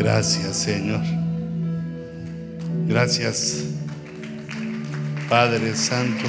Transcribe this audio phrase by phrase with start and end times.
[0.00, 1.02] Gracias, Señor.
[2.88, 3.64] Gracias,
[5.28, 6.24] Padre Santo,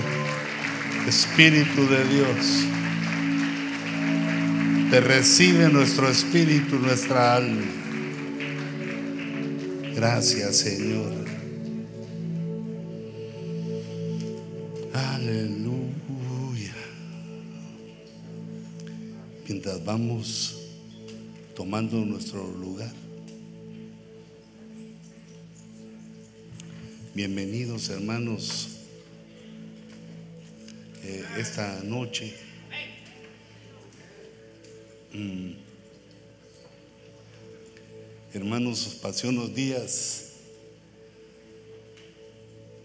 [1.08, 2.66] Espíritu de Dios.
[4.92, 7.62] Te recibe nuestro espíritu, nuestra alma.
[9.96, 11.14] Gracias, Señor.
[14.94, 16.76] Aleluya.
[19.48, 20.58] Mientras vamos
[21.56, 22.92] tomando nuestro lugar.
[27.14, 28.70] Bienvenidos hermanos
[31.04, 32.34] eh, esta noche.
[35.12, 35.52] Mm.
[38.34, 40.36] Hermanos, pasé unos días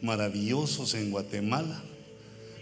[0.02, 1.80] maravillosos en Guatemala.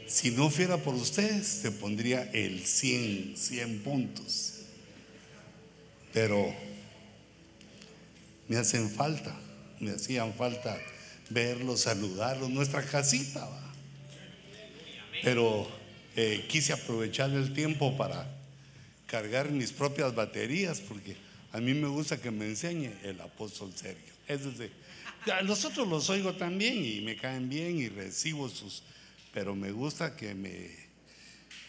[0.06, 4.52] Si no fuera por ustedes, se pondría el 100, 100 puntos.
[6.12, 6.54] Pero
[8.48, 9.34] me hacen falta,
[9.80, 10.78] me hacían falta
[11.30, 13.48] verlos, saludarlos, nuestra casita.
[15.22, 15.66] Pero
[16.16, 18.30] eh, quise aprovechar el tiempo para
[19.06, 21.16] cargar mis propias baterías, porque
[21.52, 24.12] a mí me gusta que me enseñe el apóstol Sergio.
[24.26, 24.72] Es decir,
[25.44, 28.82] los otros los oigo también y me caen bien y recibo sus,
[29.32, 30.70] pero me gusta que me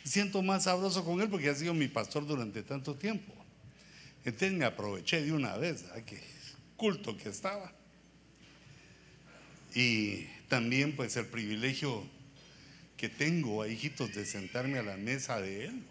[0.04, 3.34] siento más sabroso con él porque ha sido mi pastor durante tanto tiempo.
[4.24, 6.20] Entonces me aproveché de una vez, que
[6.76, 7.72] culto que estaba.
[9.76, 12.04] Y también pues el privilegio
[12.98, 15.84] que tengo, hijitos, de sentarme a la mesa de él.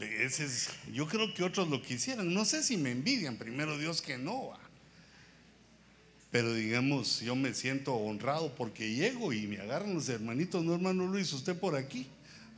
[0.00, 2.32] Ese es, yo creo que otros lo quisieran.
[2.32, 4.52] No sé si me envidian, primero Dios que no.
[6.30, 11.06] Pero digamos, yo me siento honrado porque llego y me agarran los hermanitos, no hermano
[11.06, 12.06] Luis, usted por aquí.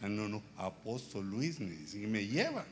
[0.03, 2.65] Ah, no, no, apóstol Luis, me y me llevan.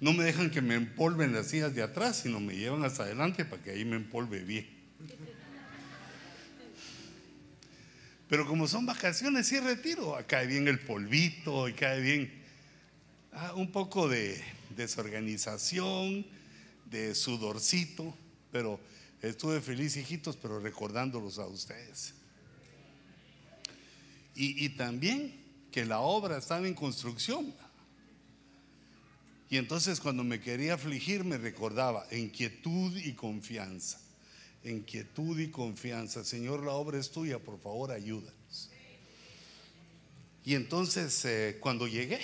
[0.00, 3.44] No me dejan que me empolven las sillas de atrás, sino me llevan hasta adelante
[3.44, 4.79] para que ahí me empolve bien.
[8.30, 10.16] Pero como son vacaciones, sí retiro.
[10.28, 12.32] Cae bien el polvito y cae bien
[13.32, 14.40] ah, un poco de
[14.76, 16.24] desorganización,
[16.86, 18.16] de sudorcito,
[18.52, 18.78] pero
[19.20, 22.14] estuve feliz, hijitos, pero recordándolos a ustedes.
[24.36, 25.34] Y, y también
[25.72, 27.52] que la obra estaba en construcción.
[29.48, 34.00] Y entonces cuando me quería afligir me recordaba inquietud y confianza.
[34.64, 36.24] Inquietud y confianza.
[36.24, 38.70] Señor, la obra es tuya, por favor, ayúdanos.
[40.44, 42.20] Y entonces eh, cuando llegué,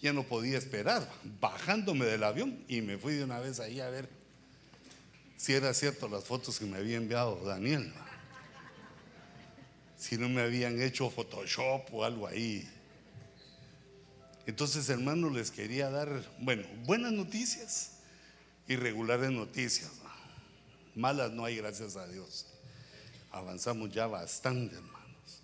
[0.00, 1.10] ya no podía esperar,
[1.40, 4.08] bajándome del avión y me fui de una vez ahí a ver
[5.36, 7.92] si era cierto las fotos que me había enviado Daniel.
[9.96, 12.68] Si no me habían hecho Photoshop o algo ahí.
[14.46, 17.98] Entonces, hermanos, les quería dar, bueno, buenas noticias
[18.66, 19.90] y regulares noticias.
[20.98, 22.44] Malas no hay, gracias a Dios.
[23.30, 25.42] Avanzamos ya bastante, hermanos.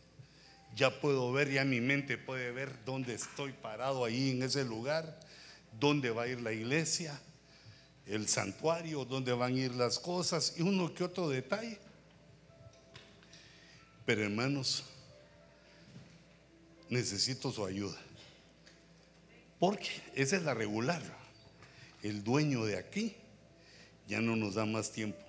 [0.74, 5.20] Ya puedo ver, ya mi mente puede ver dónde estoy parado ahí en ese lugar,
[5.78, 7.20] dónde va a ir la iglesia,
[8.06, 11.78] el santuario, dónde van a ir las cosas y uno que otro detalle.
[14.04, 14.82] Pero hermanos,
[16.88, 17.96] necesito su ayuda.
[19.60, 21.00] Porque esa es la regular.
[22.02, 23.14] El dueño de aquí
[24.08, 25.23] ya no nos da más tiempo.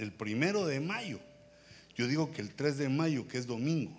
[0.00, 1.20] El primero de mayo,
[1.94, 3.94] yo digo que el 3 de mayo, que es domingo,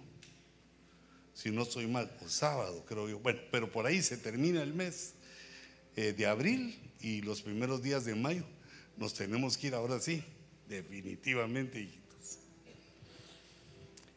[1.35, 3.19] si no estoy mal, o sábado, creo yo.
[3.19, 5.13] Bueno, pero por ahí se termina el mes
[5.95, 8.43] eh, de abril y los primeros días de mayo.
[8.97, 10.23] Nos tenemos que ir ahora sí,
[10.67, 12.39] definitivamente, hijitos.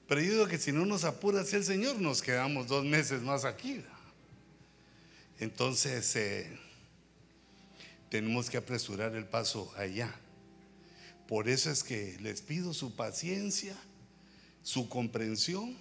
[0.09, 3.45] Pero yo digo que si no nos apura el Señor, nos quedamos dos meses más
[3.45, 3.85] aquí.
[5.39, 6.51] Entonces, eh,
[8.09, 10.19] tenemos que apresurar el paso allá.
[11.29, 13.75] Por eso es que les pido su paciencia,
[14.63, 15.77] su comprensión,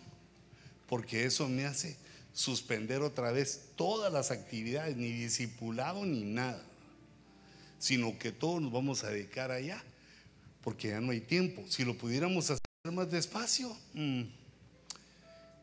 [0.87, 1.97] porque eso me hace
[2.33, 6.63] suspender otra vez todas las actividades, ni discipulado ni nada,
[7.77, 9.83] sino que todos nos vamos a dedicar allá,
[10.61, 11.63] porque ya no hay tiempo.
[11.67, 12.61] Si lo pudiéramos hacer
[12.91, 14.23] más despacio, mm,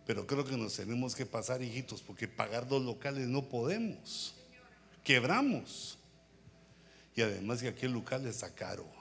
[0.06, 4.34] pero creo que nos tenemos que pasar, hijitos, porque pagar dos locales no podemos.
[5.04, 5.98] Quebramos.
[7.16, 8.99] Y además que aquí el local está caro.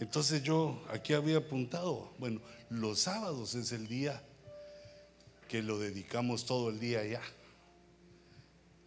[0.00, 4.22] Entonces yo aquí había apuntado, bueno, los sábados es el día
[5.46, 7.20] que lo dedicamos todo el día allá.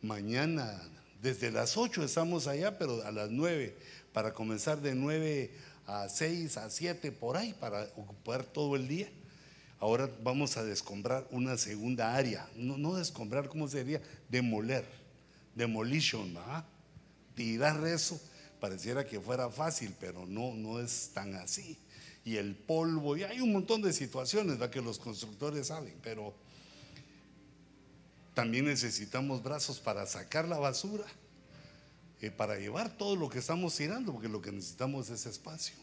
[0.01, 0.81] Mañana,
[1.21, 3.77] desde las 8 estamos allá, pero a las 9,
[4.11, 5.51] para comenzar de 9
[5.85, 9.07] a 6, a 7, por ahí, para ocupar todo el día.
[9.79, 12.49] Ahora vamos a descombrar una segunda área.
[12.55, 14.01] No, no descombrar, ¿cómo sería?
[14.29, 14.85] Demoler.
[15.53, 16.65] Demolition, ¿va?
[17.35, 18.19] Tirar eso
[18.63, 21.77] Pareciera que fuera fácil, pero no, no es tan así.
[22.23, 26.33] Y el polvo, y hay un montón de situaciones que los constructores saben, pero
[28.33, 31.03] también necesitamos brazos para sacar la basura,
[32.21, 35.75] eh, para llevar todo lo que estamos tirando, porque lo que necesitamos es espacio.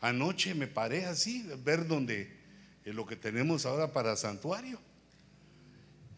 [0.00, 2.34] Anoche me paré así, ver dónde
[2.86, 4.80] eh, lo que tenemos ahora para santuario.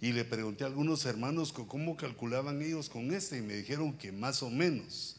[0.00, 4.12] Y le pregunté a algunos hermanos cómo calculaban ellos con este y me dijeron que
[4.12, 5.16] más o menos.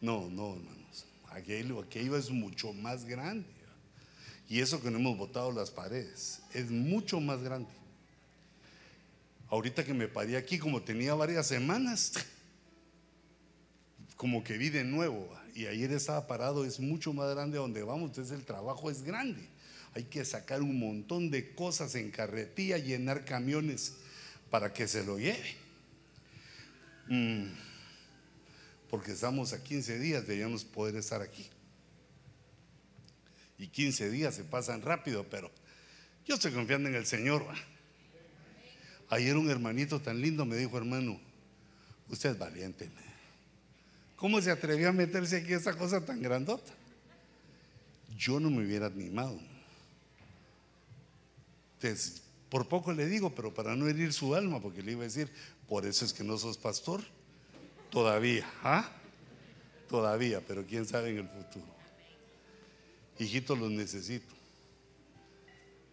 [0.00, 1.06] No, no, hermanos.
[1.30, 3.46] Aquello, aquello es mucho más grande.
[4.48, 7.70] Y eso que no hemos botado las paredes, es mucho más grande.
[9.48, 12.12] Ahorita que me paré aquí, como tenía varias semanas,
[14.16, 15.28] como que vi de nuevo.
[15.54, 19.48] Y ayer estaba parado, es mucho más grande donde vamos, entonces el trabajo es grande.
[19.94, 23.94] Hay que sacar un montón de cosas en carretilla, llenar camiones
[24.50, 25.56] para que se lo lleve.
[27.08, 27.46] Mm,
[28.90, 31.46] porque estamos a 15 días de ya no poder estar aquí.
[33.58, 35.50] Y 15 días se pasan rápido, pero
[36.26, 37.44] yo estoy confiando en el Señor.
[39.08, 41.20] Ayer un hermanito tan lindo me dijo, hermano,
[42.08, 42.90] usted es valiente.
[44.16, 46.72] ¿Cómo se atrevió a meterse aquí esa cosa tan grandota?
[48.16, 49.38] Yo no me hubiera animado.
[51.74, 55.04] Entonces, por poco le digo, pero para no herir su alma, porque le iba a
[55.04, 55.30] decir,
[55.68, 57.02] por eso es que no sos pastor.
[57.90, 58.90] Todavía, ¿ah?
[59.88, 61.74] Todavía, pero quién sabe en el futuro.
[63.18, 64.34] Hijito, los necesito.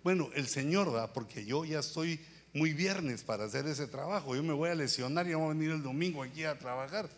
[0.03, 2.19] Bueno, el Señor da, porque yo ya estoy
[2.53, 4.35] muy viernes para hacer ese trabajo.
[4.35, 7.09] Yo me voy a lesionar y vamos a venir el domingo aquí a trabajar.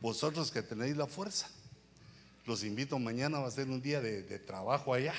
[0.00, 1.48] Vosotros que tenéis la fuerza,
[2.46, 2.98] los invito.
[2.98, 5.14] Mañana va a ser un día de, trabajo allá.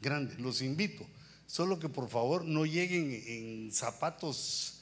[0.00, 1.06] Grande, los invito.
[1.46, 4.79] Solo que por favor no lleguen en zapatos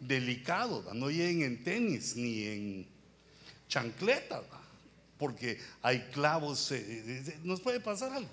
[0.00, 2.88] delicados, no lleguen en tenis ni en
[3.68, 4.42] chancletas,
[5.18, 8.30] porque hay clavos, eh, eh, nos puede pasar algo.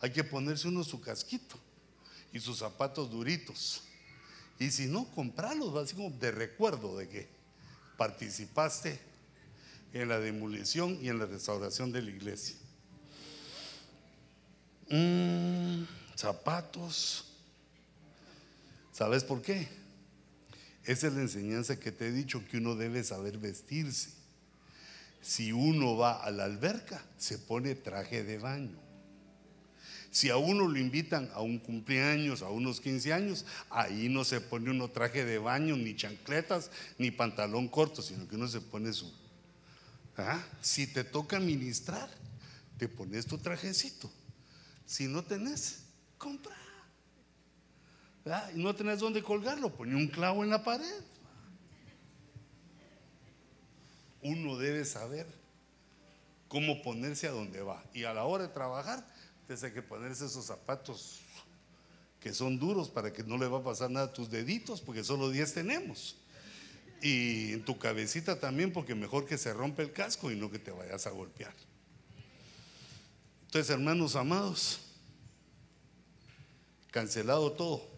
[0.00, 1.58] Hay que ponerse uno su casquito
[2.32, 3.82] y sus zapatos duritos
[4.58, 7.28] y si no, comprarlos, así como de recuerdo de que
[7.96, 8.98] participaste
[9.92, 12.56] en la demolición y en la restauración de la iglesia.
[14.90, 15.84] Mm,
[16.16, 17.24] zapatos.
[18.92, 19.68] ¿Sabes por qué?
[20.88, 24.08] Esa es la enseñanza que te he dicho que uno debe saber vestirse.
[25.20, 28.78] Si uno va a la alberca, se pone traje de baño.
[30.10, 34.40] Si a uno lo invitan a un cumpleaños, a unos 15 años, ahí no se
[34.40, 38.90] pone uno traje de baño, ni chancletas, ni pantalón corto, sino que uno se pone
[38.94, 39.12] su...
[40.16, 40.42] ¿Ah?
[40.62, 42.08] Si te toca ministrar,
[42.78, 44.10] te pones tu trajecito.
[44.86, 45.80] Si no tenés,
[46.16, 46.56] compra.
[48.54, 51.02] Y no tenés dónde colgarlo, pone un clavo en la pared.
[54.22, 55.26] Uno debe saber
[56.48, 57.82] cómo ponerse a donde va.
[57.94, 59.06] Y a la hora de trabajar,
[59.48, 61.20] hay que ponerse esos zapatos
[62.20, 65.04] que son duros para que no le va a pasar nada a tus deditos, porque
[65.04, 66.16] solo 10 tenemos.
[67.00, 70.58] Y en tu cabecita también, porque mejor que se rompe el casco y no que
[70.58, 71.54] te vayas a golpear.
[73.46, 74.80] Entonces, hermanos amados,
[76.90, 77.97] cancelado todo,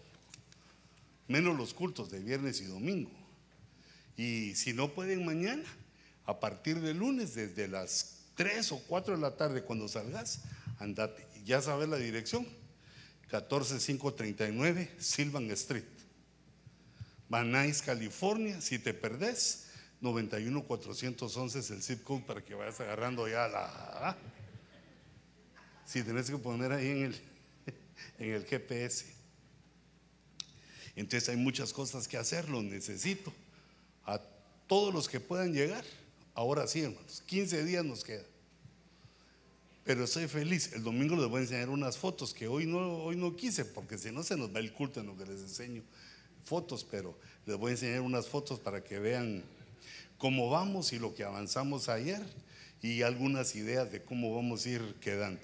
[1.30, 3.10] menos los cultos de viernes y domingo.
[4.16, 5.62] Y si no pueden mañana,
[6.26, 10.42] a partir de lunes, desde las 3 o 4 de la tarde, cuando salgas,
[10.80, 12.46] andate ya sabes la dirección,
[13.28, 15.84] 14539 Silvan Street.
[17.28, 19.68] Banais, California, si te perdés,
[20.00, 24.16] 91411 es el zip code para que vayas agarrando ya la...
[25.87, 27.20] Si tenés que poner ahí en el,
[28.18, 29.19] en el GPS.
[31.00, 33.33] Entonces hay muchas cosas que hacer, lo necesito.
[34.04, 34.21] A
[34.66, 35.83] todos los que puedan llegar,
[36.35, 38.26] ahora sí, hermanos, 15 días nos quedan.
[39.83, 40.73] Pero estoy feliz.
[40.75, 43.97] El domingo les voy a enseñar unas fotos que hoy no, hoy no quise, porque
[43.97, 45.83] si no se nos va el culto en lo que les enseño
[46.45, 47.16] fotos, pero
[47.47, 49.42] les voy a enseñar unas fotos para que vean
[50.19, 52.21] cómo vamos y lo que avanzamos ayer
[52.83, 55.40] y algunas ideas de cómo vamos a ir quedando.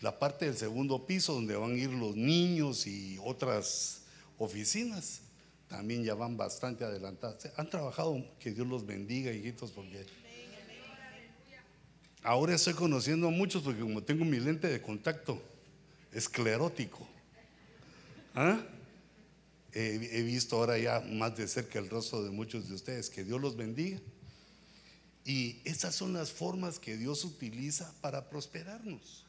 [0.00, 4.02] La parte del segundo piso donde van a ir los niños y otras
[4.38, 5.20] oficinas
[5.68, 7.50] también ya van bastante adelantadas.
[7.56, 10.06] Han trabajado, que Dios los bendiga, hijitos, porque
[12.22, 15.40] Ahora estoy conociendo a muchos porque como tengo mi lente de contacto
[16.12, 17.06] esclerótico,
[18.34, 18.60] ¿ah?
[19.72, 23.08] he, visto ahora ya más de cerca el rostro de muchos de ustedes.
[23.08, 24.00] Que Dios los bendiga.
[25.24, 29.24] Y esas son las formas que Dios utiliza para prosperarnos.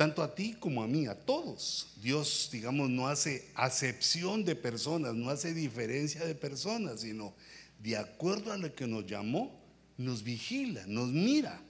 [0.00, 1.88] Tanto a ti como a mí, a todos.
[2.00, 7.34] Dios, digamos, no hace acepción de personas, no hace diferencia de personas, sino
[7.82, 9.60] de acuerdo a lo que nos llamó,
[9.98, 11.60] nos vigila, nos mira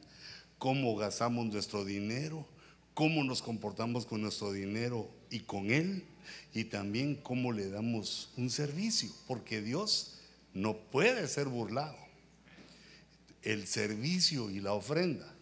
[0.58, 2.46] cómo gastamos nuestro dinero,
[2.94, 6.04] cómo nos comportamos con nuestro dinero y con Él,
[6.54, 10.20] y también cómo le damos un servicio, porque Dios
[10.54, 11.96] no puede ser burlado.
[13.42, 15.34] El servicio y la ofrenda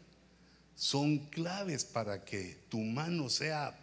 [0.78, 3.76] son claves para que tu mano sea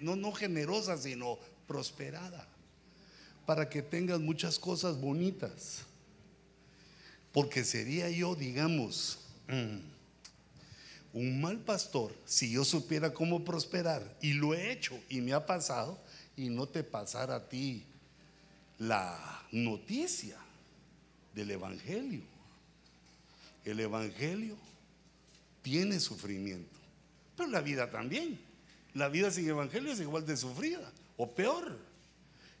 [0.00, 2.48] no, no generosa, sino prosperada,
[3.46, 5.84] para que tengas muchas cosas bonitas.
[7.32, 9.78] Porque sería yo, digamos, mm,
[11.12, 15.46] un mal pastor si yo supiera cómo prosperar, y lo he hecho y me ha
[15.46, 15.96] pasado,
[16.36, 17.84] y no te pasara a ti
[18.78, 20.38] la noticia
[21.34, 22.22] del Evangelio.
[23.64, 24.56] El Evangelio
[25.68, 26.78] tiene sufrimiento,
[27.36, 28.40] pero la vida también.
[28.94, 31.78] La vida sin Evangelio es igual de sufrida o peor.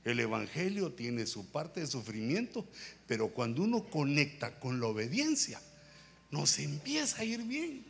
[0.04, 2.66] El Evangelio tiene su parte de sufrimiento,
[3.06, 5.58] pero cuando uno conecta con la obediencia,
[6.30, 7.82] nos empieza a ir bien.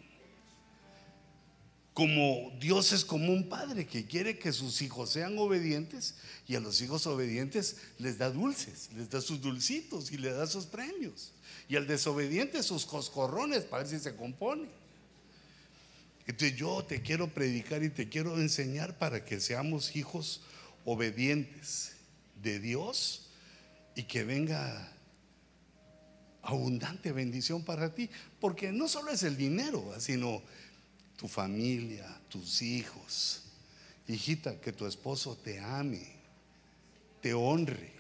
[1.95, 6.15] Como Dios es como un padre que quiere que sus hijos sean obedientes
[6.47, 10.47] y a los hijos obedientes les da dulces, les da sus dulcitos y les da
[10.47, 11.33] sus premios.
[11.69, 14.69] Y al desobediente sus coscorrones para ver si se compone.
[16.29, 20.43] Entonces yo te quiero predicar y te quiero enseñar para que seamos hijos
[20.85, 21.93] obedientes
[22.43, 23.29] de Dios
[23.95, 24.93] y que venga
[26.43, 28.11] abundante bendición para ti.
[28.41, 30.43] Porque no solo es el dinero, sino
[31.17, 33.45] tu familia, tus hijos.
[34.07, 36.07] Hijita, que tu esposo te ame,
[37.23, 37.91] te honre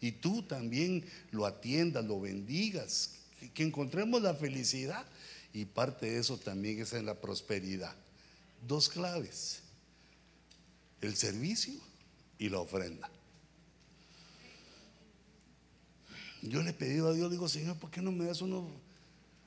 [0.00, 3.16] y tú también lo atiendas, lo bendigas,
[3.52, 5.04] que, encontremos la felicidad
[5.54, 7.94] y parte de eso también es en la prosperidad.
[8.66, 9.60] Dos claves,
[11.00, 11.80] el servicio
[12.38, 13.08] y la ofrenda.
[16.42, 18.68] Yo le he pedido a Dios, digo, Señor, ¿por qué no me das uno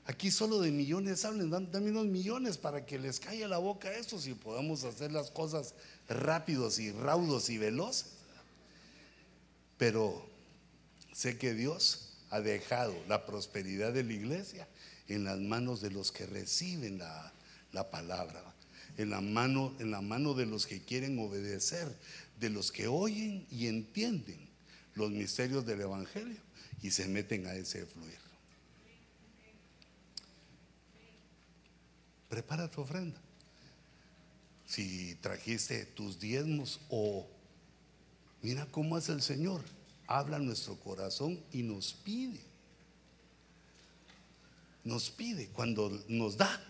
[0.06, 3.92] Aquí solo de millones hablen, dame unos millones para que les caiga la boca a
[3.92, 5.74] estos y podamos hacer las cosas
[6.08, 8.06] rápidos y raudos y veloces.
[9.76, 10.26] Pero
[11.12, 14.66] sé que Dios ha dejado la prosperidad de la iglesia
[15.08, 17.32] en las manos de los que reciben la,
[17.72, 18.42] la palabra,
[18.96, 21.88] en la, mano, en la mano de los que quieren obedecer,
[22.38, 24.48] de los que oyen y entienden
[24.94, 26.40] los misterios del Evangelio
[26.82, 28.28] y se meten a ese fluir.
[32.28, 33.20] prepara tu ofrenda.
[34.66, 37.26] Si trajiste tus diezmos o
[38.42, 39.62] mira cómo es el Señor,
[40.06, 42.40] habla nuestro corazón y nos pide.
[44.88, 46.62] Nos pide cuando nos da,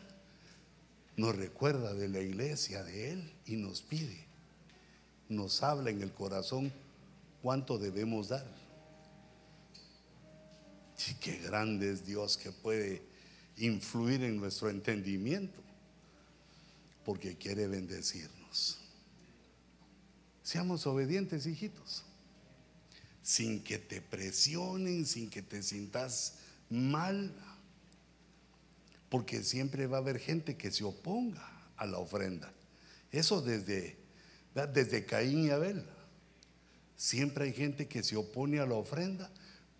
[1.16, 4.26] nos recuerda de la iglesia de Él y nos pide.
[5.28, 6.72] Nos habla en el corazón
[7.42, 8.44] cuánto debemos dar.
[11.08, 13.02] Y qué grande es Dios que puede
[13.56, 15.60] influir en nuestro entendimiento,
[17.04, 18.78] porque quiere bendecirnos.
[20.42, 22.02] Seamos obedientes, hijitos,
[23.22, 26.34] sin que te presionen, sin que te sientas
[26.68, 27.32] mal,
[29.08, 31.46] porque siempre va a haber gente que se oponga
[31.76, 32.52] a la ofrenda.
[33.10, 33.96] Eso desde,
[34.72, 35.84] desde Caín y Abel.
[36.96, 39.30] Siempre hay gente que se opone a la ofrenda,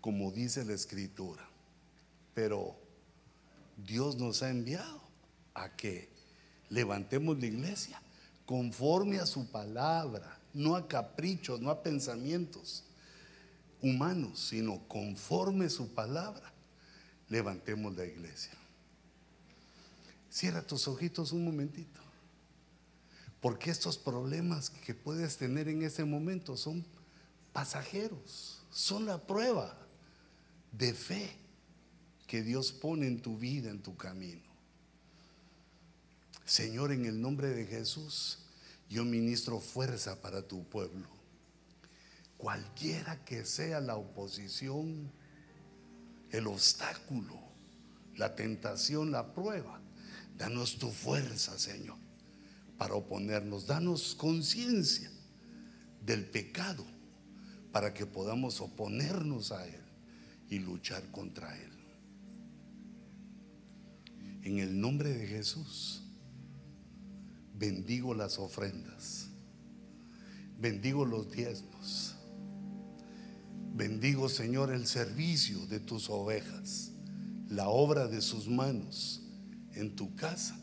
[0.01, 1.47] como dice la escritura.
[2.33, 2.75] Pero
[3.77, 5.01] Dios nos ha enviado
[5.53, 6.09] a que
[6.69, 8.01] levantemos la iglesia
[8.45, 12.83] conforme a su palabra, no a caprichos, no a pensamientos
[13.81, 16.51] humanos, sino conforme a su palabra,
[17.27, 18.58] levantemos la iglesia.
[20.39, 21.99] Cierra tus ojitos un momentito,
[23.41, 26.85] porque estos problemas que puedes tener en ese momento son
[27.51, 29.77] pasajeros, son la prueba
[30.71, 31.35] de fe
[32.25, 34.47] que Dios pone en tu vida, en tu camino.
[36.45, 38.39] Señor, en el nombre de Jesús,
[38.89, 41.09] yo ministro fuerza para tu pueblo.
[42.37, 45.11] Cualquiera que sea la oposición,
[46.31, 47.37] el obstáculo,
[48.15, 49.81] la tentación, la prueba,
[50.39, 51.97] danos tu fuerza, Señor,
[52.79, 53.67] para oponernos.
[53.67, 55.11] Danos conciencia
[56.03, 56.83] del pecado
[57.71, 59.83] para que podamos oponernos a Él
[60.49, 61.79] y luchar contra Él
[64.43, 66.01] en el nombre de Jesús,
[67.53, 69.27] bendigo las ofrendas,
[70.59, 72.15] bendigo los diezmos,
[73.75, 76.91] bendigo Señor el servicio de tus ovejas,
[77.49, 79.18] la obra de sus manos
[79.79, 80.57] en tu casa,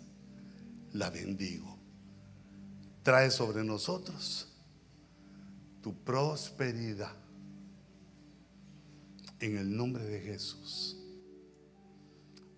[0.93, 1.77] la bendigo.
[3.03, 4.49] Trae sobre nosotros
[5.83, 7.15] tu prosperidad
[9.39, 10.97] en el nombre de Jesús.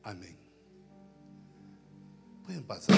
[0.03, 0.37] Amén.
[2.45, 2.97] Pueden pasar.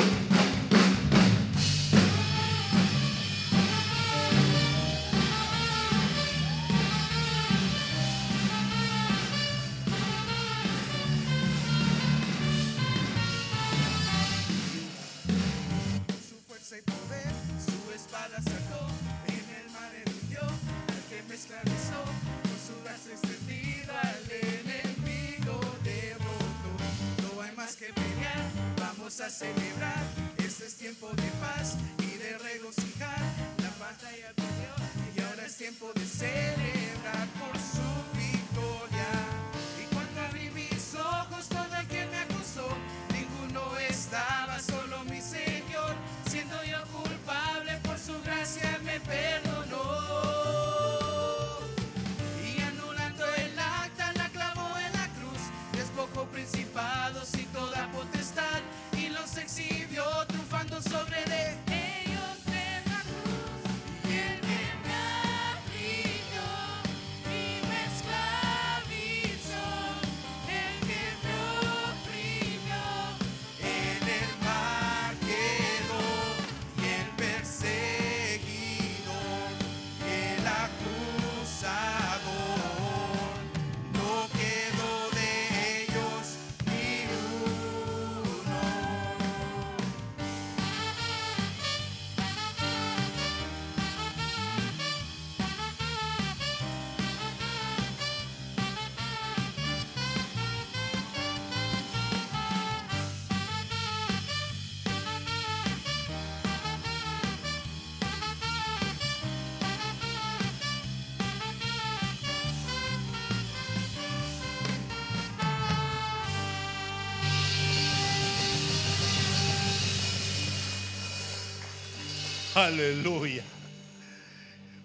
[122.61, 123.43] Aleluya.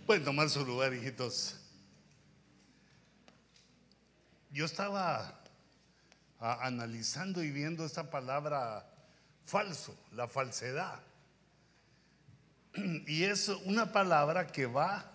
[0.05, 1.57] Pueden tomar su lugar, hijitos.
[4.51, 5.37] Yo estaba
[6.39, 8.87] a- analizando y viendo esta palabra
[9.45, 10.99] falso, la falsedad.
[13.07, 15.11] Y es una palabra que va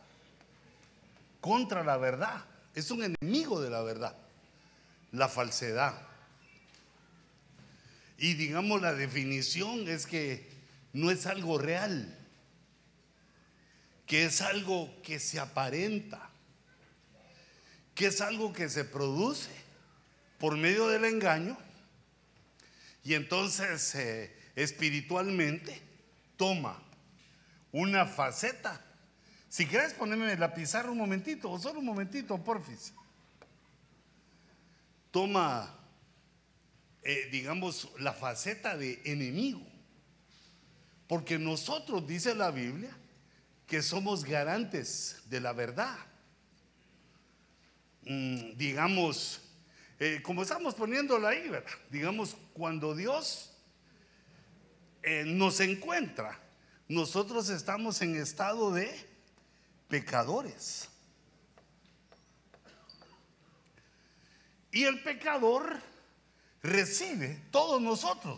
[1.41, 2.45] contra la verdad.
[2.75, 4.15] Es un enemigo de la verdad,
[5.13, 5.95] la falsedad.
[8.19, 10.47] Y digamos la definición es que
[10.93, 12.19] no es algo real,
[14.11, 16.31] que es algo que se aparenta,
[17.95, 19.53] que es algo que se produce
[20.41, 21.57] por medio del engaño
[23.05, 25.81] y entonces eh, espiritualmente
[26.37, 26.83] toma
[27.71, 28.85] una faceta.
[29.49, 32.93] Si quieres ponerme la pizarra un momentito, o solo un momentito, porfis.
[35.13, 35.73] Toma,
[37.05, 39.65] eh, digamos, la faceta de enemigo.
[41.07, 42.97] Porque nosotros, dice la Biblia,
[43.71, 45.97] que somos garantes de la verdad.
[48.03, 49.41] Mm, digamos,
[50.01, 51.71] eh, como estamos poniéndolo ahí, ¿verdad?
[51.89, 53.53] Digamos, cuando Dios
[55.05, 56.37] eh, nos encuentra,
[56.89, 58.93] nosotros estamos en estado de
[59.87, 60.89] pecadores.
[64.73, 65.81] Y el pecador
[66.61, 68.37] recibe, todos nosotros,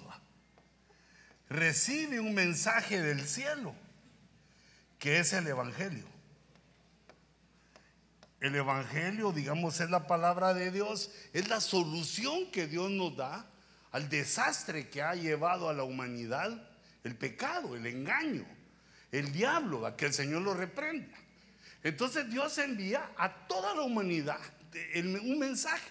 [1.49, 3.75] recibe un mensaje del cielo,
[5.02, 6.04] que es el Evangelio.
[8.38, 13.44] El Evangelio, digamos, es la palabra de Dios, es la solución que Dios nos da
[13.90, 16.68] al desastre que ha llevado a la humanidad
[17.02, 18.46] el pecado, el engaño,
[19.10, 21.18] el diablo, a que el Señor lo reprenda.
[21.82, 24.38] Entonces Dios envía a toda la humanidad
[25.02, 25.90] un mensaje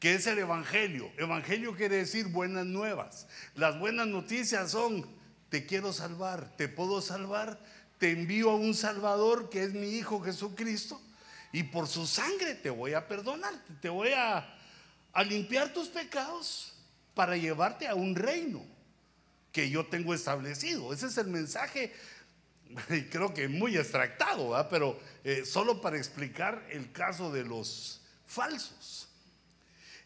[0.00, 1.12] que es el Evangelio.
[1.18, 3.26] Evangelio quiere decir buenas nuevas.
[3.54, 5.06] Las buenas noticias son,
[5.54, 7.60] te quiero salvar, te puedo salvar,
[7.98, 11.00] te envío a un Salvador que es mi Hijo Jesucristo
[11.52, 14.52] y por su sangre te voy a perdonar, te voy a,
[15.12, 16.74] a limpiar tus pecados
[17.14, 18.64] para llevarte a un reino
[19.52, 20.92] que yo tengo establecido.
[20.92, 21.92] Ese es el mensaje,
[22.90, 29.06] y creo que muy extractado, pero eh, solo para explicar el caso de los falsos.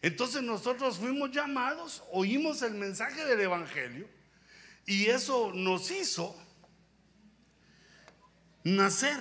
[0.03, 4.18] Entonces nosotros fuimos llamados, oímos el mensaje del Evangelio
[4.88, 6.35] y eso nos hizo
[8.64, 9.20] nacer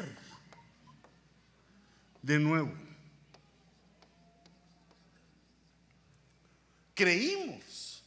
[2.22, 2.72] de nuevo.
[6.94, 8.04] Creímos.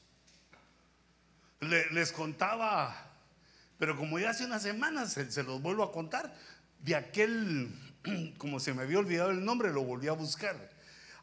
[1.61, 2.97] Le- les contaba,
[3.79, 6.35] pero como ya hace unas semanas, se, se los vuelvo a contar,
[6.83, 7.69] de aquel,
[8.39, 10.57] como se me había olvidado el nombre, lo volví a buscar.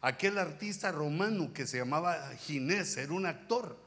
[0.01, 3.83] aquel artista romano que se llamaba Ginés, era un actor,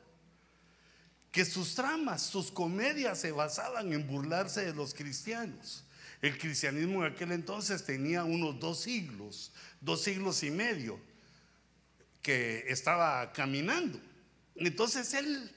[1.31, 5.85] que sus tramas, sus comedias se basaban en burlarse de los cristianos.
[6.23, 11.01] El cristianismo en aquel entonces tenía unos dos siglos, dos siglos y medio,
[12.21, 14.01] que estaba caminando.
[14.57, 15.51] Entonces él,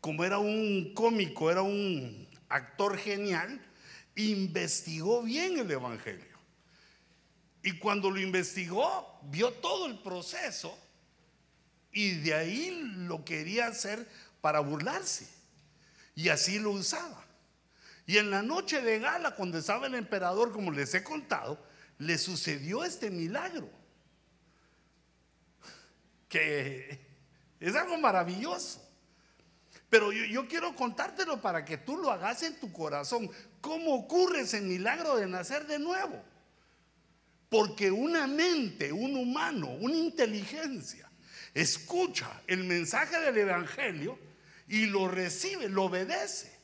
[0.00, 3.64] como era un cómico, era un actor genial,
[4.16, 6.26] investigó bien el Evangelio.
[7.62, 10.76] Y cuando lo investigó, vio todo el proceso
[11.92, 14.06] y de ahí lo quería hacer
[14.40, 15.26] para burlarse.
[16.14, 17.24] Y así lo usaba.
[18.06, 21.62] Y en la noche de gala, cuando estaba el emperador, como les he contado,
[21.98, 23.70] le sucedió este milagro.
[26.28, 27.06] Que
[27.60, 28.84] es algo maravilloso.
[29.90, 33.30] Pero yo, yo, quiero contártelo para que tú lo hagas en tu corazón.
[33.60, 36.22] ¿Cómo ocurre ese milagro de nacer de nuevo?
[37.48, 41.10] Porque una mente, un humano, una inteligencia,
[41.54, 44.18] escucha el mensaje del Evangelio
[44.68, 46.56] y lo recibe, lo obedece.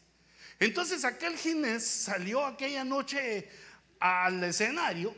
[0.59, 3.49] Entonces aquel Ginés salió aquella noche
[3.99, 5.15] al escenario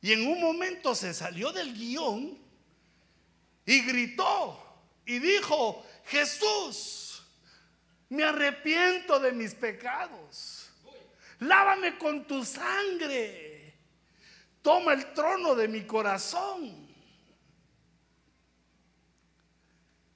[0.00, 2.38] y en un momento se salió del guion
[3.66, 4.62] y gritó
[5.04, 7.22] y dijo, Jesús,
[8.08, 10.70] me arrepiento de mis pecados,
[11.40, 13.48] lávame con tu sangre
[14.68, 16.87] toma el trono de mi corazón.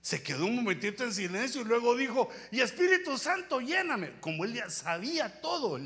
[0.03, 4.19] Se quedó un momentito en silencio y luego dijo, y Espíritu Santo, lléname.
[4.21, 5.79] Como él ya sabía todo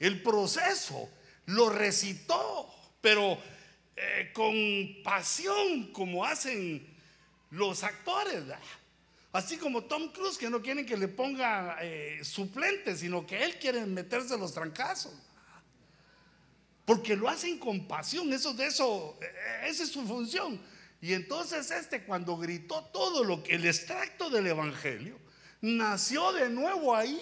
[0.00, 1.08] el, proceso,
[1.46, 2.68] lo recitó,
[3.00, 3.38] pero
[3.94, 6.84] eh, con pasión, como hacen
[7.50, 8.42] los actores.
[9.32, 13.56] Así como Tom Cruise, que no quieren que le ponga eh, suplente, sino que él
[13.60, 15.14] quiere meterse los trancazos.
[16.84, 18.54] Porque lo hacen con pasión, eso
[19.20, 20.60] e, esa es su función.
[21.04, 25.18] Y entonces este cuando gritó todo lo que el extracto del evangelio
[25.60, 27.20] nació de nuevo ahí.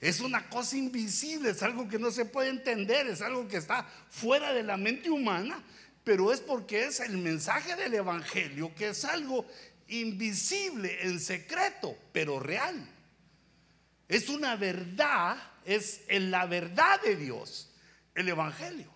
[0.00, 3.84] Es una cosa invisible, es algo que no se puede entender, es algo que está
[4.10, 5.60] fuera de la mente humana,
[6.04, 9.44] pero es porque es el mensaje del evangelio que es algo
[9.88, 12.76] invisible, en secreto, pero real.
[14.06, 17.72] Es una verdad, es la verdad de Dios
[18.14, 18.93] el Evangelio.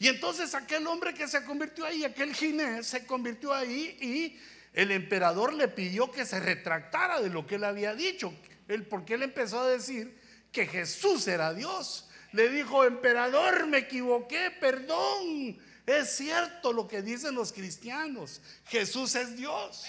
[0.00, 4.40] Y entonces aquel hombre que se convirtió ahí, aquel ginés, se convirtió ahí y
[4.72, 8.32] el emperador le pidió que se retractara de lo que él había dicho.
[8.66, 10.18] Él, porque él empezó a decir
[10.52, 12.08] que Jesús era Dios.
[12.32, 15.58] Le dijo, emperador, me equivoqué, perdón.
[15.84, 18.40] Es cierto lo que dicen los cristianos.
[18.68, 19.84] Jesús es Dios.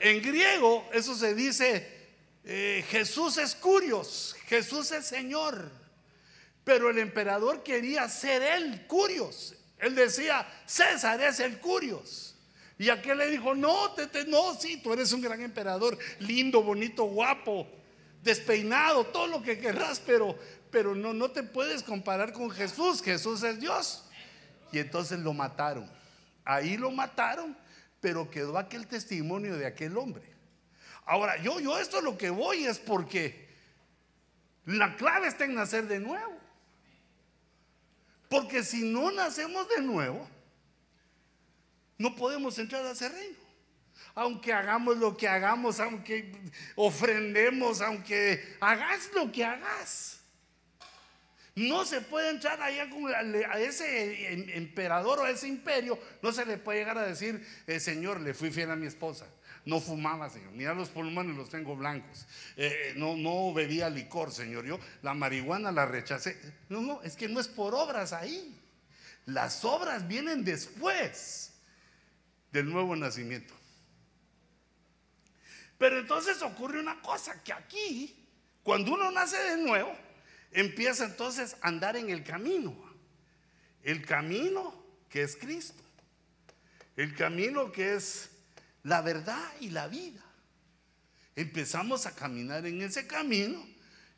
[0.00, 1.86] En griego eso se dice,
[2.42, 5.83] eh, Jesús es curios, Jesús es Señor.
[6.64, 9.54] Pero el emperador quería ser él curios.
[9.78, 12.34] Él decía, César es el curios.
[12.78, 17.04] Y aquel le dijo, no, te, no, sí, tú eres un gran emperador, lindo, bonito,
[17.04, 17.68] guapo,
[18.22, 20.36] despeinado, todo lo que querrás, pero,
[20.70, 23.02] pero no, no te puedes comparar con Jesús.
[23.02, 24.04] Jesús es Dios.
[24.72, 25.88] Y entonces lo mataron.
[26.44, 27.56] Ahí lo mataron,
[28.00, 30.34] pero quedó aquel testimonio de aquel hombre.
[31.06, 33.48] Ahora, yo, yo esto lo que voy es porque
[34.64, 36.33] la clave está en nacer de nuevo.
[38.34, 40.28] Porque si no nacemos de nuevo,
[41.96, 43.36] no podemos entrar a ese reino.
[44.12, 46.32] Aunque hagamos lo que hagamos, aunque
[46.74, 50.18] ofrendemos, aunque hagas lo que hagas.
[51.54, 52.88] No se puede entrar allá
[53.52, 55.96] a ese em, emperador o a ese imperio.
[56.20, 59.26] No se le puede llegar a decir, eh, Señor, le fui fiel a mi esposa.
[59.64, 60.52] No fumaba, Señor.
[60.52, 62.26] Mira los pulmones, los tengo blancos.
[62.56, 64.66] Eh, no, no bebía licor, Señor.
[64.66, 66.38] Yo la marihuana la rechacé.
[66.68, 68.60] No, no, es que no es por obras ahí.
[69.26, 71.54] Las obras vienen después
[72.52, 73.54] del nuevo nacimiento.
[75.78, 78.14] Pero entonces ocurre una cosa, que aquí,
[78.62, 79.96] cuando uno nace de nuevo,
[80.52, 82.74] empieza entonces a andar en el camino.
[83.82, 85.82] El camino que es Cristo.
[86.96, 88.30] El camino que es
[88.84, 90.22] la verdad y la vida.
[91.34, 93.66] Empezamos a caminar en ese camino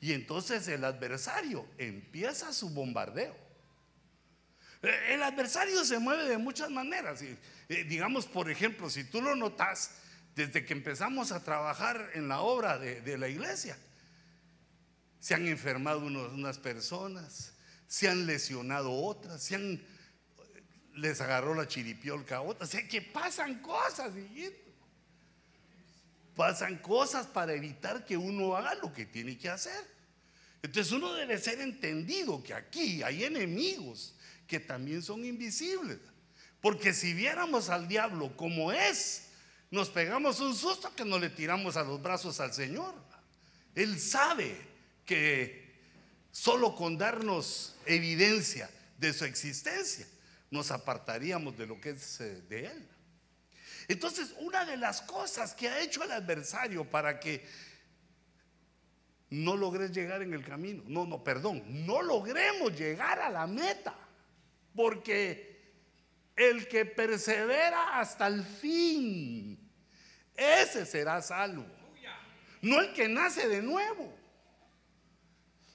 [0.01, 3.35] y entonces el adversario empieza su bombardeo.
[4.83, 7.23] Eh, el adversario se mueve de muchas maneras.
[7.23, 7.39] Eh,
[7.89, 9.93] digamos, por ejemplo, si tú lo notas,
[10.35, 13.79] desde que empezamos a trabajar en la obra de, la iglesia,
[15.19, 17.55] se han enfermado unas personas,
[17.87, 19.83] se han lesionado otras, se han
[20.97, 22.65] les agarró la chiripiolca a otra.
[22.65, 24.13] O sea que pasan cosas.
[26.35, 29.97] Pasan cosas para evitar que uno haga lo que tiene que hacer.
[30.63, 34.15] Entonces uno debe ser entendido que aquí hay enemigos
[34.47, 35.99] que también son invisibles.
[36.61, 39.29] Porque si viéramos al diablo como es,
[39.71, 42.95] nos pegamos un susto que no le tiramos a los brazos al Señor.
[43.75, 44.57] Él sabe
[45.05, 45.77] que
[46.33, 50.07] solo con darnos evidencia de su existencia
[50.51, 52.89] nos apartaríamos de lo que es eh, de Él.
[53.89, 57.47] Entonces, una de las cosas que ha hecho el adversario para que
[59.31, 63.95] no logres llegar en el camino, no, no, perdón, no logremos llegar a la meta,
[64.75, 65.57] porque
[66.35, 69.59] el que persevera hasta el fin,
[70.35, 71.67] ese será salvo,
[72.63, 74.17] no el que nace de nuevo.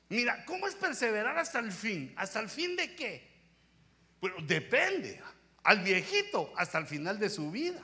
[0.09, 2.13] Mira, ¿cómo es perseverar hasta el fin?
[2.17, 3.30] ¿Hasta el fin de qué?
[4.21, 5.19] Bueno, depende.
[5.63, 7.83] Al viejito hasta el final de su vida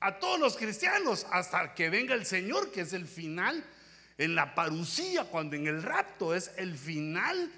[0.00, 3.64] a todos los cristianos hasta que venga el Señor, que es el final,
[4.16, 7.50] en la parucía, cuando en el rapto es el final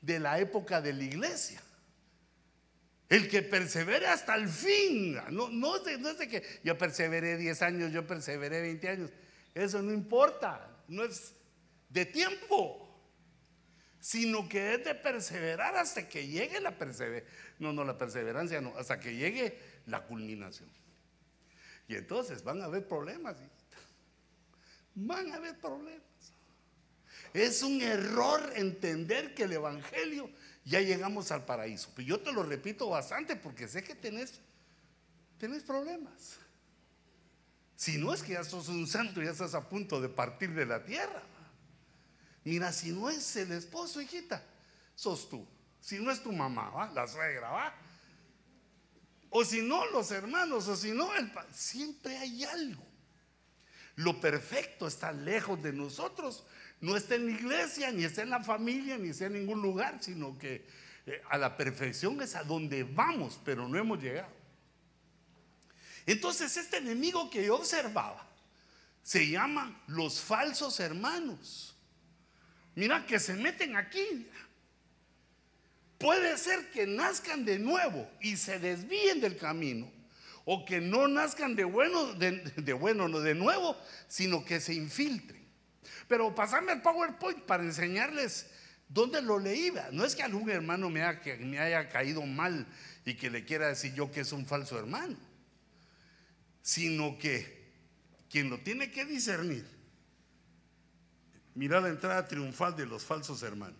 [0.00, 1.62] de la época de la iglesia.
[3.08, 7.92] El que persevere hasta el fin, no, no es de que yo perseveré 10 años,
[7.92, 9.10] yo perseveré 20 años,
[9.52, 11.34] eso no importa, no es
[11.88, 12.89] de tiempo
[14.00, 17.30] sino que es de perseverar hasta que llegue la perseverancia.
[17.58, 20.68] No, no, la perseverancia no, hasta que llegue la culminación.
[21.86, 23.36] Y entonces van a haber problemas,
[24.94, 26.02] Van a haber problemas.
[27.32, 30.30] Es un error entender que el Evangelio
[30.64, 31.90] ya llegamos al paraíso.
[31.94, 34.40] Pero yo te lo repito bastante porque sé que tenés,
[35.38, 36.38] tenés problemas.
[37.76, 40.66] Si no es que ya sos un santo, ya estás a punto de partir de
[40.66, 41.22] la tierra.
[42.44, 44.42] Mira, si no es el esposo, hijita,
[44.94, 45.46] sos tú.
[45.80, 46.90] Si no es tu mamá, ¿va?
[46.90, 47.74] la suegra, ¿va?
[49.30, 52.84] O si no, los hermanos, o si no, el siempre hay algo.
[53.96, 56.44] Lo perfecto está lejos de nosotros.
[56.80, 59.98] No está en la iglesia, ni está en la familia, ni está en ningún lugar,
[60.00, 60.66] sino que
[61.06, 64.32] eh, a la perfección es a donde vamos, pero no hemos llegado.
[66.06, 68.26] Entonces, este enemigo que yo observaba
[69.02, 71.69] se llama los falsos hermanos.
[72.74, 74.26] Mira que se meten aquí.
[75.98, 79.90] Puede ser que nazcan de nuevo y se desvíen del camino.
[80.46, 83.76] O que no nazcan de bueno, de, bueno, no de nuevo,
[84.08, 85.44] sino que se infiltren.
[86.08, 88.46] Pero pasame el PowerPoint para enseñarles
[88.88, 89.72] dónde lo leí.
[89.92, 92.66] No es que algún hermano me haya, me haya caído mal
[93.04, 95.16] y que le quiera decir yo que es un falso hermano,
[96.62, 97.60] sino que
[98.30, 99.79] quien lo tiene que discernir
[101.54, 103.78] Mira la entrada triunfal de los falsos hermanos.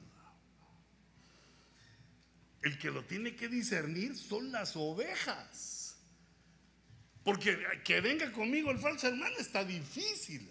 [2.63, 5.97] El que lo tiene que discernir son las ovejas.
[7.25, 10.51] Porque que venga conmigo el falso hermano está difícil.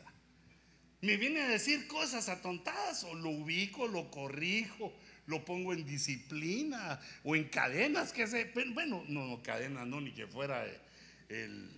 [1.01, 4.93] Me viene a decir cosas atontadas o lo ubico, lo corrijo,
[5.27, 8.51] lo pongo en disciplina o en cadenas que se...
[8.73, 10.65] Bueno, no, no, cadenas no, ni que fuera
[11.29, 11.71] el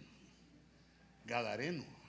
[1.25, 2.00] Gadareno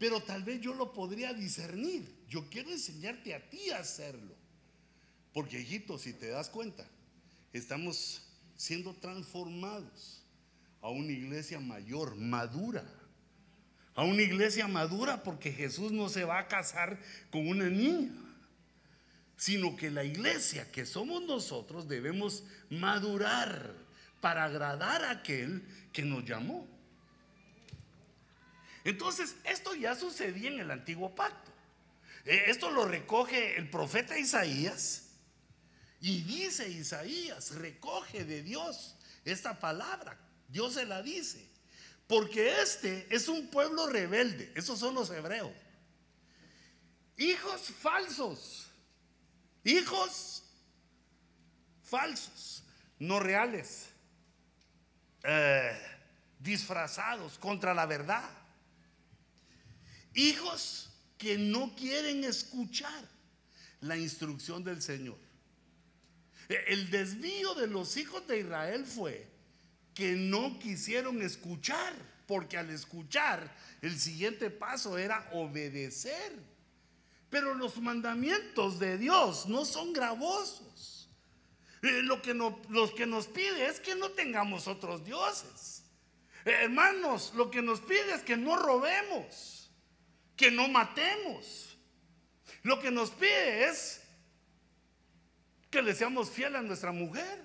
[0.00, 2.10] pero tal vez yo lo podría discernir.
[2.26, 4.34] Yo quiero enseñarte a ti a hacerlo.
[5.34, 6.88] Porque, hijito, si te das cuenta,
[7.52, 8.22] estamos
[8.56, 10.22] siendo transformados
[10.80, 12.82] a una iglesia mayor, madura.
[13.94, 16.98] A una iglesia madura porque Jesús no se va a casar
[17.30, 18.10] con una niña,
[19.36, 23.74] sino que la iglesia que somos nosotros debemos madurar
[24.22, 26.79] para agradar a aquel que nos llamó.
[28.84, 31.50] Entonces, esto ya sucedía en el antiguo pacto.
[32.24, 35.08] Eh, esto lo recoge el profeta Isaías.
[36.00, 40.18] Y dice Isaías, recoge de Dios esta palabra.
[40.48, 41.46] Dios se la dice.
[42.06, 44.52] Porque este es un pueblo rebelde.
[44.56, 45.52] Esos son los hebreos.
[47.16, 48.66] Hijos falsos.
[49.62, 50.42] Hijos
[51.84, 52.64] falsos.
[52.98, 53.90] No reales.
[55.22, 55.78] Eh,
[56.38, 58.28] disfrazados contra la verdad.
[60.14, 63.04] Hijos que no quieren escuchar
[63.80, 65.18] la instrucción del Señor.
[66.48, 69.28] E, el desvío de los hijos de Israel fue
[69.94, 71.92] que no quisieron escuchar,
[72.26, 76.32] porque al escuchar el siguiente paso era obedecer.
[77.28, 81.08] Pero los mandamientos de Dios no son gravosos.
[81.82, 82.36] Eh, lo que,
[82.96, 85.84] que nos pide es que no tengamos otros dioses.
[86.44, 89.59] Eh, hermanos, lo que nos pide es que no robemos
[90.40, 91.76] que no matemos.
[92.62, 94.00] Lo que nos pide es
[95.68, 97.44] que le seamos fieles a nuestra mujer,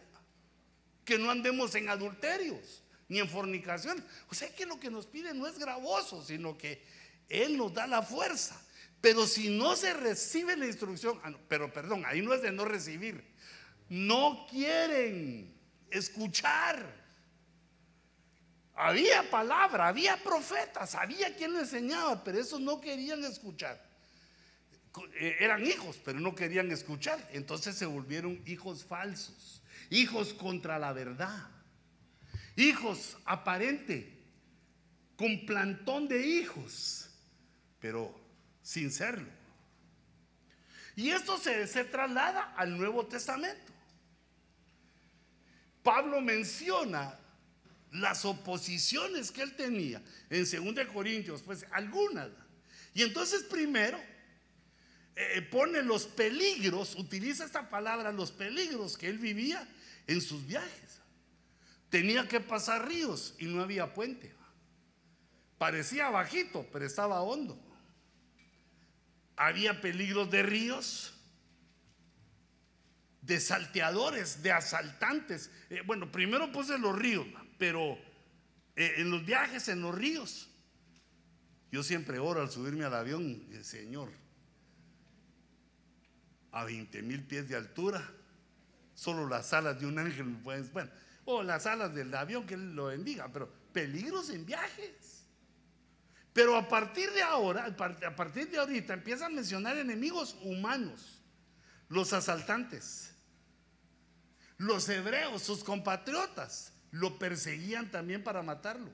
[1.03, 4.01] que no andemos en adulterios ni en fornicación.
[4.29, 6.81] O sea que lo que nos pide no es gravoso, sino que
[7.27, 8.65] Él nos da la fuerza.
[9.01, 12.63] Pero si no se recibe la instrucción, ah, pero perdón, ahí no es de no
[12.63, 13.25] recibir.
[13.89, 15.53] no quieren
[15.91, 17.04] escuchar.
[18.75, 23.81] Había palabra, había profetas, había quien le enseñaba, pero esos no querían escuchar.
[25.13, 27.25] Eh, Eran hijos, pero no querían escuchar.
[27.31, 31.49] Entonces se volvieron hijos falsos, hijos contra la verdad,
[32.57, 34.11] hijos aparente,
[35.15, 37.09] con plantón de hijos,
[37.79, 38.13] pero
[38.61, 39.29] sin serlo.
[40.97, 43.71] Y esto se, se traslada al Nuevo Testamento.
[45.81, 47.17] Pablo menciona
[47.91, 52.29] las oposiciones que él tenía en 2 Corintios, pues algunas.
[52.93, 53.99] Y entonces primero
[55.15, 59.67] eh, pone los peligros, utiliza esta palabra, los peligros que él vivía
[60.07, 60.99] en sus viajes.
[61.89, 64.33] Tenía que pasar ríos y no había puente.
[65.57, 67.57] Parecía bajito, pero estaba hondo.
[69.37, 71.13] Había peligros de ríos,
[73.21, 75.49] de salteadores, de asaltantes.
[75.69, 77.25] Eh, bueno, primero puse los ríos,
[77.57, 77.97] pero
[78.75, 80.49] eh, en los viajes, en los ríos,
[81.71, 84.09] yo siempre oro al subirme al avión, el Señor,
[86.51, 88.09] a 20 mil pies de altura,
[88.93, 90.89] solo las alas de un ángel me pueden, bueno,
[91.25, 95.25] o las alas del avión que lo bendiga, pero peligros en viajes.
[96.31, 101.21] Pero a partir de ahora, a partir de ahorita, empieza a mencionar enemigos humanos,
[101.87, 103.13] los asaltantes,
[104.57, 108.89] los hebreos, sus compatriotas, lo perseguían también para matarlo.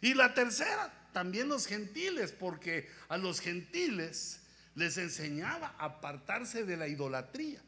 [0.00, 4.42] Y la tercera, también los gentiles, porque a los gentiles
[4.76, 7.60] les enseñaba a apartarse de la idolatría.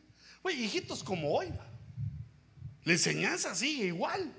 [0.43, 1.49] Oye, hijitos como hoy,
[2.85, 4.33] la enseñanza sigue igual.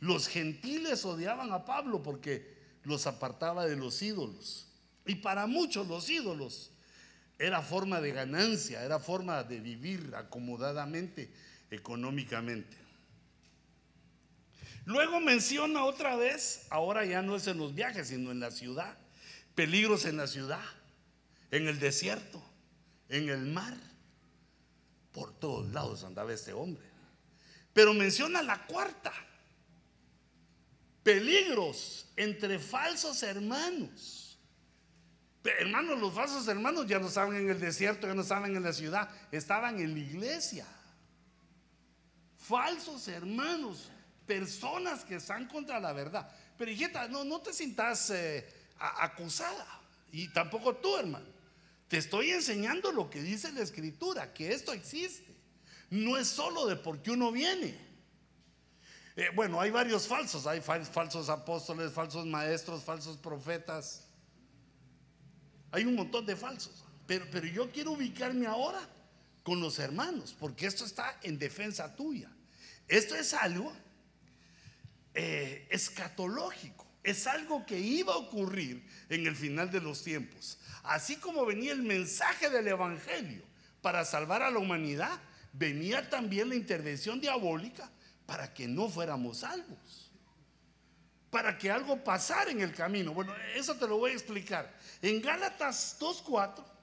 [0.00, 4.68] Los gentiles odiaban a Pablo porque los apartaba de los ídolos.
[5.06, 6.70] Y para muchos los ídolos
[7.38, 11.32] era forma de ganancia, era forma de vivir acomodadamente
[11.74, 12.76] económicamente.
[14.86, 18.96] Luego menciona otra vez, ahora ya no es en los viajes, sino en la ciudad,
[19.54, 20.64] peligros en la ciudad,
[21.50, 22.42] en el desierto,
[23.08, 23.76] en el mar.
[25.12, 26.84] Por todos lados andaba este hombre.
[27.72, 29.12] Pero menciona la cuarta,
[31.02, 34.38] peligros entre falsos hermanos.
[35.44, 38.72] Hermanos, los falsos hermanos ya no estaban en el desierto, ya no estaban en la
[38.72, 40.66] ciudad, estaban en la iglesia
[42.46, 43.90] falsos hermanos,
[44.26, 46.30] personas que están contra la verdad.
[46.58, 48.46] Pero hijita, no, no te sientas eh,
[48.78, 49.66] acusada.
[50.12, 51.26] Y tampoco tú, hermano.
[51.88, 55.34] Te estoy enseñando lo que dice la escritura, que esto existe.
[55.90, 57.78] No es solo de porque uno viene.
[59.16, 60.46] Eh, bueno, hay varios falsos.
[60.46, 64.06] Hay falsos apóstoles, falsos maestros, falsos profetas.
[65.70, 66.84] Hay un montón de falsos.
[67.06, 68.80] Pero, pero yo quiero ubicarme ahora
[69.44, 72.30] con los hermanos, porque esto está en defensa tuya.
[72.88, 73.72] Esto es algo
[75.12, 80.58] eh, escatológico, es algo que iba a ocurrir en el final de los tiempos.
[80.82, 83.44] Así como venía el mensaje del Evangelio
[83.82, 85.20] para salvar a la humanidad,
[85.52, 87.90] venía también la intervención diabólica
[88.24, 90.10] para que no fuéramos salvos.
[91.30, 93.12] Para que algo pasara en el camino.
[93.12, 94.72] Bueno, eso te lo voy a explicar.
[95.02, 96.73] En Gálatas 2.4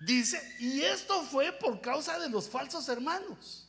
[0.00, 3.68] Dice, y esto fue por causa de los falsos hermanos.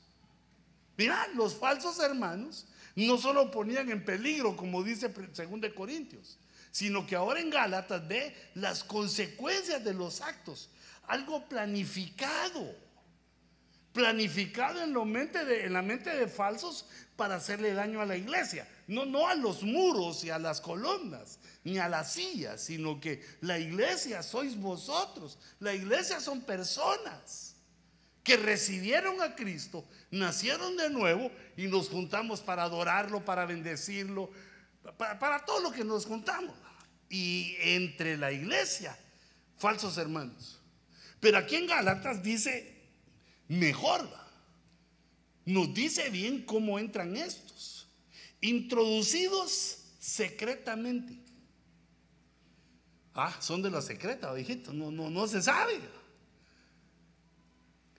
[0.98, 2.66] Mira, los falsos hermanos
[2.96, 6.38] no solo ponían en peligro, como dice 2 Corintios,
[6.72, 10.70] sino que ahora en Gálatas ve las consecuencias de los actos,
[11.08, 12.76] algo planificado,
[13.94, 16.86] planificado en, la mente de falsos
[17.16, 18.68] para hacerle daño a la iglesia.
[18.88, 23.24] No, no a los muros y a las columnas, ni a las sillas, sino que
[23.42, 25.38] la iglesia sois vosotros.
[25.60, 27.56] La iglesia son personas
[28.24, 34.32] que recibieron a Cristo, nacieron de nuevo y nos juntamos para adorarlo, para bendecirlo,
[34.98, 36.56] para, para todo lo que nos juntamos.
[37.10, 38.98] Y entre la iglesia,
[39.58, 40.60] falsos hermanos.
[41.20, 42.71] Pero aquí en Galatas dice,
[43.52, 44.08] mejor,
[45.46, 47.86] nos dice bien cómo entran estos
[48.40, 51.18] introducidos secretamente.
[53.14, 55.80] Ah, son de la secreta, hijito, no, no, no se sabe.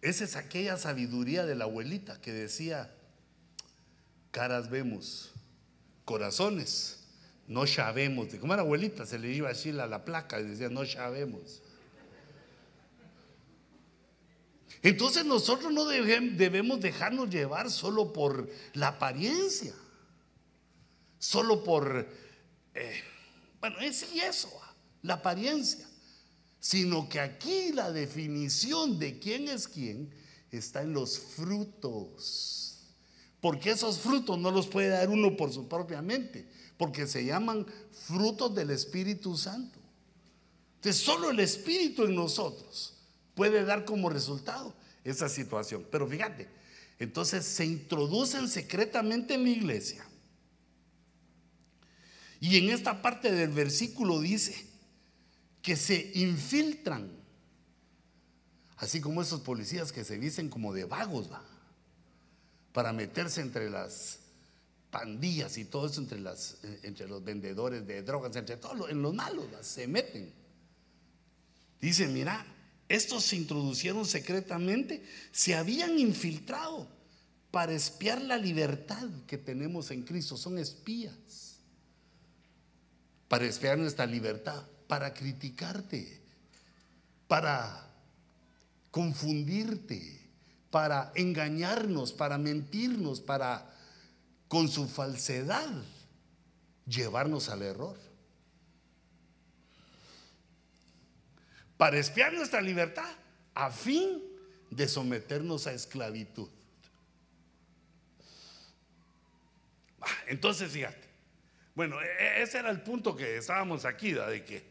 [0.00, 2.90] Esa es aquella sabiduría de la abuelita que decía,
[4.30, 5.32] caras vemos,
[6.06, 7.04] corazones,
[7.46, 8.28] no sabemos.
[8.40, 11.60] Como era abuelita, se le iba así la, la placa y decía, no sabemos.
[14.82, 19.72] Entonces nosotros no debemos dejarnos llevar solo por la apariencia
[21.22, 22.08] solo por,
[22.74, 23.00] eh,
[23.60, 24.50] bueno, es y eso,
[25.02, 25.88] la apariencia.
[26.58, 30.14] sino que aquí la definición de quién es quién
[30.52, 32.78] está en los frutos.
[33.40, 37.66] Porque esos frutos no los puede dar uno por su propia mente, porque se llaman
[37.90, 39.80] frutos del Espíritu Santo.
[40.76, 42.91] Entonces, solo el Espíritu en nosotros
[43.34, 44.74] puede dar como resultado
[45.04, 45.86] esa situación.
[45.90, 46.48] Pero fíjate,
[46.98, 50.04] entonces se introducen secretamente en la iglesia.
[52.40, 54.66] Y en esta parte del versículo dice
[55.62, 57.10] que se infiltran,
[58.76, 61.44] así como esos policías que se dicen como de vagos, ¿va?
[62.72, 64.18] para meterse entre las
[64.90, 69.00] pandillas y todo eso, entre, las, eh, entre los vendedores de drogas, entre todos, en
[69.02, 70.32] los malos, se meten.
[71.80, 72.44] Dice, mira,
[72.92, 76.86] estos se introducieron secretamente, se habían infiltrado
[77.50, 80.36] para espiar la libertad que tenemos en Cristo.
[80.36, 81.56] Son espías.
[83.28, 86.20] Para espiar nuestra libertad, para criticarte,
[87.26, 87.90] para
[88.90, 90.20] confundirte,
[90.70, 93.74] para engañarnos, para mentirnos, para
[94.48, 95.82] con su falsedad
[96.86, 98.11] llevarnos al error.
[101.82, 103.12] Para espiar nuestra libertad
[103.54, 104.22] a fin
[104.70, 106.48] de someternos a esclavitud.
[110.00, 111.08] Ah, Entonces, fíjate.
[111.74, 114.62] Bueno, e- e- ese era el punto que estábamos aquí, de que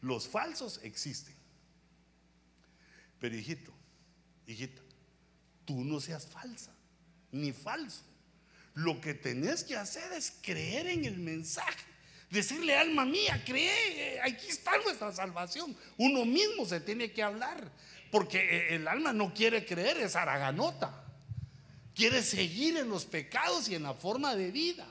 [0.00, 1.34] los falsos existen.
[3.20, 3.70] Pero hijito,
[4.46, 4.80] hijita,
[5.66, 6.72] tú no seas falsa,
[7.32, 8.00] ni falso.
[8.72, 11.84] Lo que tenés que hacer es creer en el mensaje.
[12.30, 15.74] Decirle, alma mía, cree, aquí está nuestra salvación.
[15.96, 17.70] Uno mismo se tiene que hablar,
[18.10, 21.04] porque eh, el alma no quiere creer, es araganota.
[21.94, 24.86] Quiere seguir en los pecados y en la forma de vida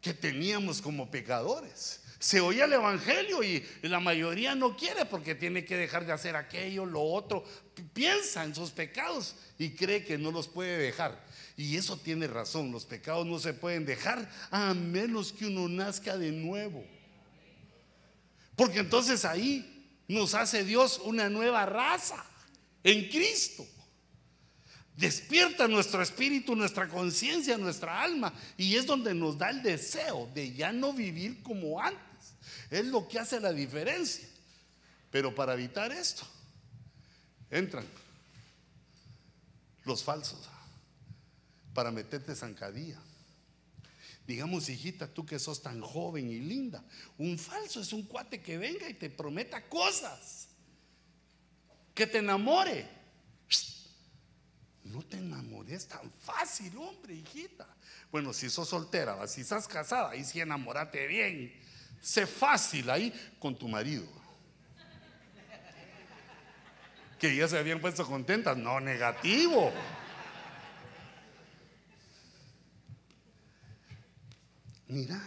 [0.00, 2.01] que teníamos como pecadores.
[2.22, 6.36] Se oye el Evangelio y la mayoría no quiere porque tiene que dejar de hacer
[6.36, 7.44] aquello, lo otro.
[7.74, 11.20] Pi- Piensa en sus pecados y cree que no los puede dejar.
[11.56, 16.16] Y eso tiene razón, los pecados no se pueden dejar a menos que uno nazca
[16.16, 16.84] de nuevo.
[18.54, 22.24] Porque entonces ahí nos hace Dios una nueva raza
[22.84, 23.66] en Cristo.
[24.96, 28.32] Despierta nuestro espíritu, nuestra conciencia, nuestra alma.
[28.56, 32.11] Y es donde nos da el deseo de ya no vivir como antes.
[32.72, 34.26] Es lo que hace la diferencia.
[35.10, 36.26] Pero para evitar esto,
[37.50, 37.84] entran
[39.84, 40.48] los falsos
[41.74, 42.98] para meterte zancadilla.
[44.26, 46.82] Digamos, hijita, tú que sos tan joven y linda,
[47.18, 50.48] un falso es un cuate que venga y te prometa cosas,
[51.94, 52.88] que te enamore.
[54.84, 57.66] No te enamores tan fácil, hombre, hijita.
[58.10, 61.60] Bueno, si sos soltera, si estás casada, ahí sí enamorate bien.
[62.02, 64.04] Sé fácil ahí con tu marido.
[67.18, 68.56] Que ya se habían puesto contentas.
[68.56, 69.72] No, negativo.
[74.88, 75.22] Mira,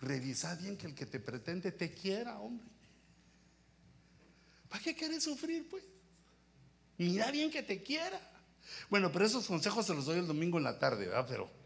[0.00, 2.66] revisa bien que el que te pretende te quiera, hombre.
[4.68, 5.84] ¿Para qué quieres sufrir, pues?
[6.98, 8.20] Mira bien que te quiera.
[8.90, 11.26] Bueno, pero esos consejos se los doy el domingo en la tarde, ¿verdad?
[11.28, 11.57] Pero,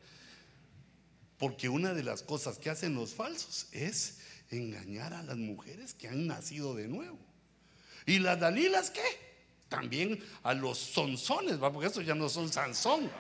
[1.43, 4.19] porque una de las cosas que hacen los falsos es
[4.53, 7.19] engañar a las mujeres que han nacido de nuevo.
[8.07, 9.03] ¿Y las Dalilas qué?
[9.69, 11.73] También a los sonzones, ¿va?
[11.73, 13.11] Porque estos ya no son Sansón.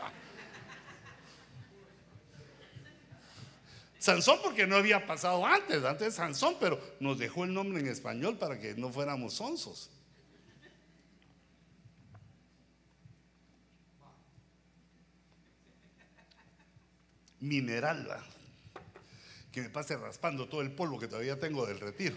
[3.98, 8.38] Sansón porque no había pasado antes, antes Sansón, pero nos dejó el nombre en español
[8.38, 9.90] para que no fuéramos sonsos.
[17.42, 18.06] Mineral,
[19.50, 22.16] que me pase raspando todo el polvo que todavía tengo del retiro.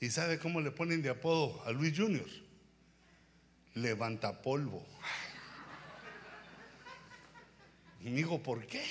[0.00, 2.26] ¿Y sabe cómo le ponen de apodo a Luis Junior?
[3.74, 4.84] Levanta polvo.
[8.00, 8.82] Y me dijo, ¿por qué?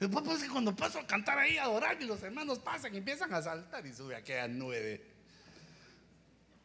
[0.00, 3.32] Después pues, cuando paso a cantar ahí, a adorar, y los hermanos pasan y empiezan
[3.32, 4.80] a saltar y sube aquella nube.
[4.80, 5.06] de-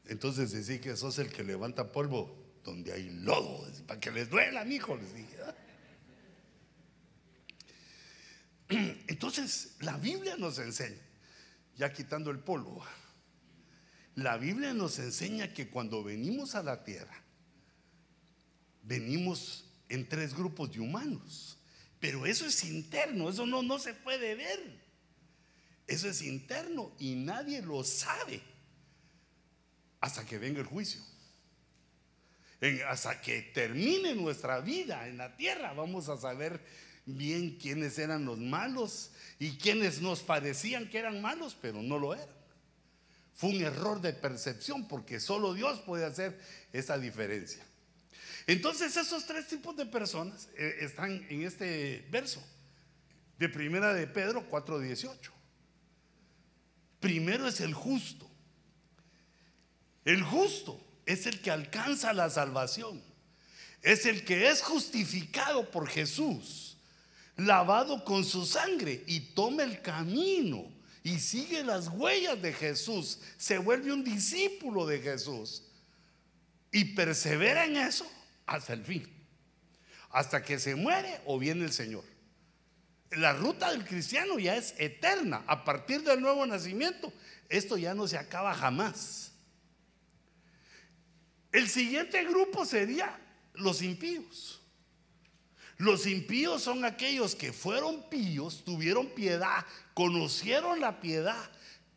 [0.08, 4.66] Entonces decí que sos el que levanta polvo donde hay lodo, para que les duela,
[4.66, 5.38] mijo, les dije.
[9.08, 11.00] Entonces, la Biblia nos enseña,
[11.78, 12.84] ya quitando el polvo,
[14.16, 17.22] la Biblia nos enseña que cuando venimos a la tierra,
[18.82, 21.60] venimos en tres grupos de humanos.
[22.00, 24.86] Pero eso es interno, eso no, no se puede ver.
[25.88, 28.42] Eso es interno y nadie lo sabe
[30.02, 31.02] hasta que venga el juicio.
[32.88, 36.62] Hasta que termine nuestra vida en la tierra, vamos a saber
[37.06, 42.14] bien quiénes eran los malos y quiénes nos parecían que eran malos, pero no lo
[42.14, 42.28] eran.
[43.34, 46.40] Fue un error de percepción porque solo Dios puede hacer
[46.72, 47.64] esa diferencia.
[48.48, 52.42] Entonces esos tres tipos de personas eh, están en este verso
[53.38, 55.32] de primera de Pedro 4:18.
[57.00, 58.30] Primero es el justo.
[60.06, 63.02] El justo es el que alcanza la salvación.
[63.82, 66.78] Es el que es justificado por Jesús,
[67.38, 70.72] lavado con su sangre y toma el camino
[71.04, 73.20] y sigue las huellas de Jesús.
[73.38, 75.62] Se vuelve un discípulo de Jesús
[76.72, 78.12] y persevera en eso
[78.48, 79.08] hasta el fin.
[80.10, 82.04] Hasta que se muere o viene el Señor.
[83.12, 85.44] La ruta del cristiano ya es eterna.
[85.46, 87.14] A partir del nuevo nacimiento,
[87.50, 89.35] esto ya no se acaba jamás.
[91.56, 93.20] El siguiente grupo sería
[93.54, 94.62] los impíos.
[95.78, 101.50] Los impíos son aquellos que fueron píos, tuvieron piedad, conocieron la piedad,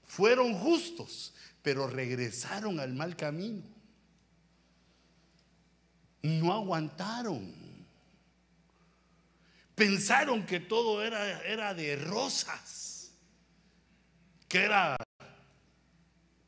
[0.07, 3.63] fueron justos, pero regresaron al mal camino
[6.23, 7.55] no aguantaron.
[9.75, 13.13] Pensaron que todo era, era de rosas,
[14.49, 14.97] que era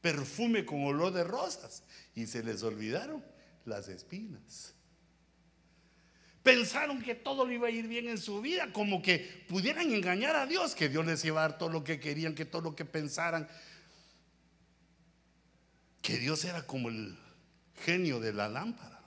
[0.01, 1.85] perfume con olor de rosas,
[2.21, 3.25] y se les olvidaron
[3.65, 4.75] las espinas.
[6.43, 10.37] Pensaron que todo le iba a ir bien en su vida, como que pudieran engañar
[10.37, 12.77] a Dios, que Dios les iba a dar todo lo que querían, que todo lo
[12.77, 13.49] que pensaran,
[16.01, 17.19] que Dios era como el
[17.85, 19.01] genio de la lámpara.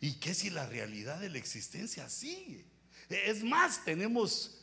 [0.00, 2.64] ¿Y qué si la realidad de la existencia sigue?
[3.08, 4.60] Es más, tenemos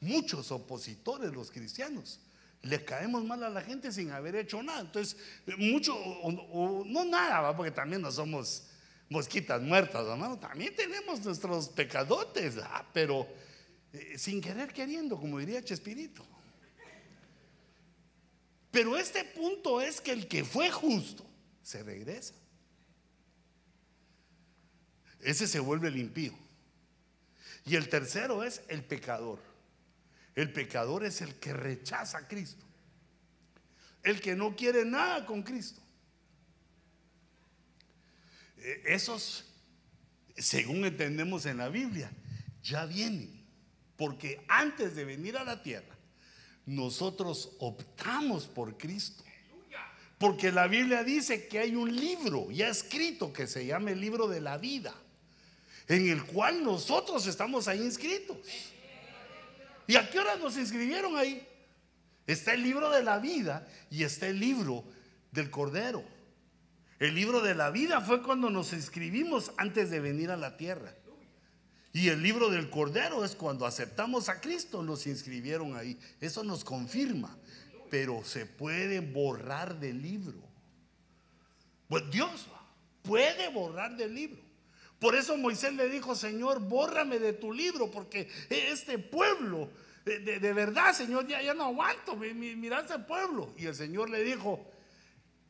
[0.00, 2.20] muchos opositores los cristianos.
[2.64, 4.80] Le caemos mal a la gente sin haber hecho nada.
[4.80, 5.16] Entonces,
[5.58, 8.64] mucho, o, no nada, porque también no somos
[9.08, 10.38] mosquitas muertas, hermano.
[10.38, 12.56] También tenemos nuestros pecadotes,
[12.92, 13.28] pero
[13.92, 16.26] eh, sin querer queriendo, como diría Chespirito.
[18.70, 21.24] Pero este punto es que el que fue justo
[21.62, 22.34] se regresa.
[25.20, 26.12] Ese se vuelve el.
[27.66, 29.38] Y el tercero es el pecador.
[30.34, 32.64] El pecador es el que rechaza a Cristo.
[34.02, 35.80] El que no quiere nada con Cristo.
[38.58, 39.44] E, esos,
[40.36, 42.10] según entendemos en la Biblia,
[42.62, 43.44] ya vienen.
[43.96, 45.96] Porque antes de venir a la tierra,
[46.66, 49.22] nosotros optamos por Cristo.
[50.18, 54.28] Porque la Biblia dice que hay un libro ya escrito que se llama el libro
[54.28, 54.94] de la vida
[55.88, 58.38] en el cual nosotros estamos ahí inscritos.
[59.86, 61.46] ¿Y a qué hora nos inscribieron ahí?
[62.26, 64.84] Está el libro de la vida y está el libro
[65.32, 66.04] del Cordero.
[66.98, 70.94] El libro de la vida fue cuando nos inscribimos antes de venir a la tierra.
[71.92, 75.98] Y el libro del Cordero es cuando aceptamos a Cristo, nos inscribieron ahí.
[76.20, 77.36] Eso nos confirma.
[77.90, 80.38] Pero se puede borrar del libro.
[81.88, 82.46] Pues Dios
[83.02, 84.43] puede borrar del libro.
[85.04, 89.68] Por eso Moisés le dijo, Señor, bórrame de tu libro, porque este pueblo,
[90.02, 93.52] de, verdad, Señor, ya, no aguanto, mira ese pueblo.
[93.58, 94.66] Y el Señor le dijo,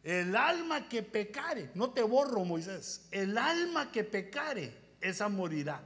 [0.02, 5.80] el alma que pecare, no te borro, Moisés, el alma que pecare, esa morirá.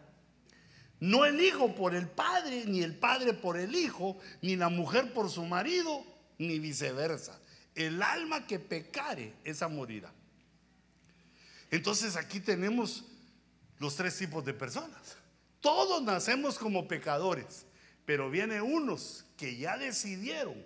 [0.98, 5.12] No el hijo por el padre, ni el padre por el hijo, ni la mujer
[5.12, 6.06] por su marido,
[6.38, 7.38] ni viceversa.
[7.74, 10.10] El alma que pecare, esa morirá.
[11.70, 13.04] Entonces aquí tenemos
[13.78, 15.16] los tres tipos de personas.
[15.60, 17.66] Todos nacemos como pecadores,
[18.04, 20.64] pero vienen unos que ya decidieron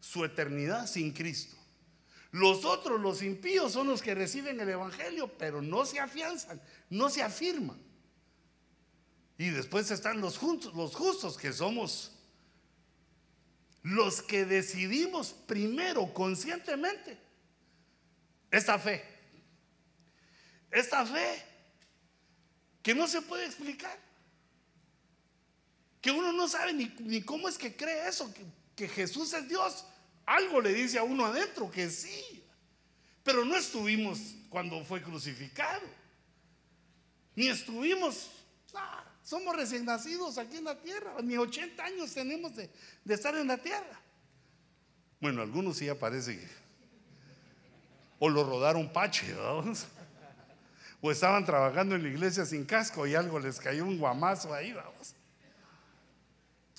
[0.00, 1.56] su eternidad sin Cristo.
[2.30, 7.08] Los otros, los impíos, son los que reciben el Evangelio, pero no se afianzan, no
[7.08, 7.78] se afirman.
[9.38, 10.40] Y después están los,
[10.74, 12.12] los justos, que somos
[13.82, 17.18] los que decidimos primero conscientemente
[18.50, 19.02] esta fe.
[20.70, 21.42] Esta fe
[22.82, 23.98] que no se puede explicar.
[26.00, 28.32] Que uno no sabe ni, cómo es que cree eso,
[28.76, 29.84] que, Jesús es Dios.
[30.24, 32.44] Algo le dice a uno adentro que sí,
[33.24, 35.82] pero no estuvimos cuando fue crucificado.
[37.34, 38.30] Ni estuvimos,
[39.22, 42.70] somos recién nacidos aquí en la tierra, ni 80 años tenemos de,
[43.04, 44.00] de estar en la tierra.
[45.20, 46.40] Bueno, algunos sí aparecen.
[48.20, 49.86] O lo rodaron pache, vamos
[51.00, 54.72] o estaban trabajando en la iglesia sin casco y algo les cayó un guamazo ahí,
[54.72, 55.14] vamos.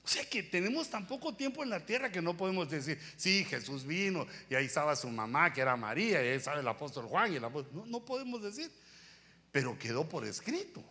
[0.04, 3.46] O sea que tenemos tan poco tiempo en la tierra que no podemos decir, sí,
[3.46, 7.06] Jesús vino y ahí estaba su mamá, que era María, y ahí estaba el apóstol
[7.06, 7.76] Juan, y apóstol...
[7.76, 8.72] No, no podemos decir,
[9.52, 10.84] pero quedó por escrito.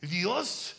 [0.00, 0.76] Dios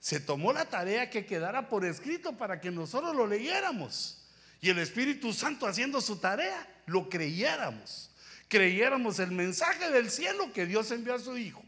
[0.00, 4.26] se tomó la tarea que quedara por escrito para que nosotros lo leyéramos.
[4.60, 8.10] Y el Espíritu Santo haciendo su tarea, lo creyéramos.
[8.48, 11.62] Creyéramos el mensaje del cielo que Dios envió a su Hijo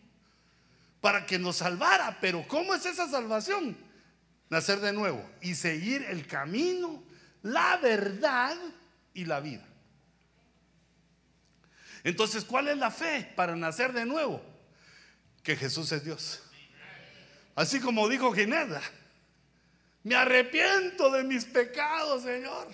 [1.01, 2.19] para que nos salvara.
[2.21, 3.77] Pero ¿cómo es esa salvación?
[4.49, 7.03] Nacer de nuevo y seguir el camino,
[7.43, 8.57] la verdad
[9.15, 9.67] y la vida.
[12.03, 14.43] Entonces, ¿cuál es la fe para nacer de nuevo?
[15.43, 16.43] Que Jesús es Dios.
[17.55, 18.83] Así como dijo Ginebra,
[20.03, 22.69] me arrepiento de mis pecados, Señor.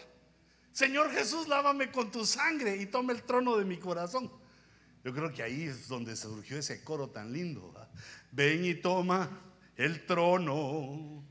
[0.77, 4.31] Señor Jesús, lávame con tu sangre y toma el trono de mi corazón.
[5.03, 7.73] Yo creo que ahí es donde surgió ese coro tan lindo.
[8.31, 9.41] Ven y toma
[9.75, 11.25] el trono.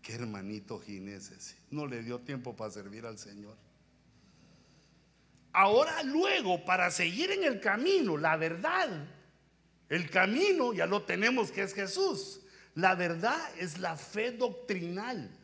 [0.00, 1.56] Qué hermanito Ginés.
[1.70, 3.58] No le dio tiempo para servir al Señor.
[5.52, 8.88] Ahora luego, para seguir en el camino, la verdad,
[9.90, 12.40] el camino ya lo tenemos que es Jesús.
[12.76, 15.41] La verdad es la fe doctrinal.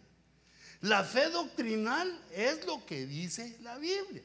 [0.81, 4.23] La fe doctrinal es lo que dice la Biblia.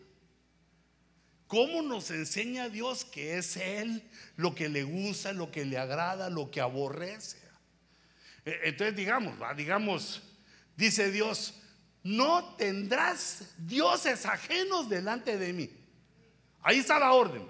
[1.48, 4.04] ¿Cómo nos enseña Dios que es Él
[4.38, 7.38] lo que le gusta, lo que le agrada, lo que aborrece?
[8.46, 10.22] E, entonces digamos, digamos,
[10.76, 11.56] dice Dios,
[12.04, 15.70] no tendrás dioses ajenos delante de mí.
[16.62, 17.48] Ahí está la orden.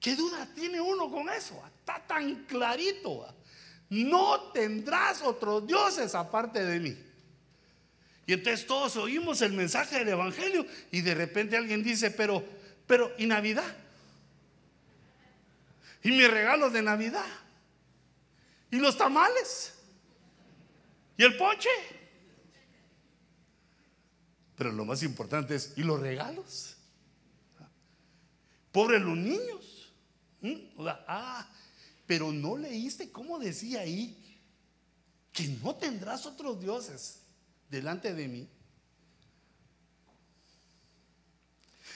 [0.00, 1.60] ¿Qué duda tiene uno con eso?
[1.80, 3.26] Está tan clarito.
[3.90, 6.96] No tendrás otros dioses aparte de mí.
[8.26, 12.44] Y entonces todos oímos el mensaje del Evangelio y de repente alguien dice, pero,
[12.86, 13.74] pero, ¿y Navidad?
[16.02, 17.24] ¿Y mis regalos de Navidad?
[18.70, 19.74] ¿Y los tamales?
[21.16, 21.70] ¿Y el poche?
[24.56, 26.76] Pero lo más importante es, ¿y los regalos?
[28.72, 29.92] Pobres los niños.
[30.40, 30.54] ¿Mm?
[31.06, 31.48] ah,
[32.08, 34.40] pero no leíste cómo decía ahí
[35.30, 37.20] que no tendrás otros dioses
[37.68, 38.48] delante de mí.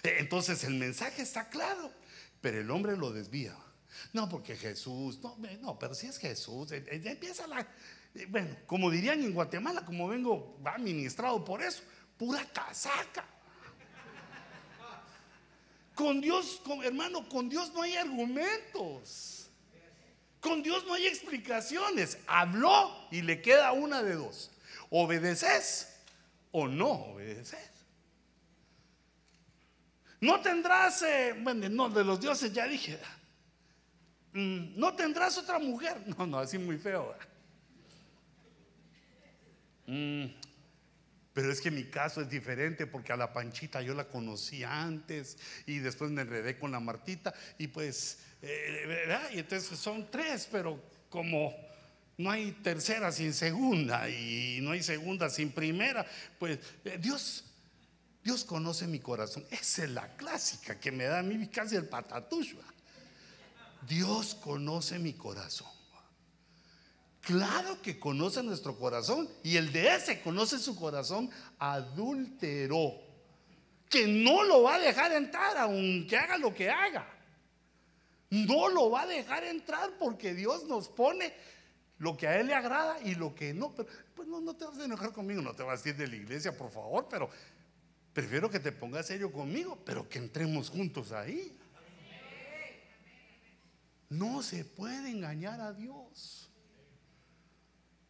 [0.02, 1.90] Entonces el mensaje está claro,
[2.42, 3.56] pero el hombre lo desvía.
[4.12, 5.18] No, porque Jesús,
[5.62, 7.66] no, pero si es Jesús, e, e, empieza la,
[8.28, 11.82] bueno, como dirían en Guatemala, como vengo, va ministrado por eso,
[12.18, 13.24] pura casaca.
[15.94, 19.41] Con Dios, hermano, con Dios no hay argumentos.
[20.43, 22.18] Con Dios no hay explicaciones.
[22.26, 24.51] Habló y le queda una de dos.
[24.90, 25.88] Obedeces
[26.51, 27.70] o no obedeces.
[30.20, 32.99] No tendrás, eh, bueno, no, de los dioses ya dije,
[34.32, 35.97] mm, no tendrás otra mujer.
[36.18, 37.14] No, no, así muy feo.
[39.86, 40.26] Mm,
[41.32, 45.38] pero es que mi caso es diferente porque a la Panchita yo la conocí antes
[45.66, 49.18] y después me enredé con la Martita y pues, eh.
[49.34, 51.55] Y entonces son tres, pero como
[52.18, 56.07] no hay tercera sin segunda y no hay segunda sin primera,
[56.38, 57.45] pues eh, Dios,
[58.22, 59.45] Dios conoce mi corazón.
[59.51, 62.55] Esa es la clásica que me da a mí casi el patatush.
[63.88, 65.68] Dios conoce mi corazón.
[67.22, 73.01] Claro que conoce nuestro corazón y el de ese conoce su corazón adúltero,
[73.88, 77.11] que no lo va a dejar entrar aunque haga lo que haga.
[78.33, 81.35] No lo va a dejar entrar porque Dios nos pone
[81.99, 83.74] lo que a Él le agrada y lo que no.
[83.74, 86.07] Pero, pues no, no te vas a enojar conmigo, no te vas a ir de
[86.07, 87.28] la iglesia, por favor, pero
[88.14, 91.59] prefiero que te pongas serio conmigo, pero que entremos juntos ahí.
[94.09, 96.49] No se puede engañar a Dios.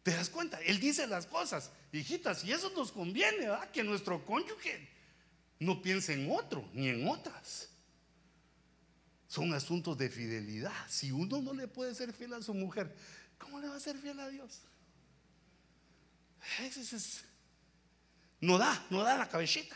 [0.03, 0.57] ¿Te das cuenta?
[0.61, 3.69] Él dice las cosas, hijitas, y eso nos conviene, ¿verdad?
[3.71, 4.87] Que nuestro cónyuge
[5.59, 7.72] no piense en otro ni en otras.
[9.33, 10.71] Son asuntos de fidelidad.
[10.87, 12.95] Si uno no le puede ser fiel a su mujer,
[13.39, 14.61] ¿cómo le va a ser fiel a Dios?
[18.41, 19.75] no da, no da la cabecita.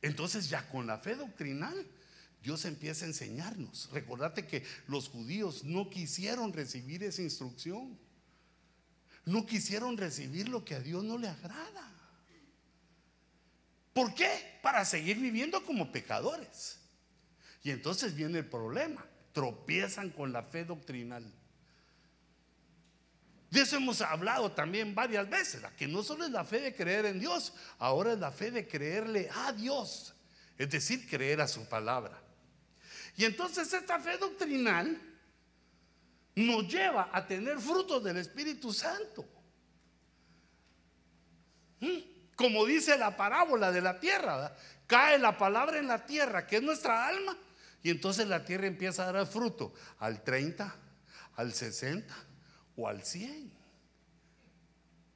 [0.00, 1.74] Entonces ya con la fe doctrinal
[2.40, 3.90] Dios empieza a enseñarnos.
[3.90, 7.98] Recordate que los judíos no quisieron recibir esa instrucción.
[9.24, 11.90] No quisieron recibir lo que a Dios no le agrada.
[13.92, 14.60] ¿Por qué?
[14.62, 16.83] Para seguir viviendo como pecadores.
[17.64, 19.04] Y entonces viene el problema.
[19.32, 21.24] Tropiezan con la fe doctrinal.
[23.50, 27.06] De eso hemos hablado también varias veces, que no solo es la fe de creer
[27.06, 30.12] en Dios, ahora es la fe de creerle a Dios,
[30.58, 32.20] es decir, creer a su palabra.
[33.16, 35.00] Y entonces esta fe doctrinal
[36.34, 39.24] nos lleva a tener frutos del Espíritu Santo.
[41.78, 41.98] ¿Mm?
[42.34, 44.52] Como dice la parábola de la tierra,
[44.88, 47.36] cae la palabra en la tierra, que es nuestra alma,
[47.84, 50.74] Y entonces la tierra empieza a dar fruto al 30,
[51.36, 52.14] al 60
[52.76, 53.52] o al 100.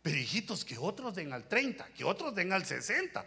[0.02, 3.24] Pero hijitos, que otros den al 30, que otros den al 60.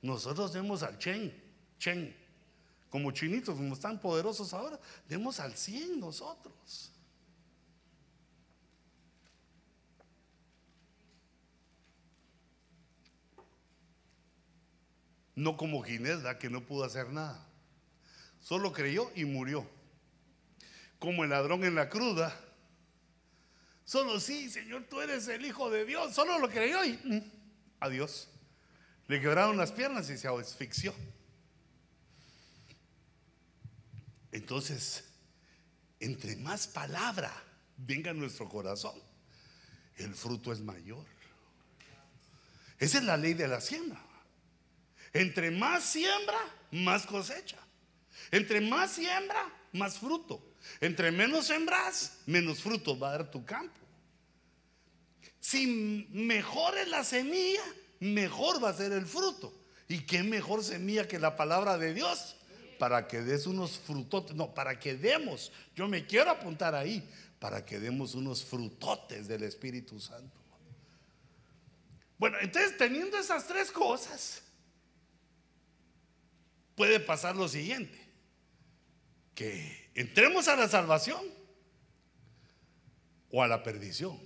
[0.00, 1.30] Nosotros demos al chen,
[1.78, 2.16] chen.
[2.88, 6.90] Como chinitos, como están poderosos ahora, demos al 100 nosotros.
[15.34, 17.47] No como Ginés, que no pudo hacer nada.
[18.48, 19.68] Solo creyó y murió.
[20.98, 22.34] Como el ladrón en la cruda.
[23.84, 26.14] Solo sí, Señor, tú eres el Hijo de Dios.
[26.14, 27.30] Solo lo creyó y mm,
[27.80, 28.26] adiós.
[29.06, 30.94] Le quebraron las piernas y se asfixió.
[34.32, 35.04] Entonces,
[36.00, 37.30] entre más palabra
[37.76, 38.98] venga a nuestro corazón,
[39.96, 41.04] el fruto es mayor.
[42.78, 44.02] Esa es la ley de la siembra.
[45.12, 46.38] Entre más siembra,
[46.70, 47.58] más cosecha.
[48.30, 50.42] Entre más siembra, más fruto.
[50.80, 53.78] Entre menos sembras, menos fruto va a dar tu campo.
[55.40, 57.62] Si mejor es la semilla,
[58.00, 59.52] mejor va a ser el fruto.
[59.88, 62.36] ¿Y qué mejor semilla que la palabra de Dios?
[62.78, 67.08] Para que des unos frutotes, no, para que demos, yo me quiero apuntar ahí,
[67.38, 70.38] para que demos unos frutotes del Espíritu Santo.
[72.18, 74.42] Bueno, entonces teniendo esas tres cosas,
[76.76, 77.98] puede pasar lo siguiente,
[79.38, 81.24] que entremos a la salvación
[83.30, 84.18] o a la perdición.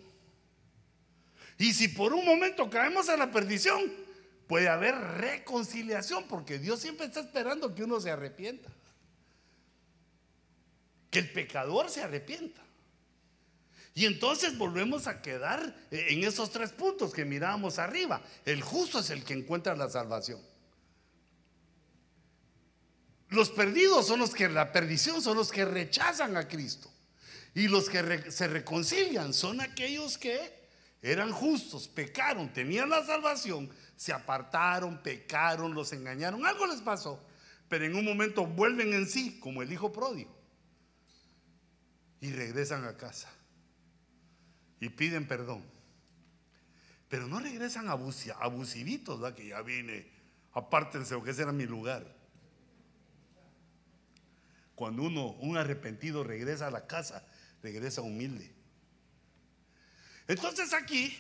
[1.59, 3.93] Y si por un momento caemos a la perdición,
[4.47, 8.71] puede haber reconciliación, porque Dios siempre está esperando que uno se arrepienta.
[11.11, 12.63] Que el pecador se arrepienta.
[13.95, 18.23] Y entonces volvemos a quedar en esos tres puntos que mirábamos arriba.
[18.47, 20.41] El justo es el que encuentra la salvación.
[23.33, 26.91] Los perdidos son los que la perdición son los que rechazan a Cristo.
[27.55, 30.63] Y los que se reconcilian son aquellos que
[31.03, 37.21] eran justos, pecaron, tenían la salvación, se apartaron, pecaron, los engañaron, algo les pasó.
[37.69, 40.35] Pero en un momento vuelven en sí, como el hijo pródigo.
[42.21, 43.31] Y regresan a casa.
[44.79, 45.65] Y piden perdón.
[47.09, 49.37] Pero no regresan abusivitos, ¿verdad?
[49.37, 50.07] que ya vine,
[50.53, 52.22] apártense, que ese era mi lugar.
[54.83, 57.25] Cuando uno, un arrepentido, regresa a la casa,
[57.63, 58.53] regresa humilde.
[60.27, 61.17] Entonces aquí,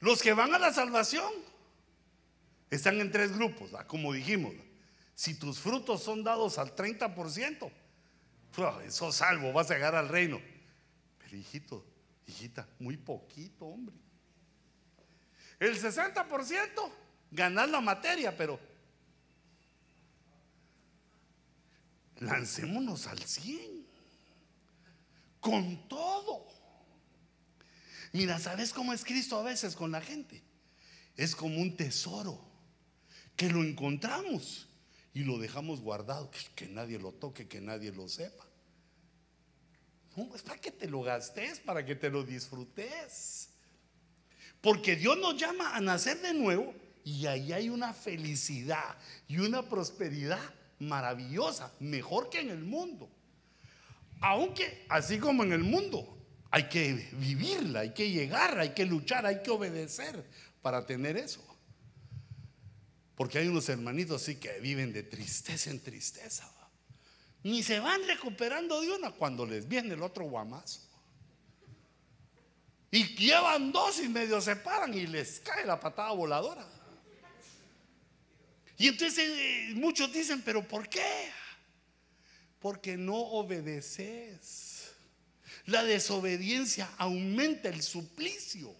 [0.00, 1.32] los que van a la salvación
[2.70, 4.52] están en tres grupos, como dijimos.
[5.14, 7.70] Si tus frutos son dados al 30%,
[8.84, 10.42] eso salvo, vas a llegar al reino.
[11.18, 11.86] Pero hijito,
[12.26, 13.94] hijita, muy poquito, hombre.
[15.60, 16.92] El 60%
[17.30, 18.58] ganar la materia, pero
[22.20, 23.84] lancémonos al 100.
[25.40, 26.46] Con todo.
[28.12, 30.42] Mira, ¿sabes cómo es Cristo a veces con la gente?
[31.16, 32.40] Es como un tesoro
[33.36, 34.68] que lo encontramos
[35.12, 38.44] y lo dejamos guardado, que, nadie lo toque, que nadie lo sepa.
[40.16, 43.50] No, es para que te lo gastes, para que te lo disfrutes.
[44.60, 48.96] Porque Dios nos llama a nacer de nuevo y ahí hay una felicidad
[49.28, 50.40] y una prosperidad
[50.88, 53.10] maravillosa, mejor que en el mundo.
[54.20, 56.18] Aunque, así como en el mundo,
[56.50, 60.24] hay que vivirla, hay que llegar, hay que luchar, hay que obedecer
[60.62, 61.44] para tener eso.
[63.16, 66.50] Porque hay unos hermanitos así que viven de tristeza en tristeza.
[67.42, 70.80] Ni se van recuperando de una cuando les viene el otro guamazo.
[72.90, 76.64] Y llevan dos y medio se paran y les cae la patada voladora.
[78.76, 81.30] Y entonces eh, muchos dicen, pero ¿por qué?
[82.58, 84.92] Porque no obedeces.
[85.66, 88.74] La desobediencia aumenta el suplicio,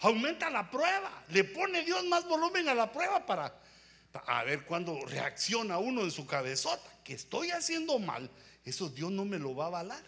[0.00, 3.58] aumenta la prueba, le pone Dios más volumen a la prueba para,
[4.26, 8.30] a ver cuándo reacciona uno en su cabezota, que estoy haciendo mal,
[8.64, 10.02] eso Dios no me lo va a avalar.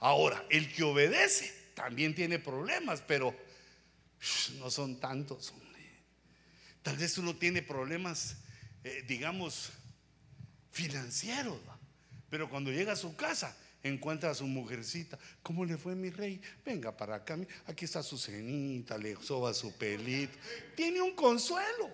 [0.00, 3.34] Ahora, el que obedece también tiene problemas, pero
[4.58, 5.52] no son tantos.
[6.88, 8.38] Tal vez uno tiene problemas,
[8.82, 9.68] eh, digamos,
[10.72, 11.60] financieros,
[12.30, 15.18] pero cuando llega a su casa encuentra a su mujercita.
[15.42, 16.40] ¿Cómo le fue mi rey?
[16.64, 17.36] Venga para acá.
[17.66, 20.38] Aquí está su cenita, le soba su pelito.
[20.74, 21.90] Tiene un consuelo.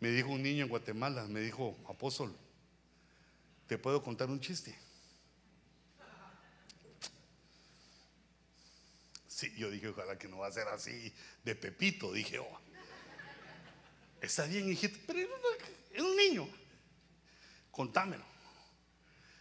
[0.00, 2.36] Me dijo un niño en Guatemala, me dijo, apóstol,
[3.68, 4.76] ¿te puedo contar un chiste?
[9.56, 11.12] Yo dije, ojalá que no va a ser así
[11.44, 12.60] de Pepito, dije, oh.
[14.20, 15.20] Está bien, hijito, pero
[15.92, 16.48] era un niño.
[17.70, 18.24] Contámelo.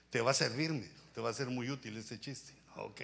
[0.10, 2.54] Te va a servirme, te va a ser muy útil este chiste.
[2.78, 3.02] Ok.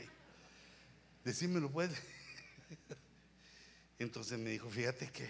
[1.23, 1.91] Decímelo, pues.
[3.99, 5.29] Entonces me dijo, fíjate que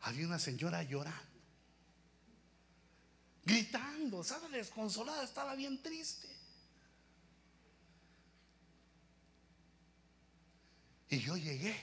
[0.00, 1.22] había una señora llorando,
[3.44, 6.28] gritando, estaba desconsolada, estaba bien triste.
[11.14, 11.76] Y yo llegué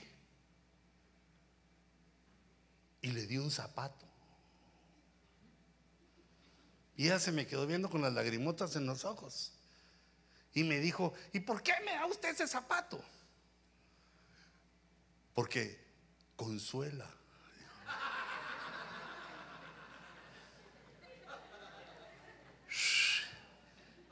[3.00, 4.06] y le di un zapato.
[6.96, 9.54] Y ella se me quedó viendo con las lagrimotas en los ojos.
[10.52, 13.02] Y me dijo, ¿y por qué me da usted ese zapato?
[15.32, 15.82] Porque
[16.36, 17.10] consuela.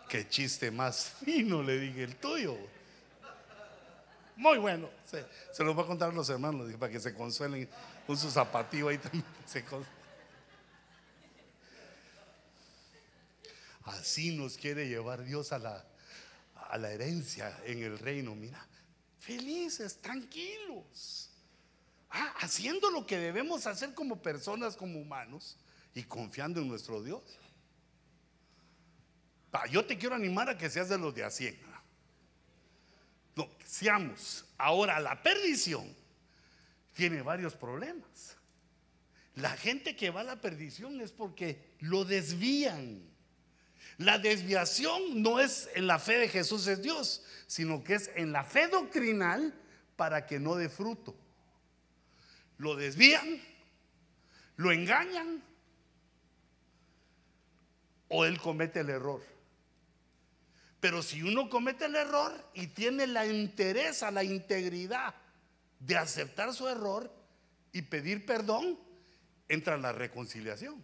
[0.09, 2.80] Qué chiste más fino, le dije, el tuyo.
[4.41, 4.89] Muy bueno.
[5.05, 7.69] Se, se lo voy a contar a los hermanos para que se consuelen
[8.07, 9.23] con su zapatillo ahí también.
[13.85, 15.85] Así nos quiere llevar Dios a la,
[16.55, 18.35] a la herencia en el reino.
[18.35, 18.67] Mira,
[19.19, 21.29] felices, tranquilos.
[22.09, 25.59] Ah, haciendo lo que debemos hacer como personas, como humanos
[25.95, 27.21] y confiando en nuestro Dios.
[29.71, 31.70] Yo te quiero animar a que seas de los de a 100.
[33.65, 34.45] Seamos.
[34.59, 35.95] Ahora, la perdición
[36.95, 38.37] tiene varios problemas.
[39.37, 43.01] La gente que va a la perdición es porque lo desvían.
[43.99, 48.33] La desviación no es en la fe de Jesús es Dios, sino que es en
[48.33, 49.55] la fe doctrinal
[49.97, 51.15] para que no dé fruto.
[52.59, 53.43] Lo desvían,
[54.57, 55.43] lo engañan
[58.09, 59.23] o él comete el error.
[60.81, 65.15] Pero si uno comete el error y tiene la interés, la integridad
[65.79, 67.13] de aceptar su error
[67.73, 68.79] y pedir perdón,
[69.49, 70.83] entra la reconciliación.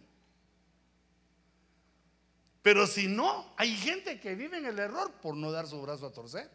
[2.61, 6.05] Pero si no, hay gente que vive en el error por no dar su brazo
[6.05, 6.51] a torcer.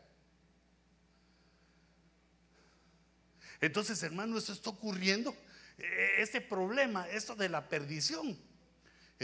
[3.61, 5.35] Entonces, hermano, esto está ocurriendo.
[5.79, 8.39] eh, Este problema, esto de la perdición,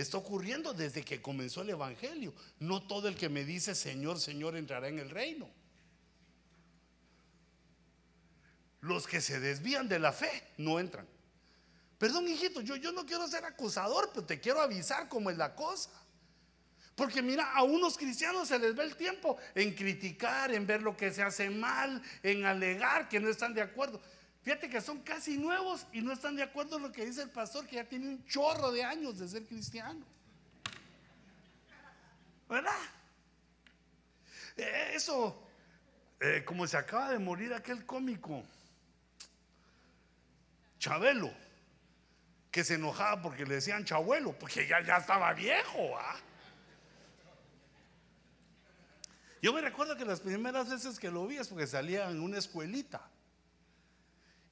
[0.03, 2.35] está ocurriendo desde que comenzó el Evangelio.
[2.59, 5.49] No todo el que me dice Señor, Señor entrará en el reino.
[8.81, 11.07] Los que se desvían de la fe no entran.
[11.99, 15.55] Perdón, hijito, yo, yo no quiero ser acusador, pero te quiero avisar cómo es la
[15.55, 15.91] cosa.
[16.95, 20.97] Porque mira, a unos cristianos se les ve el tiempo en criticar, en ver lo
[20.97, 24.01] que se hace mal, en alegar que no están de acuerdo.
[24.49, 27.29] Fíjate que son casi nuevos y no están de acuerdo en lo que dice el
[27.29, 30.03] pastor, que ya tiene un chorro de años de ser cristiano.
[32.49, 32.73] ¿Verdad?
[34.57, 35.39] Eh, Eso,
[36.19, 38.43] eh, como se acaba de morir aquel cómico,
[40.79, 41.31] Chabelo,
[42.51, 45.99] que se enojaba porque le decían chabuelo, porque ya, ya estaba viejo.
[45.99, 46.17] ¿ah?
[49.43, 52.39] Yo me recuerdo que las primeras veces que lo vi es porque salía en una
[52.39, 53.11] escuelita.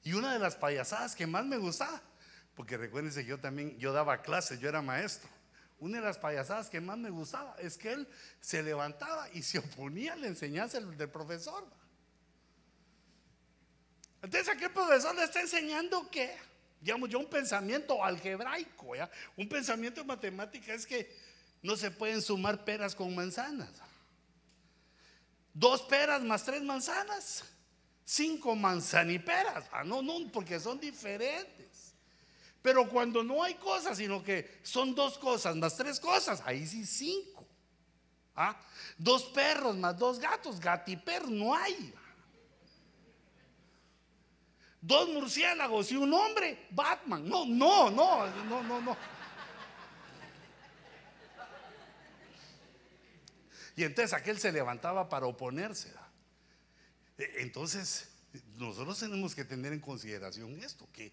[0.07, 2.01] Y una de las payasadas que más me gustaba,
[2.55, 5.29] porque recuérdense que yo también, yo daba clases, yo era maestro.
[5.79, 8.07] Una de las payasadas que más me gustaba es que él
[8.39, 11.67] se levantaba y se oponía a la enseñanza del, profesor.
[14.21, 16.37] Entonces aquel profesor le está enseñando que,
[16.79, 19.11] digamos yo, un pensamiento algebraico, ¿ya?
[19.35, 21.13] un pensamiento de matemática es que
[21.61, 23.73] no se pueden sumar peras con manzanas.
[25.53, 27.43] Dos peras más tres manzanas,
[28.07, 29.65] cinco manzaniperas.
[29.71, 31.93] Ah, no, no, porque son diferentes.
[32.61, 36.85] Pero cuando no hay cosas, sino que son dos cosas más tres cosas, ahí sí
[36.85, 37.45] cinco.
[38.35, 38.59] ¿Ah?
[38.97, 41.93] Dos perros más dos gatos, gatiper, no hay.
[44.79, 47.27] Dos murciélagos y un hombre, Batman.
[47.27, 48.97] No, no, no, no, no, no.
[53.75, 55.93] Y entonces aquel se levantaba para oponerse.
[57.17, 58.09] Entonces,
[58.57, 61.11] nosotros tenemos que tener en consideración esto, que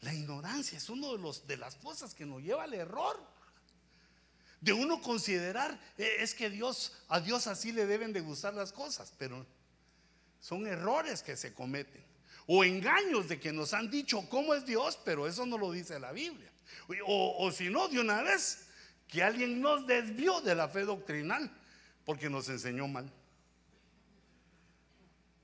[0.00, 3.18] la ignorancia es una de, de las cosas que nos lleva al error.
[4.60, 8.72] De uno considerar, eh, es que Dios, a Dios así le deben de gustar las
[8.72, 9.46] cosas, pero
[10.40, 12.04] son errores que se cometen.
[12.46, 15.98] O engaños de que nos han dicho cómo es Dios, pero eso no lo dice
[15.98, 16.50] la Biblia.
[17.06, 18.66] O, o si no, de una vez,
[19.08, 21.50] que alguien nos desvió de la fe doctrinal
[22.04, 23.10] porque nos enseñó mal.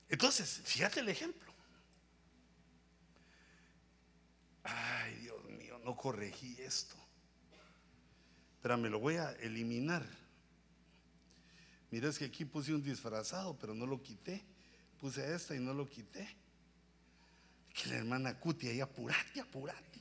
[0.09, 1.53] Entonces, fíjate el ejemplo.
[4.63, 6.97] Ay, Dios mío, no corregí esto.
[8.63, 10.05] Pero me lo voy a eliminar.
[11.91, 14.45] Mira, es que aquí puse un disfrazado, pero no lo quité.
[15.01, 16.29] Puse esta y no lo quité.
[17.73, 20.01] Que la hermana Cuti ahí apurate, apurate.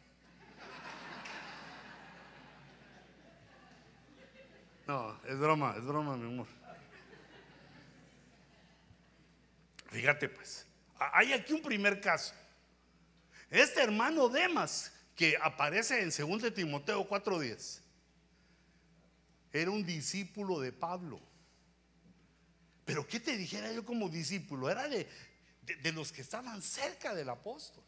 [4.88, 6.48] No, es broma, es broma, mi amor.
[9.96, 10.66] Fíjate pues,
[11.00, 12.34] hay aquí un primer caso.
[13.50, 17.80] Este hermano Demas, que aparece en 2 Timoteo 4:10,
[19.54, 21.22] era un discípulo de Pablo.
[22.84, 24.70] Pero ¿qué te dijera yo como discípulo?
[24.70, 25.08] Era de,
[25.62, 27.84] de, de los que estaban cerca del apóstol.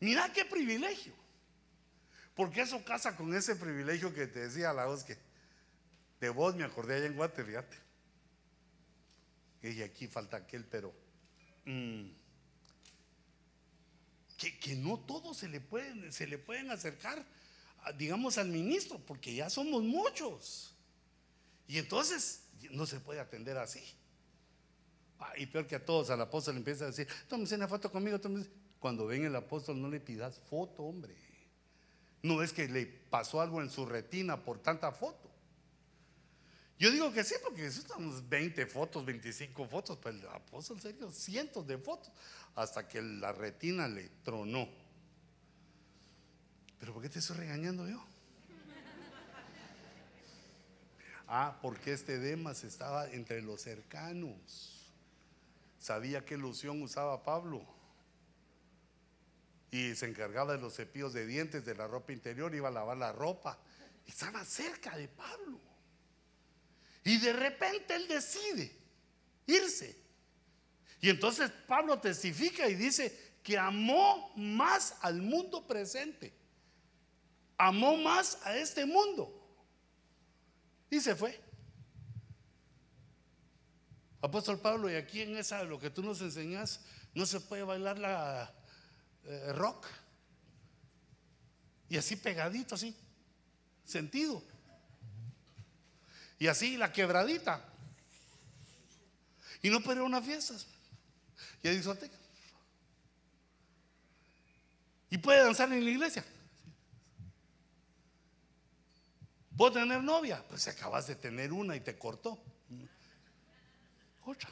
[0.00, 1.14] Mira qué privilegio.
[2.34, 5.16] Porque eso casa con ese privilegio que te decía la voz que
[6.20, 7.89] de vos me acordé allá en Guate, fíjate.
[9.62, 10.94] Y aquí falta aquel, pero
[11.66, 12.06] mm,
[14.38, 17.24] que, que no todos se le pueden, se le pueden acercar,
[17.98, 20.74] digamos, al ministro, porque ya somos muchos.
[21.68, 23.82] Y entonces no se puede atender así.
[25.18, 27.92] Ah, y peor que a todos, al apóstol le empieza a decir, tómese una foto
[27.92, 28.50] conmigo, tómese".
[28.78, 31.14] Cuando ven el apóstol no le pidas foto, hombre.
[32.22, 35.29] No es que le pasó algo en su retina por tanta foto.
[36.80, 41.66] Yo digo que sí, porque estamos 20 fotos, 25 fotos, pero el apóstol, serio, cientos
[41.66, 42.10] de fotos,
[42.54, 44.66] hasta que la retina le tronó.
[46.78, 48.02] ¿Pero por qué te estoy regañando yo?
[51.28, 54.90] Ah, porque este Demas estaba entre los cercanos.
[55.78, 57.62] Sabía qué loción usaba Pablo.
[59.70, 62.96] Y se encargaba de los cepillos de dientes, de la ropa interior, iba a lavar
[62.96, 63.58] la ropa.
[64.06, 65.69] Estaba cerca de Pablo.
[67.04, 68.76] Y de repente él decide
[69.46, 69.96] irse.
[71.00, 76.32] Y entonces Pablo testifica y dice que amó más al mundo presente.
[77.56, 79.36] Amó más a este mundo.
[80.90, 81.40] Y se fue.
[84.22, 86.80] Apóstol Pablo, y aquí en esa, lo que tú nos enseñas,
[87.14, 88.52] no se puede bailar la
[89.24, 89.86] eh, rock.
[91.88, 92.94] Y así pegadito, así,
[93.84, 94.42] sentido.
[96.40, 97.62] Y así la quebradita.
[99.62, 100.54] Y no para una fiesta.
[101.62, 102.16] Y a discoteca.
[105.10, 106.24] Y puede danzar en la iglesia.
[109.54, 110.42] ¿Puedo tener novia?
[110.48, 112.42] Pues acabas de tener una y te cortó.
[114.24, 114.48] Otra.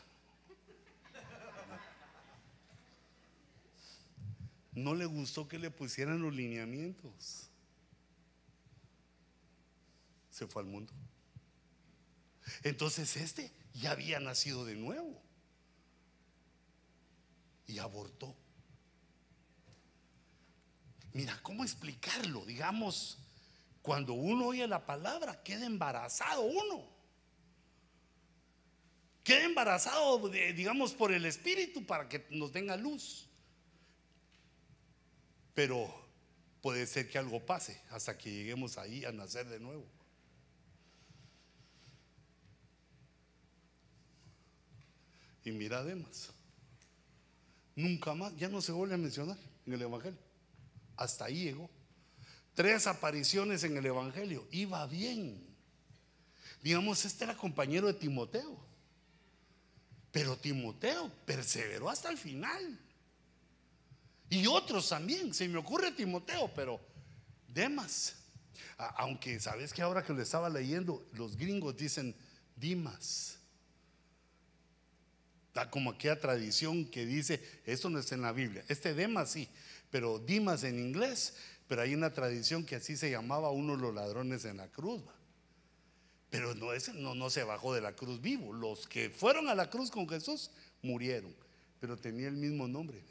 [4.72, 7.49] No le gustó que le pusieran los lineamientos.
[10.30, 10.93] Se fue al mundo.
[12.62, 15.22] Entonces este ya había nacido de nuevo.
[17.66, 18.34] Y abortó.
[21.12, 22.44] Mira, ¿cómo explicarlo?
[22.46, 23.18] Digamos,
[23.82, 26.86] cuando uno oye la palabra, queda embarazado uno.
[29.24, 33.28] Queda embarazado, digamos, por el Espíritu para que nos den luz.
[35.55, 35.92] Pero
[36.62, 39.84] puede ser que algo pase hasta que lleguemos ahí a nacer de nuevo.
[45.49, 46.28] Y mira además,
[47.74, 50.18] nunca más, ya no se vuelve a mencionar en el Evangelio.
[50.94, 51.70] Hasta ahí llegó.
[52.55, 54.46] Tres apariciones en el Evangelio.
[54.51, 55.42] Iba bien.
[56.62, 58.59] Digamos, este era compañero de Timoteo.
[60.12, 62.78] Pero Timoteo perseveró hasta el final.
[64.28, 65.32] Y otros también.
[65.32, 66.78] Se me ocurre Timoteo, pero
[67.46, 68.16] Demas.
[68.76, 72.14] Aunque sabes que ahora que lo estaba leyendo, los gringos dicen
[72.55, 73.38] Dimas.
[75.70, 78.64] Como aquella tradición que dice, esto no está en la Biblia.
[78.68, 79.48] Este Demas sí,
[79.90, 81.34] pero Dimas en inglés.
[81.68, 85.02] Pero hay una tradición que así se llamaba uno de los ladrones en la cruz.
[86.30, 88.52] Pero no, no, no se bajó de la cruz vivo.
[88.52, 90.50] Los que fueron a la cruz con Jesús
[90.82, 91.34] murieron,
[91.78, 93.02] pero tenía el mismo nombre.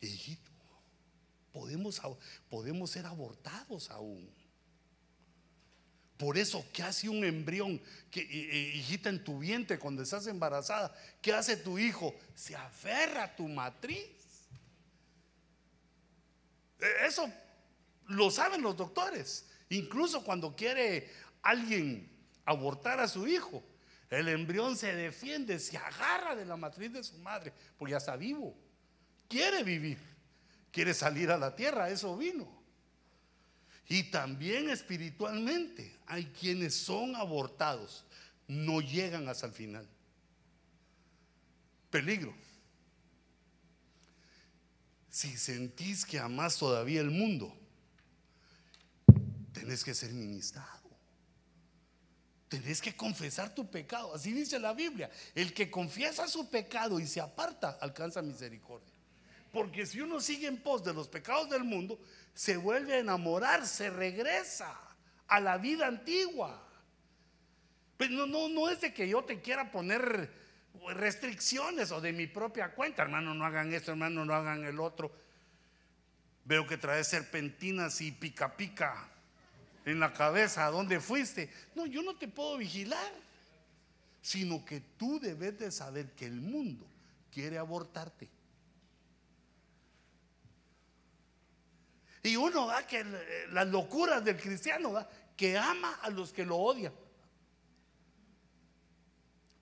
[0.00, 0.50] Hijito,
[1.52, 2.00] podemos,
[2.50, 4.28] podemos ser abortados aún.
[6.22, 7.82] Por eso, ¿qué hace un embrión?
[8.08, 12.14] Que, eh, eh, hijita, en tu vientre, cuando estás embarazada, ¿qué hace tu hijo?
[12.32, 14.06] Se aferra a tu matriz.
[16.78, 17.28] Eh, Eso
[18.06, 19.46] lo saben los doctores.
[19.70, 21.10] Incluso cuando quiere
[21.42, 22.08] alguien
[22.44, 23.60] abortar a su hijo,
[24.08, 28.14] el embrión se defiende, se agarra de la matriz de su madre, porque ya está
[28.14, 28.56] vivo.
[29.26, 29.98] Quiere vivir,
[30.70, 32.61] quiere salir a la tierra, eso vino.
[33.88, 38.04] Y también espiritualmente hay quienes son abortados,
[38.46, 39.88] no llegan hasta el final.
[41.90, 42.34] Peligro.
[45.10, 47.54] Si sentís que amás todavía el mundo,
[49.52, 50.82] tenés que ser ministrado.
[52.48, 54.14] Tenés que confesar tu pecado.
[54.14, 55.10] Así dice la Biblia.
[55.34, 58.91] El que confiesa su pecado y se aparta, alcanza misericordia.
[59.52, 62.00] Porque si uno sigue en pos de los pecados del mundo,
[62.34, 64.74] se vuelve a enamorar, se regresa
[65.28, 66.66] a la vida antigua.
[67.98, 70.30] Pero no, no, no es de que yo te quiera poner
[70.94, 73.02] restricciones o de mi propia cuenta.
[73.02, 75.12] Hermano, no hagan esto, hermano, no hagan el otro.
[76.44, 79.08] Veo que traes serpentinas y pica pica
[79.84, 80.66] en la cabeza.
[80.66, 81.50] ¿A dónde fuiste?
[81.74, 83.12] No, yo no te puedo vigilar.
[84.22, 86.86] Sino que tú debes de saber que el mundo
[87.30, 88.30] quiere abortarte.
[92.22, 93.04] Y uno va que
[93.50, 96.92] las locuras del cristiano va que ama a los que lo odian.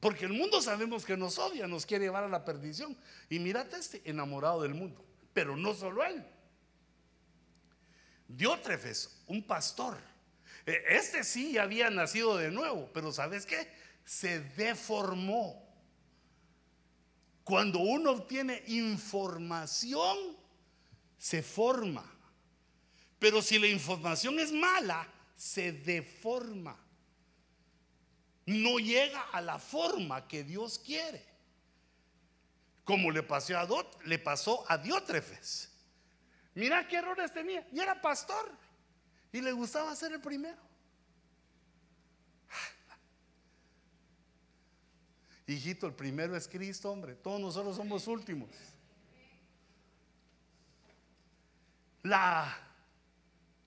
[0.01, 2.97] Porque el mundo sabemos que nos odia, nos quiere llevar a la perdición.
[3.29, 5.05] Y mírate este enamorado del mundo.
[5.33, 6.25] Pero no solo él.
[8.27, 9.99] Diótrefes, un pastor.
[10.65, 13.71] E, Este sí había nacido de nuevo, pero ¿sabes qué?
[14.05, 15.69] Se deformó.
[17.45, 20.17] Cuando uno obtiene información,
[21.19, 22.05] se forma.
[23.21, 25.07] Pero si la información es mala,
[25.37, 26.77] se deforma.
[28.47, 31.25] No llega a la forma que Dios quiere.
[32.83, 35.71] Como le pasó a, Dot- le pasó a Diótrefes.
[36.55, 37.65] Mira qué errores tenía.
[37.71, 38.51] Y era pastor.
[39.33, 40.59] Y le gustaba ser el primero.
[45.47, 47.15] Hijito, el primero es Cristo, hombre.
[47.17, 48.49] Todos nosotros somos últimos.
[52.03, 52.57] La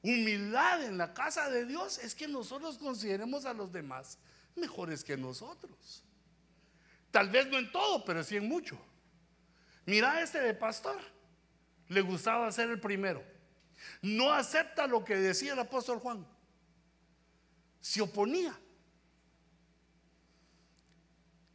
[0.04, 4.20] humildad en la casa de Dios es que nosotros consideremos a los demás
[4.56, 6.04] mejores que nosotros.
[7.10, 8.78] Tal vez no en todo, pero sí en mucho.
[9.86, 11.00] Mira este de pastor.
[11.88, 13.24] Le gustaba ser el primero.
[14.02, 16.26] No acepta lo que decía el apóstol Juan.
[17.82, 18.58] Se oponía.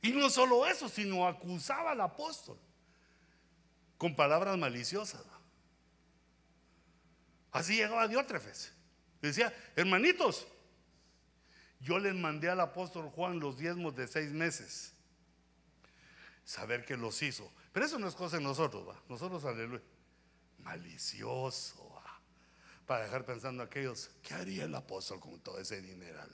[0.01, 2.59] Y no solo eso, sino acusaba al apóstol
[3.97, 5.25] con palabras maliciosas.
[7.59, 8.73] Así llegaba Diótrefes.
[9.21, 10.47] Decía, hermanitos,
[11.81, 14.93] yo les mandé al apóstol Juan los diezmos de seis meses.
[16.45, 17.51] Saber que los hizo.
[17.73, 19.03] Pero eso no es cosa de nosotros, ¿va?
[19.09, 19.83] Nosotros, aleluya.
[20.59, 22.21] Malicioso, ¿va?
[22.87, 26.31] Para dejar pensando a aquellos, ¿qué haría el apóstol con todo ese dineral?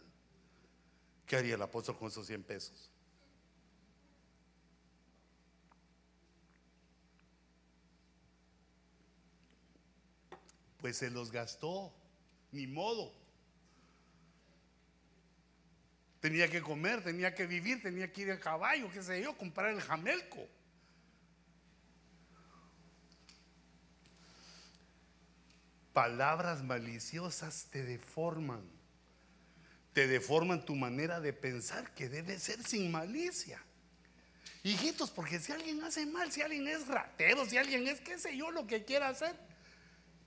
[1.24, 2.90] ¿Qué haría el apóstol con esos 100 pesos?
[10.84, 11.90] Pues se los gastó,
[12.52, 13.10] ni modo.
[16.20, 19.70] Tenía que comer, tenía que vivir, tenía que ir a caballo, qué sé yo, comprar
[19.70, 20.46] el jamelco.
[25.94, 28.70] Palabras maliciosas te deforman.
[29.94, 33.58] Te deforman tu manera de pensar que debe ser sin malicia.
[34.62, 38.36] Hijitos, porque si alguien hace mal, si alguien es ratero, si alguien es qué sé
[38.36, 39.53] yo lo que quiera hacer,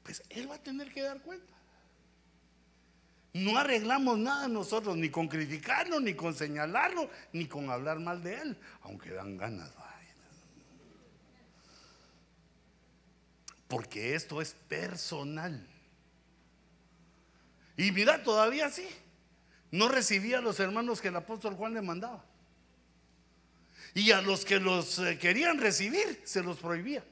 [0.08, 1.54] pues él va a tener que dar cuenta.
[3.34, 8.36] No arreglamos nada nosotros, ni con criticarlo, ni con señalarlo, ni con hablar mal de
[8.36, 9.70] él, aunque dan ganas.
[13.68, 15.68] Porque esto es personal.
[17.76, 18.88] Y mira, todavía sí,
[19.72, 22.24] no recibía a los hermanos que el apóstol Juan le mandaba.
[23.94, 27.04] Y a los que los eh, querían recibir, se los prohibía.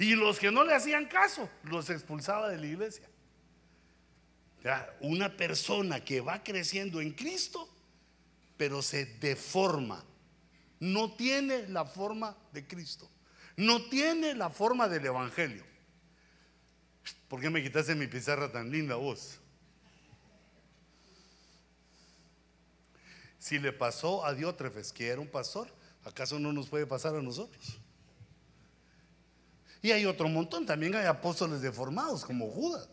[0.00, 3.06] Y los que no le hacían caso, los expulsaba de la iglesia.
[5.00, 7.68] Una persona que va creciendo en Cristo,
[8.56, 10.02] pero se deforma.
[10.78, 13.10] No tiene la forma de Cristo.
[13.56, 15.64] No tiene la forma del Evangelio.
[17.28, 19.38] ¿Por qué me quitaste mi pizarra tan linda vos?
[23.38, 25.70] Si le pasó a Diótrefes, que era un pastor,
[26.04, 27.79] ¿acaso no nos puede pasar a nosotros?
[29.82, 32.88] Y hay otro montón, también hay apóstoles deformados como Judas.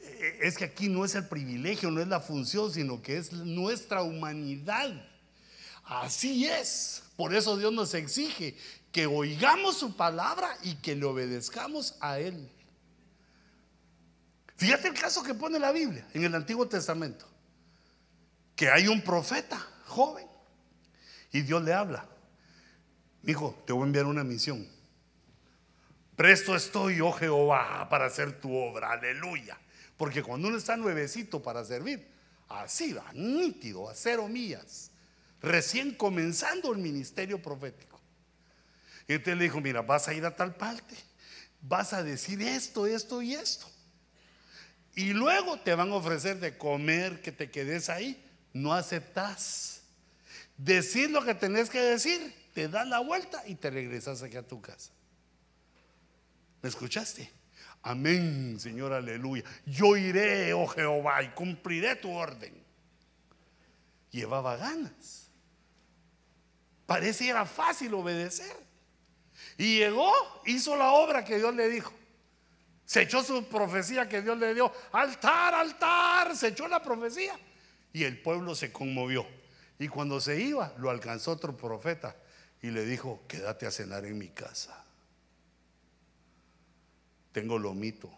[0.00, 3.32] Eh, Es que aquí no es el privilegio, no es la función, sino que es
[3.32, 4.90] nuestra humanidad.
[5.84, 7.02] Así es.
[7.16, 8.56] Por eso Dios nos exige
[8.92, 12.50] que oigamos su palabra y que le obedezcamos a Él.
[14.56, 17.26] Fíjate el caso que pone la Biblia en el Antiguo Testamento.
[18.54, 20.26] Que hay un profeta joven
[21.30, 22.08] y Dios le habla.
[23.24, 24.66] Hijo, te voy a enviar una misión.
[26.16, 28.92] Presto estoy, oh Jehová, para hacer tu obra.
[28.92, 29.58] Aleluya.
[29.98, 32.06] Porque cuando uno está nuevecito para servir,
[32.48, 34.90] así va, nítido, a cero millas,
[35.42, 38.00] recién comenzando el ministerio profético.
[39.08, 40.96] Y entonces le dijo, mira, vas a ir a tal parte,
[41.60, 43.66] vas a decir esto, esto y esto.
[44.94, 48.22] Y luego te van a ofrecer de comer, que te quedes ahí.
[48.54, 49.82] No aceptas.
[50.56, 54.42] Decir lo que tenés que decir, te das la vuelta y te regresas aquí a
[54.42, 54.95] tu casa.
[56.62, 57.30] ¿Me escuchaste?
[57.82, 59.44] Amén, Señor, aleluya.
[59.64, 62.64] Yo iré, oh Jehová, y cumpliré tu orden.
[64.10, 65.30] Llevaba ganas.
[66.86, 68.56] Parecía fácil obedecer.
[69.58, 70.12] Y llegó,
[70.46, 71.92] hizo la obra que Dios le dijo.
[72.84, 74.72] Se echó su profecía que Dios le dio.
[74.92, 76.36] Altar, altar.
[76.36, 77.38] Se echó la profecía.
[77.92, 79.26] Y el pueblo se conmovió.
[79.78, 82.16] Y cuando se iba, lo alcanzó otro profeta
[82.62, 84.85] y le dijo, quédate a cenar en mi casa.
[87.36, 88.10] Tengo lomito.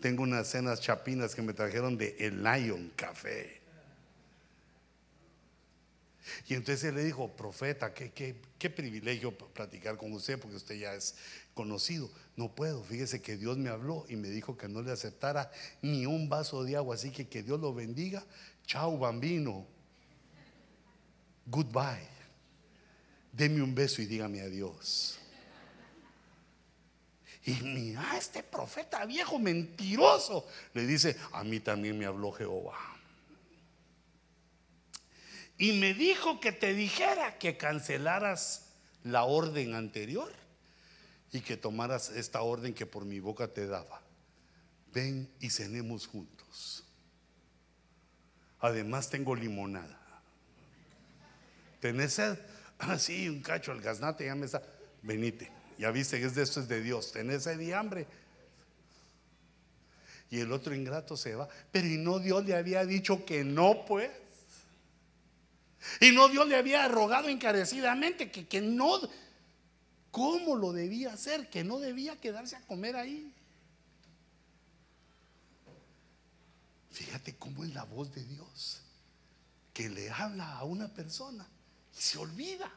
[0.00, 3.60] Tengo unas cenas chapinas que me trajeron de El Lion Café.
[6.46, 10.76] Y entonces él le dijo, profeta, qué, qué, qué privilegio platicar con usted porque usted
[10.76, 11.16] ya es
[11.54, 12.08] conocido.
[12.36, 15.50] No puedo, fíjese que Dios me habló y me dijo que no le aceptara
[15.82, 18.24] ni un vaso de agua, así que que Dios lo bendiga.
[18.64, 19.66] Chao, bambino.
[21.46, 22.06] Goodbye.
[23.32, 25.18] Deme un beso y dígame adiós.
[27.46, 32.78] Y mira, este profeta viejo mentiroso le dice, a mí también me habló Jehová.
[35.58, 38.72] Y me dijo que te dijera que cancelaras
[39.02, 40.32] la orden anterior
[41.32, 44.00] y que tomaras esta orden que por mi boca te daba.
[44.92, 46.84] Ven y cenemos juntos.
[48.60, 50.00] Además tengo limonada.
[51.80, 52.38] ¿Tenés sed?
[52.78, 52.96] Ah,
[53.28, 54.62] un cacho, el gaznate ya me está.
[55.02, 57.12] Venite, ya viste que esto es de Dios.
[57.12, 58.06] ¿Tenés sed y hambre?
[60.30, 61.48] Y el otro ingrato se va.
[61.70, 64.10] Pero y no Dios le había dicho que no, pues.
[66.00, 69.00] Y no Dios le había rogado encarecidamente que, que no,
[70.10, 71.50] ¿cómo lo debía hacer?
[71.50, 73.34] Que no debía quedarse a comer ahí.
[76.90, 78.80] Fíjate cómo es la voz de Dios,
[79.72, 81.46] que le habla a una persona
[81.92, 82.72] y se olvida.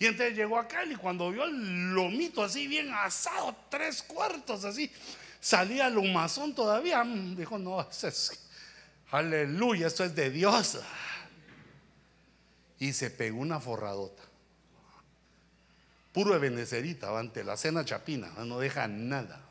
[0.00, 4.90] Y entonces llegó acá y cuando vio el lomito así bien asado, tres cuartos así,
[5.38, 8.48] salía el humazón todavía, mm, dijo, no, es,
[9.10, 10.78] aleluya, esto es de Dios.
[12.78, 14.22] Y se pegó una forradota.
[16.14, 19.44] Puro ebenecerita, ante la cena chapina, no deja nada.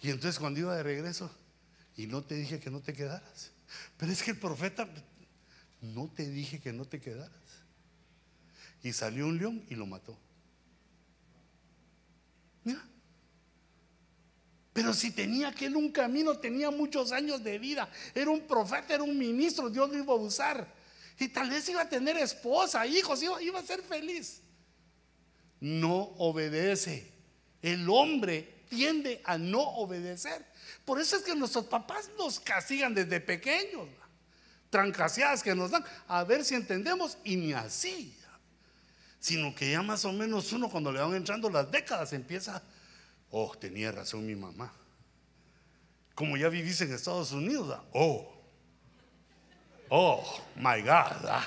[0.00, 1.28] Y entonces cuando iba de regreso,
[1.96, 3.50] y no te dije que no te quedaras.
[3.96, 4.88] Pero es que el profeta,
[5.80, 7.30] no te dije que no te quedaras.
[8.82, 10.16] Y salió un león y lo mató.
[12.64, 12.82] Mira.
[14.72, 17.90] Pero si tenía aquel un camino, tenía muchos años de vida.
[18.14, 20.74] Era un profeta, era un ministro, Dios lo iba a usar.
[21.18, 24.40] Y tal vez iba a tener esposa, hijos, iba, iba a ser feliz.
[25.60, 27.12] No obedece.
[27.60, 30.46] El hombre tiende a no obedecer.
[30.84, 33.86] Por eso es que nuestros papás nos castigan desde pequeños.
[34.70, 38.16] Trancaseadas que nos dan, a ver si entendemos, y ni así.
[39.18, 42.62] Sino que ya más o menos uno cuando le van entrando las décadas empieza,
[43.30, 44.72] oh, tenía razón mi mamá.
[46.14, 48.32] Como ya vivís en Estados Unidos, oh,
[49.90, 51.42] oh, my God.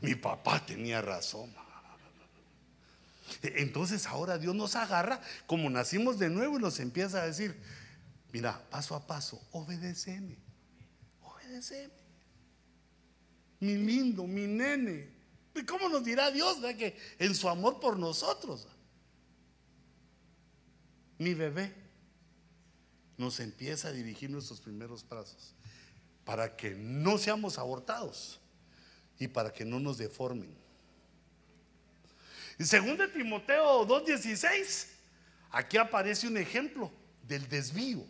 [0.00, 1.54] Mi papá tenía razón.
[3.42, 7.58] Entonces ahora Dios nos agarra como nacimos de nuevo y nos empieza a decir,
[8.32, 10.36] mira, paso a paso, obedeceme,
[11.50, 11.92] obedeceme.
[13.60, 15.08] Mi lindo, mi nene.
[15.54, 18.66] ¿Y cómo nos dirá Dios que en su amor por nosotros?
[21.18, 21.74] Mi bebé
[23.18, 25.54] nos empieza a dirigir nuestros primeros pasos
[26.24, 28.40] para que no seamos abortados
[29.18, 30.56] y para que no nos deformen.
[32.58, 34.86] En 2 Timoteo 2:16,
[35.50, 36.90] aquí aparece un ejemplo
[37.26, 38.06] del desvío.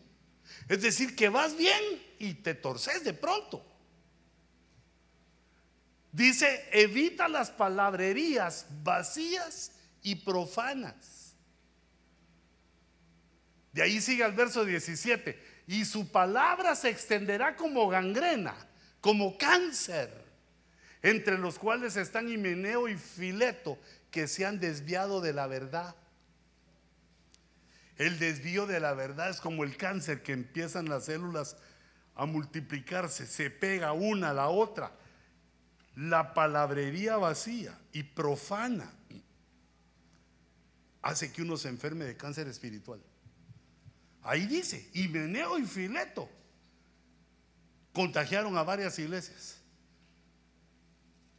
[0.68, 1.82] Es decir, que vas bien
[2.18, 3.64] y te torces de pronto.
[6.12, 9.72] Dice, evita las palabrerías vacías
[10.02, 11.35] y profanas.
[13.72, 15.51] De ahí sigue el verso 17.
[15.68, 18.56] Y su palabra se extenderá como gangrena,
[19.01, 20.10] como cáncer,
[21.02, 23.78] entre los cuales están Himeneo y Fileto,
[24.10, 25.94] que se han desviado de la verdad.
[28.01, 31.59] El desvío de la verdad es como el cáncer que empiezan las células
[32.14, 34.90] a multiplicarse, se pega una a la otra.
[35.97, 38.90] La palabrería vacía y profana
[41.02, 43.02] hace que uno se enferme de cáncer espiritual.
[44.22, 46.27] Ahí dice, Himeneo y Fileto
[47.93, 49.59] contagiaron a varias iglesias.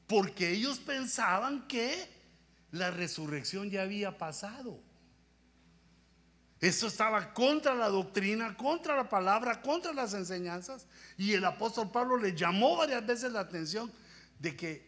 [0.05, 2.21] Porque ellos pensaban que
[2.69, 4.90] La resurrección ya había pasado.
[6.61, 10.85] Eso estaba contra la doctrina, contra la palabra, contra las enseñanzas.
[11.17, 13.91] Y el apóstol Pablo le llamó varias veces la atención
[14.37, 14.87] de que,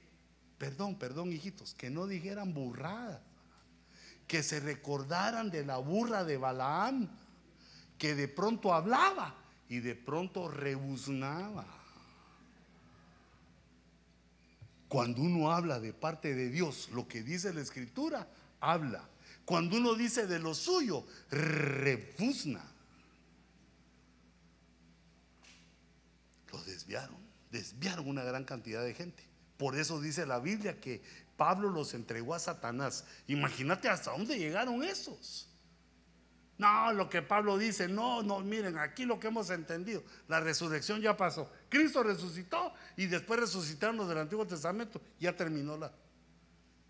[0.60, 3.22] perdón, perdón hijitos, que no dijeran burradas,
[4.28, 7.10] que se recordaran de la burra de Balaam,
[7.98, 9.36] que de pronto hablaba
[9.68, 11.66] y de pronto rebuznaba.
[14.88, 18.28] Cuando uno habla de parte de Dios, lo que dice la escritura,
[18.60, 19.10] habla.
[19.45, 22.64] Cuando uno dice de lo suyo, rebuzna.
[26.52, 27.18] Lo desviaron,
[27.52, 29.24] desviaron una gran cantidad de gente.
[29.57, 31.02] Por eso dice la Biblia que
[31.36, 33.06] Pablo los entregó a Satanás.
[33.28, 35.49] Imagínate hasta dónde llegaron esos.
[36.57, 41.02] No, lo que Pablo dice, no, no, miren, aquí lo que hemos entendido, la resurrección
[41.02, 41.52] ya pasó.
[41.68, 45.91] Cristo resucitó y después resucitaron los del Antiguo Testamento, ya terminó la.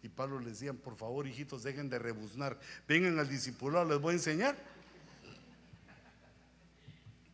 [0.03, 2.59] Y Pablo les decía, por favor, hijitos, dejen de rebuznar,
[2.89, 4.57] vengan al discipulado, les voy a enseñar.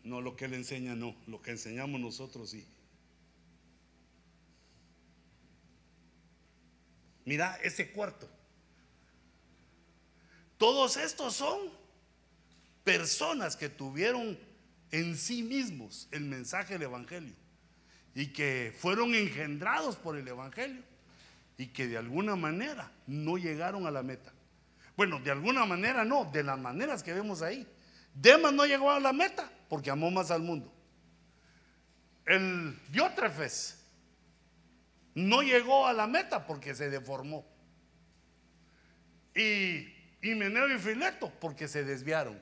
[0.04, 2.66] No, lo que él enseña no, lo que enseñamos nosotros sí.
[7.26, 8.30] Mira ese cuarto.
[10.60, 11.72] Todos estos son
[12.84, 14.38] personas que tuvieron
[14.92, 17.34] en sí mismos el mensaje del Evangelio
[18.14, 20.89] y que fueron engendrados por el Evangelio
[21.60, 24.32] y que de alguna manera no llegaron a la meta.
[24.96, 27.68] Bueno, de alguna manera no, de las maneras que vemos ahí.
[28.14, 30.74] Demas no llegó a la meta porque amó más al mundo.
[32.26, 33.78] El Diótrefes
[35.14, 37.46] no llegó a la meta porque se deformó.
[39.36, 39.86] Y
[40.22, 42.40] Himeneo y Fileto porque se desviaron.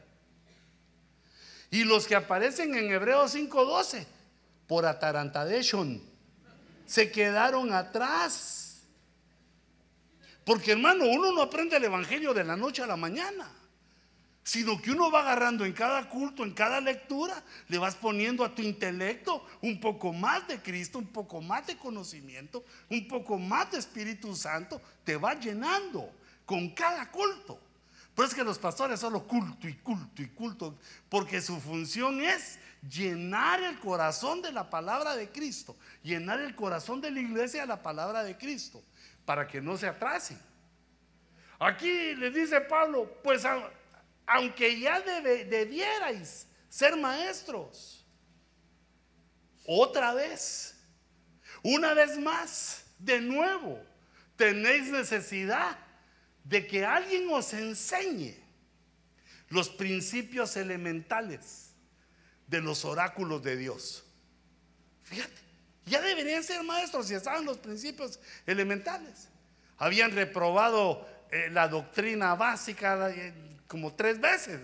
[1.71, 4.05] Y los que aparecen en Hebreos 5:12,
[4.67, 6.03] por atarantadation,
[6.85, 8.66] se quedaron atrás.
[10.47, 13.51] Porque hermano, uno no aprende el Evangelio de la noche a la mañana,
[14.43, 18.55] sino que uno va agarrando en cada culto, en cada lectura, le vas poniendo a
[18.55, 23.69] tu intelecto un poco más de Cristo, un poco más de conocimiento, un poco más
[23.71, 26.09] de Espíritu Santo, te va llenando
[26.45, 27.59] con cada culto.
[28.15, 30.77] Pero es que los pastores solo culto y culto y culto,
[31.09, 32.57] porque su función es
[32.89, 37.67] llenar el corazón de la palabra de Cristo, llenar el corazón de la iglesia de
[37.67, 38.81] la palabra de Cristo,
[39.27, 40.39] para que no se atrasen.
[41.59, 43.43] Aquí le dice Pablo, pues
[44.25, 48.05] aunque ya debierais ser maestros,
[49.65, 50.81] otra vez,
[51.61, 53.83] una vez más, de nuevo,
[54.37, 55.77] tenéis necesidad
[56.45, 58.41] de que alguien os enseñe
[59.49, 61.73] los principios elementales
[62.47, 64.05] de los oráculos de Dios.
[65.03, 65.46] Fíjate,
[65.87, 69.29] ya deberían ser maestros si estaban los principios elementales.
[69.77, 73.33] Habían reprobado eh, la doctrina básica eh,
[73.67, 74.59] como tres veces.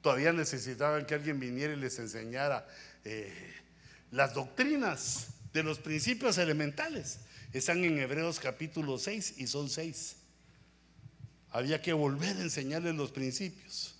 [0.00, 2.66] Todavía necesitaban que alguien viniera y les enseñara
[3.04, 3.32] eh,
[4.10, 7.20] las doctrinas de los principios elementales.
[7.52, 10.16] Están en Hebreos capítulo 6 y son seis.
[11.50, 13.91] Había que volver a enseñarles los principios.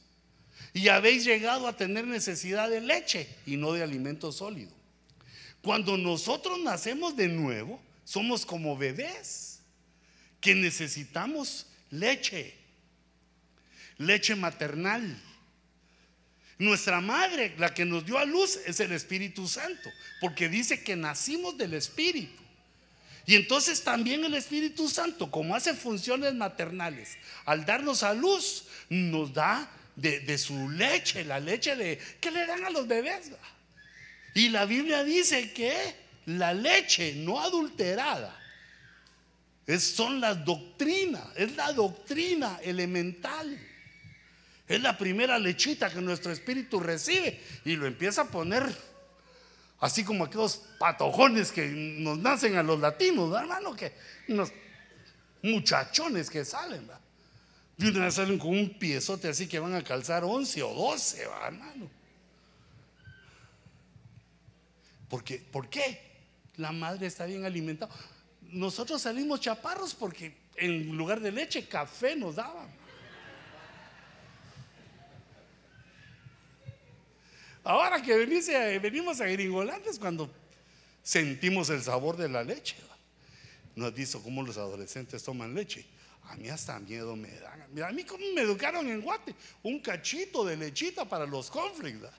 [0.74, 4.73] Y habéis llegado a tener necesidad de leche y no de alimento sólido.
[5.61, 9.61] Cuando nosotros nacemos de nuevo, somos como bebés
[10.40, 12.55] que necesitamos leche,
[13.99, 15.20] leche maternal.
[16.59, 19.90] Nuestra madre, la que nos dio a luz, es el Espíritu Santo,
[20.20, 22.43] porque dice que nacimos del Espíritu.
[23.24, 29.32] Y entonces también el Espíritu Santo, como hace funciones maternales, al darnos a luz, nos
[29.32, 29.70] da
[30.03, 33.31] de, su leche, la leche de que le dan a los bebés.
[34.35, 35.73] Y la Biblia dice que
[36.27, 38.39] la leche no adulterada
[39.66, 43.59] es, son las doctrinas, es la doctrina elemental.
[44.66, 48.65] Es la primera lechita que nuestro espíritu recibe y lo empieza a poner
[49.81, 53.93] así como aquellos patojones que nos nacen a los latinos, hermano, que
[54.29, 54.51] unos
[55.43, 57.02] muchachones que salen, ¿verdad?
[57.82, 61.22] De una vez salen con un piezote así que van a calzar 11 o 12,
[61.22, 61.90] hermano.
[65.09, 66.00] Porque, ¿Por qué?
[66.56, 67.92] La madre está bien alimentada.
[68.42, 72.68] Nosotros salimos chaparros porque en lugar de leche, café nos daban.
[77.64, 78.16] Ahora que
[78.78, 80.30] venimos a Gringolandes cuando
[81.02, 82.76] sentimos el sabor de la leche.
[83.74, 85.84] No has visto cómo los adolescentes toman leche.
[86.28, 87.66] A mí hasta miedo me dan.
[87.73, 89.35] Mira, a mí cómo me educaron en Guate.
[89.62, 92.11] Un cachito de lechita para los conflictos.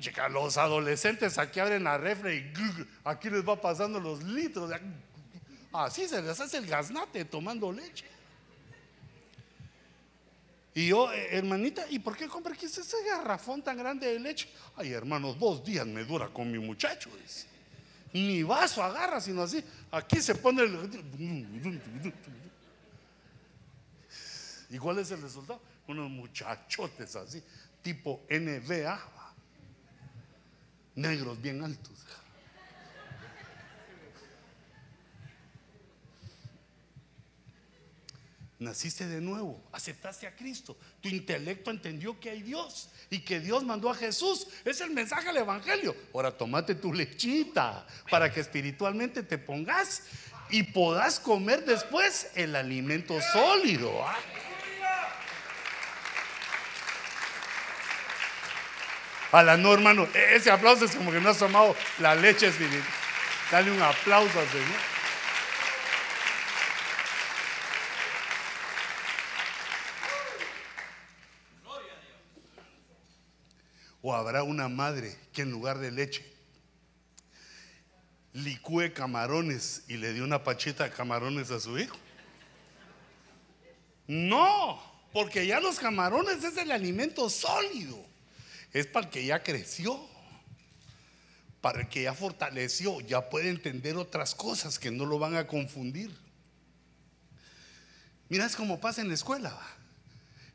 [0.00, 2.52] Chica, los adolescentes aquí abren la refre y
[3.04, 4.72] aquí les va pasando los litros.
[5.72, 8.06] Así se les hace el gaznate tomando leche.
[10.74, 14.48] Y yo, eh, hermanita, ¿y por qué compra aquí ese garrafón tan grande de leche?
[14.74, 17.10] Ay, hermanos, dos días me dura con mi muchacho.
[18.12, 19.62] Ni vaso agarra, sino así.
[19.92, 22.12] Aquí se pone el.
[24.74, 25.62] ¿Y cuál es el resultado?
[25.86, 27.40] Unos muchachotes así,
[27.80, 29.00] tipo NBA,
[30.96, 31.92] negros bien altos.
[38.58, 43.62] Naciste de nuevo, aceptaste a Cristo, tu intelecto entendió que hay Dios y que Dios
[43.62, 44.48] mandó a Jesús.
[44.64, 45.94] Es el mensaje del Evangelio.
[46.12, 50.02] Ahora tomate tu lechita para que espiritualmente te pongas
[50.50, 54.04] y podás comer después el alimento sólido.
[54.04, 54.18] ¿ah?
[59.34, 62.46] A la no, hermano, e- ese aplauso es como que no has tomado la leche
[62.46, 62.84] espiritual.
[63.50, 64.94] Dale un aplauso al Señor.
[74.02, 76.24] O habrá una madre que en lugar de leche
[78.34, 81.96] licúe camarones y le dio una pachita de camarones a su hijo.
[84.06, 84.80] No,
[85.12, 88.13] porque ya los camarones es el alimento sólido.
[88.74, 89.98] Es para el que ya creció,
[91.60, 95.46] para el que ya fortaleció, ya puede entender otras cosas que no lo van a
[95.46, 96.14] confundir.
[98.28, 99.56] Mira, es como pasa en la escuela.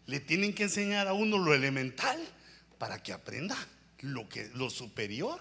[0.05, 2.19] Le tienen que enseñar a uno lo elemental
[2.77, 3.55] para que aprenda
[4.01, 5.39] lo, que, lo superior.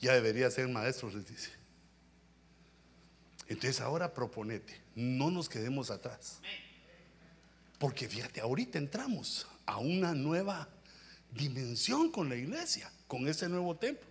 [0.00, 1.50] Ya debería ser maestro, les dice.
[3.48, 6.40] Entonces ahora proponete, no nos quedemos atrás.
[7.80, 10.68] Porque fíjate, ahorita entramos a una nueva
[11.32, 14.06] dimensión con la iglesia, con ese nuevo templo.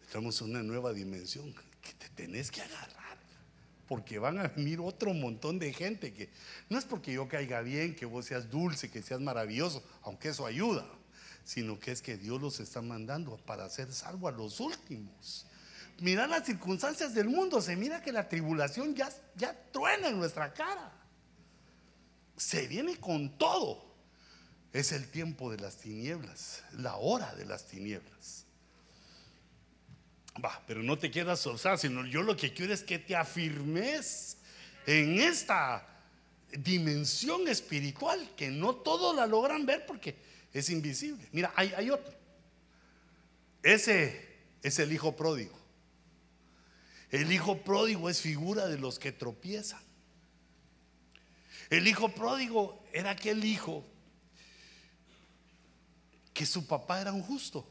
[0.00, 3.18] Entramos a una nueva dimensión que te tenés que agarrar.
[3.86, 6.30] Porque van a venir otro montón de gente que
[6.70, 10.46] no es porque yo caiga bien, que vos seas dulce, que seas maravilloso, aunque eso
[10.46, 10.86] ayuda,
[11.44, 15.44] sino que es que Dios los está mandando para ser salvo a los últimos.
[16.00, 20.54] Mira las circunstancias del mundo, se mira que la tribulación ya, ya truena en nuestra
[20.54, 20.95] cara.
[22.36, 23.84] Se viene con todo.
[24.72, 28.44] Es el tiempo de las tinieblas, la hora de las tinieblas.
[30.44, 34.36] Va, pero no te quedas forzado, sino yo lo que quiero es que te afirmes
[34.86, 35.86] en esta
[36.52, 40.16] dimensión espiritual que no todos la logran ver porque
[40.52, 41.26] es invisible.
[41.32, 42.14] Mira, hay, hay otro.
[43.62, 45.58] Ese es el hijo pródigo.
[47.10, 49.80] El hijo pródigo es figura de los que tropiezan.
[51.70, 53.84] El hijo pródigo era aquel hijo
[56.32, 57.66] que su papá era un justo.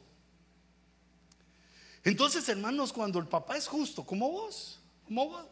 [2.03, 5.45] Entonces, hermanos, cuando el papá es justo, como vos, como vos,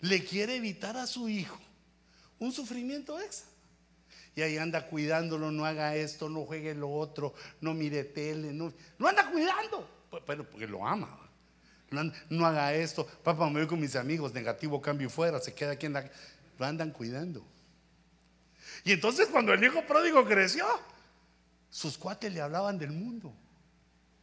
[0.00, 1.58] le quiere evitar a su hijo
[2.38, 3.48] un sufrimiento extra.
[4.34, 8.72] Y ahí anda cuidándolo, no haga esto, no juegue lo otro, no mire tele, no,
[8.98, 9.88] lo anda cuidando,
[10.26, 11.18] pero porque lo ama.
[12.30, 15.86] no haga esto, papá, me voy con mis amigos, negativo, cambio fuera, se queda aquí
[15.86, 16.10] en la...
[16.60, 17.42] Lo andan cuidando.
[18.84, 20.66] Y entonces cuando el hijo pródigo creció,
[21.70, 23.32] sus cuates le hablaban del mundo.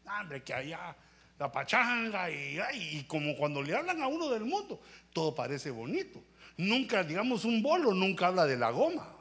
[0.05, 0.95] Hombre, que allá
[1.39, 4.80] la pachanga y, como cuando le hablan a uno del mundo,
[5.14, 6.23] todo parece bonito.
[6.57, 9.15] Nunca, digamos, un bolo nunca habla de la goma.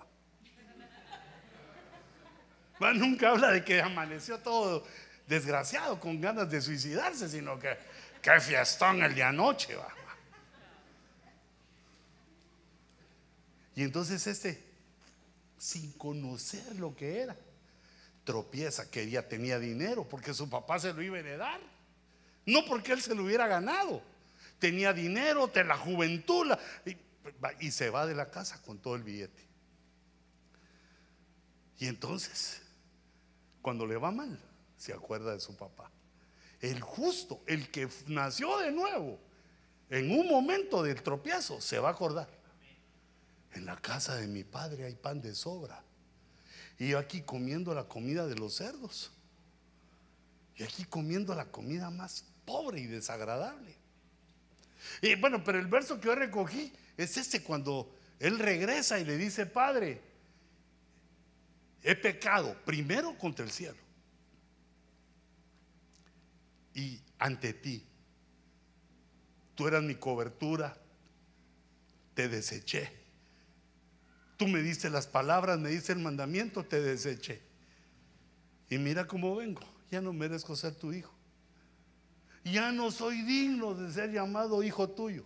[2.97, 4.85] Nunca habla de que amaneció todo
[5.27, 7.79] desgraciado con ganas de suicidarse, sino que
[8.21, 9.75] qué fiestón el de anoche.
[9.75, 9.89] Va.
[13.77, 14.61] Y entonces este,
[15.59, 17.37] sin conocer lo que era,
[18.25, 21.61] tropieza, quería, tenía dinero, porque su papá se lo iba a heredar.
[22.47, 24.03] No porque él se lo hubiera ganado.
[24.59, 26.47] Tenía dinero, de la juventud,
[26.87, 26.97] y,
[27.61, 29.47] y se va de la casa con todo el billete.
[31.79, 32.63] Y entonces,
[33.61, 34.41] cuando le va mal,
[34.79, 35.91] se acuerda de su papá.
[36.61, 39.19] El justo, el que nació de nuevo,
[39.91, 42.29] en un momento del tropiezo, se va a acordar.
[43.55, 45.83] En la casa de mi padre hay pan de sobra.
[46.79, 49.11] Y yo aquí comiendo la comida de los cerdos.
[50.57, 53.75] Y aquí comiendo la comida más pobre y desagradable.
[55.03, 59.17] Y bueno, pero el verso que yo recogí es este cuando él regresa y le
[59.17, 60.01] dice, Padre,
[61.83, 63.79] he pecado primero contra el cielo
[66.75, 67.85] y ante ti.
[69.55, 70.77] Tú eras mi cobertura,
[72.15, 72.96] te deseché.
[74.37, 77.41] Tú me diste las palabras, me diste el mandamiento, te deseché.
[78.69, 79.63] Y mira cómo vengo.
[79.91, 81.13] Ya no merezco ser tu hijo.
[82.45, 85.25] Ya no soy digno de ser llamado hijo tuyo.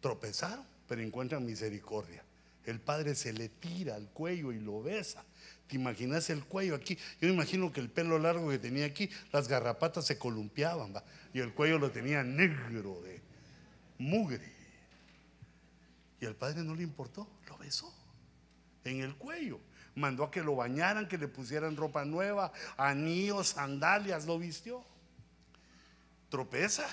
[0.00, 2.24] Tropezaron, pero encuentran misericordia.
[2.64, 5.24] El padre se le tira al cuello y lo besa.
[5.66, 6.98] ¿Te imaginas el cuello aquí?
[7.20, 10.92] Yo imagino que el pelo largo que tenía aquí, las garrapatas se columpiaban,
[11.32, 13.20] y el cuello lo tenía negro de
[13.98, 14.59] mugre.
[16.20, 17.92] Y al padre no le importó, lo besó
[18.84, 19.60] en el cuello.
[19.94, 24.84] Mandó a que lo bañaran, que le pusieran ropa nueva, anillos, sandalias, lo vistió.
[26.28, 26.86] Tropeza,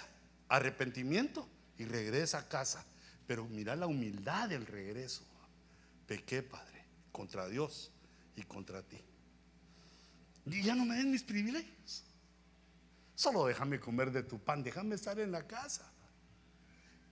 [0.50, 1.48] arrepentimiento
[1.78, 2.86] y regresa a casa.
[3.28, 5.24] Pero mira la humildad del regreso.
[6.08, 7.92] Pequé, Padre, contra Dios
[8.36, 9.00] y contra ti.
[10.46, 12.04] Y ya no me den mis privilegios.
[13.16, 15.92] Solo déjame comer de tu pan, déjame estar en la casa.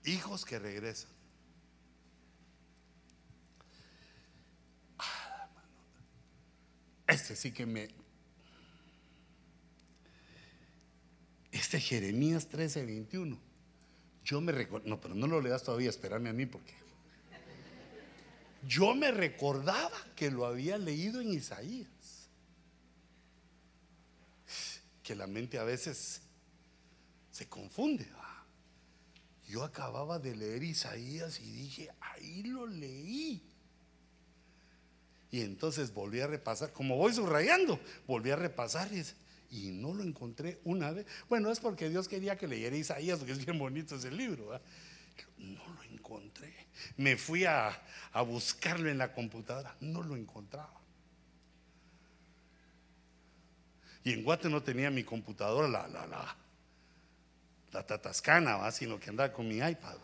[0.05, 1.14] Hijos que regresan.
[7.07, 7.89] Este sí que me...
[11.51, 13.39] Este Jeremías 13, 21.
[14.23, 14.87] Yo me recuerdo...
[14.89, 16.73] No, pero no lo leas todavía, espérame a mí porque...
[18.67, 21.87] Yo me recordaba que lo había leído en Isaías.
[25.03, 26.21] Que la mente a veces
[27.29, 28.07] se confunde.
[29.47, 33.43] Yo acababa de leer Isaías y dije, ahí lo leí.
[35.35, 38.89] Y entonces volví a repasar, como voy subrayando, volví a repasar
[39.51, 41.05] y, no lo encontré una vez.
[41.27, 44.47] Bueno, es porque Dios quería que leyera Isaías, porque es bien bonito ese libro.
[44.47, 44.61] ¿va?
[45.37, 46.55] No lo encontré.
[46.95, 47.77] Me fui a,
[48.13, 50.79] a buscarlo en la computadora, no lo encontraba.
[54.05, 56.33] Y en Guate no tenía mi computadora, la, la, la,
[57.73, 58.71] la tatascana, ¿va?
[58.71, 59.97] sino que andaba con mi iPad.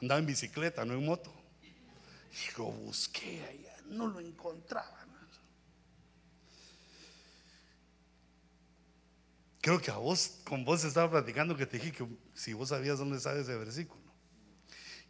[0.00, 1.39] Andaba en bicicleta, no en moto.
[2.32, 5.00] Y lo busqué allá, no lo encontraba.
[9.60, 12.98] Creo que a vos, con vos estaba platicando que te dije que si vos sabías
[12.98, 14.00] dónde está ese versículo,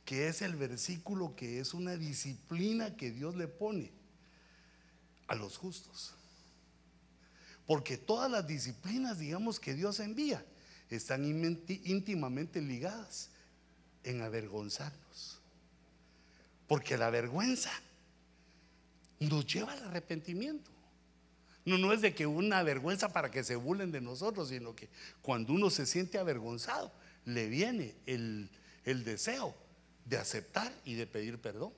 [0.05, 3.93] que es el versículo que es una disciplina que Dios le pone
[5.29, 6.15] a los justos.
[7.65, 10.45] Porque todas las disciplinas, digamos, que Dios envía,
[10.89, 13.31] están íntimamente ligadas
[14.03, 15.40] en avergonzarnos.
[16.71, 17.73] Porque la vergüenza
[19.19, 20.71] nos lleva al arrepentimiento.
[21.65, 24.89] No, no es de que una vergüenza para que se burlen de nosotros, sino que
[25.21, 26.93] cuando uno se siente avergonzado,
[27.25, 28.49] le viene el,
[28.85, 29.53] el deseo
[30.05, 31.73] de aceptar y de pedir perdón.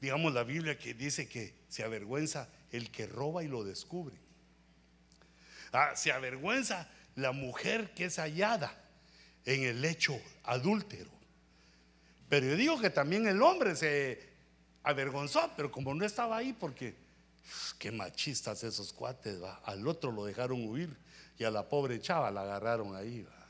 [0.00, 4.16] Digamos la Biblia que dice que se avergüenza el que roba y lo descubre.
[5.70, 8.76] Ah, se avergüenza la mujer que es hallada
[9.44, 11.14] en el hecho adúltero.
[12.28, 14.34] Pero yo digo que también el hombre se
[14.82, 16.94] avergonzó, pero como no estaba ahí, porque
[17.78, 19.60] qué machistas esos cuates, va.
[19.64, 20.96] Al otro lo dejaron huir
[21.38, 23.44] y a la pobre chava la agarraron ahí, va.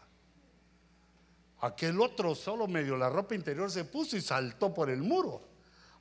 [1.66, 5.40] Aquel otro solo medio la ropa interior se puso y saltó por el muro.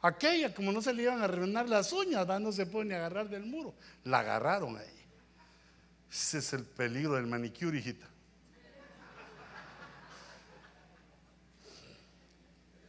[0.01, 2.93] Aquella, como no se le iban a arruinar las uñas, va, no se puede ni
[2.93, 3.73] agarrar del muro.
[4.03, 5.05] La agarraron ahí.
[6.11, 8.05] Ese es el peligro del manicure, hijita.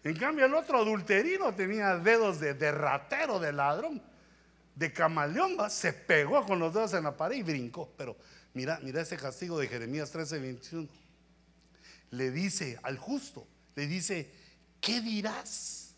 [0.04, 4.02] En cambio, el otro adulterino tenía dedos de, de ratero, de ladrón,
[4.74, 7.90] de camaleón, se pegó con los dedos en la pared y brincó.
[7.96, 8.14] Pero
[8.52, 10.88] mira, mira ese castigo de Jeremías 13, 21.
[12.10, 14.30] Le dice al justo, le dice,
[14.78, 15.94] ¿qué dirás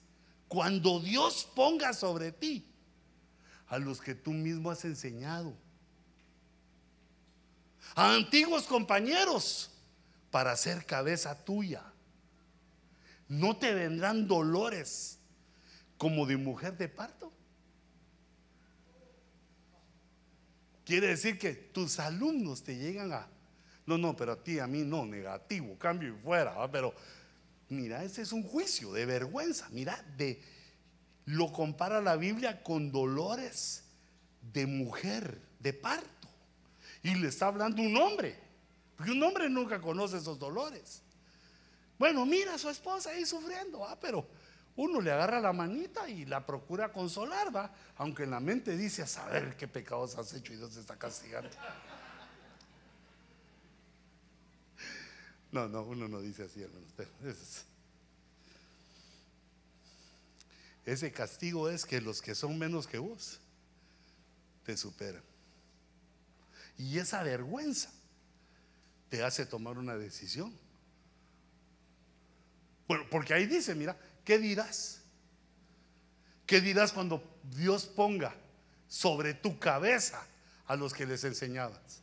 [0.46, 2.64] cuando Dios ponga sobre ti
[3.66, 5.52] a los que tú mismo has enseñado?
[7.96, 9.72] A antiguos compañeros
[10.30, 11.82] para ser cabeza tuya.
[13.28, 15.18] ¿No te vendrán dolores
[15.98, 17.32] como de mujer de parto?
[20.84, 23.28] Quiere decir que tus alumnos te llegan a...
[23.86, 26.70] No, no, pero a ti, a mí no, negativo, cambio y fuera.
[26.70, 26.94] Pero
[27.68, 29.68] mira, ese es un juicio de vergüenza.
[29.70, 30.40] Mira, de,
[31.24, 33.84] lo compara la Biblia con dolores
[34.52, 36.28] de mujer, de parto.
[37.02, 38.38] Y le está hablando un hombre,
[38.96, 41.02] porque un hombre nunca conoce esos dolores.
[41.98, 43.98] Bueno, mira a su esposa ahí sufriendo, ¿va?
[43.98, 44.27] pero
[44.77, 47.73] uno le agarra la manita y la procura consolar, ¿va?
[47.97, 51.51] aunque en la mente dice a saber qué pecados has hecho y Dios está castigando.
[55.52, 56.85] No, no, uno no dice así, hermano.
[57.24, 57.64] Es-
[60.85, 63.40] Ese castigo es que los que son menos que vos
[64.64, 65.23] te superan.
[66.78, 67.90] Y esa vergüenza
[69.09, 70.56] te hace tomar una decisión.
[73.10, 75.02] Porque ahí dice, mira, ¿qué dirás?
[76.47, 78.35] ¿Qué dirás cuando Dios ponga
[78.89, 80.24] sobre tu cabeza
[80.66, 82.02] a los que les enseñabas?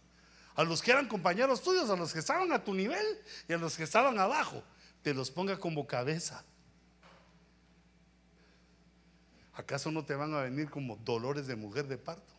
[0.55, 3.05] A los que eran compañeros tuyos, a los que estaban a tu nivel
[3.47, 4.63] y a los que estaban abajo,
[5.01, 6.43] te los ponga como cabeza.
[9.53, 12.33] ¿Acaso no te van a venir como dolores de mujer de parto?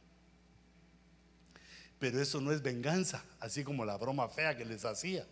[1.99, 5.27] Pero eso no es venganza, así como la broma fea que les hacía,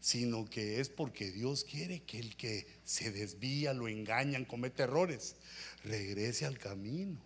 [0.00, 5.36] sino que es porque Dios quiere que el que se desvía, lo engañan, comete errores,
[5.84, 7.20] regrese al camino.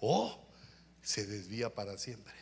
[0.00, 0.38] O
[1.02, 2.34] se desvía para siempre.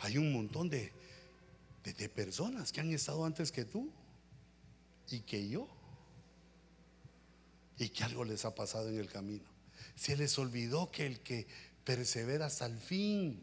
[0.00, 0.92] Hay un montón de,
[1.82, 3.90] de, de personas que han estado antes que tú
[5.10, 5.68] y que yo
[7.78, 9.44] y que algo les ha pasado en el camino.
[9.96, 11.46] Se les olvidó que el que
[11.84, 13.42] persevera hasta el fin,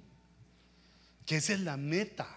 [1.26, 2.28] que esa es la meta.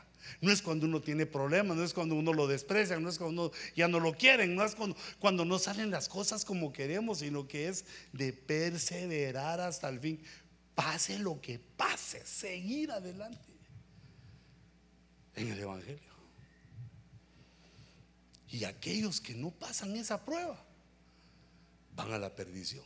[0.40, 3.46] No es cuando uno tiene problemas, no es cuando uno lo desprecia, no es cuando
[3.46, 7.18] uno ya no lo quieren, no es cuando, cuando no salen las cosas como queremos,
[7.18, 10.22] sino que es de perseverar hasta el fin.
[10.74, 13.54] Pase lo que pase, seguir adelante
[15.36, 16.14] en el Evangelio.
[18.50, 20.64] Y aquellos que no pasan esa prueba
[21.96, 22.84] van a la perdición.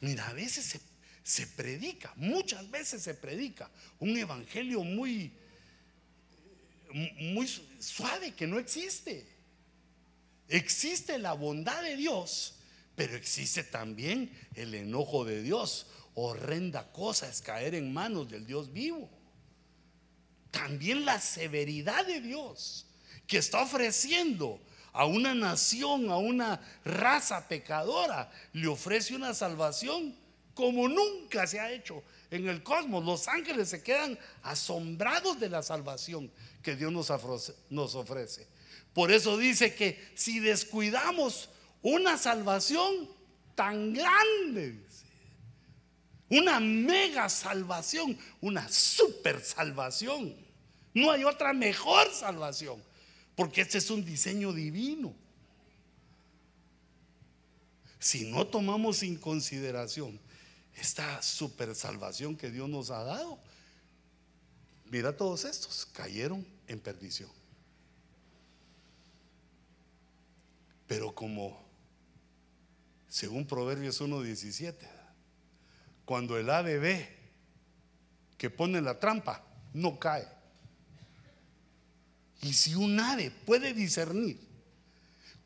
[0.00, 0.80] Mira, a veces se,
[1.26, 5.32] se predica, muchas veces se predica un evangelio muy,
[6.92, 7.48] muy
[7.80, 9.26] suave que no existe.
[10.46, 12.54] Existe la bondad de Dios,
[12.94, 15.88] pero existe también el enojo de Dios.
[16.14, 19.10] Horrenda cosa es caer en manos del Dios vivo.
[20.52, 22.86] También la severidad de Dios
[23.26, 24.60] que está ofreciendo
[24.92, 30.24] a una nación, a una raza pecadora, le ofrece una salvación
[30.56, 33.04] como nunca se ha hecho en el cosmos.
[33.04, 36.30] Los ángeles se quedan asombrados de la salvación
[36.62, 38.46] que Dios nos ofrece.
[38.94, 41.50] Por eso dice que si descuidamos
[41.82, 43.06] una salvación
[43.54, 44.82] tan grande,
[46.30, 50.34] una mega salvación, una super salvación,
[50.94, 52.82] no hay otra mejor salvación
[53.34, 55.14] porque este es un diseño divino.
[57.98, 60.18] Si no tomamos en consideración
[60.76, 63.38] esta super salvación que Dios nos ha dado,
[64.86, 67.30] mira todos estos, cayeron en perdición.
[70.86, 71.58] Pero como,
[73.08, 74.74] según Proverbios 1.17,
[76.04, 77.16] cuando el ave ve
[78.38, 80.28] que pone la trampa, no cae.
[82.42, 84.38] Y si un ave puede discernir,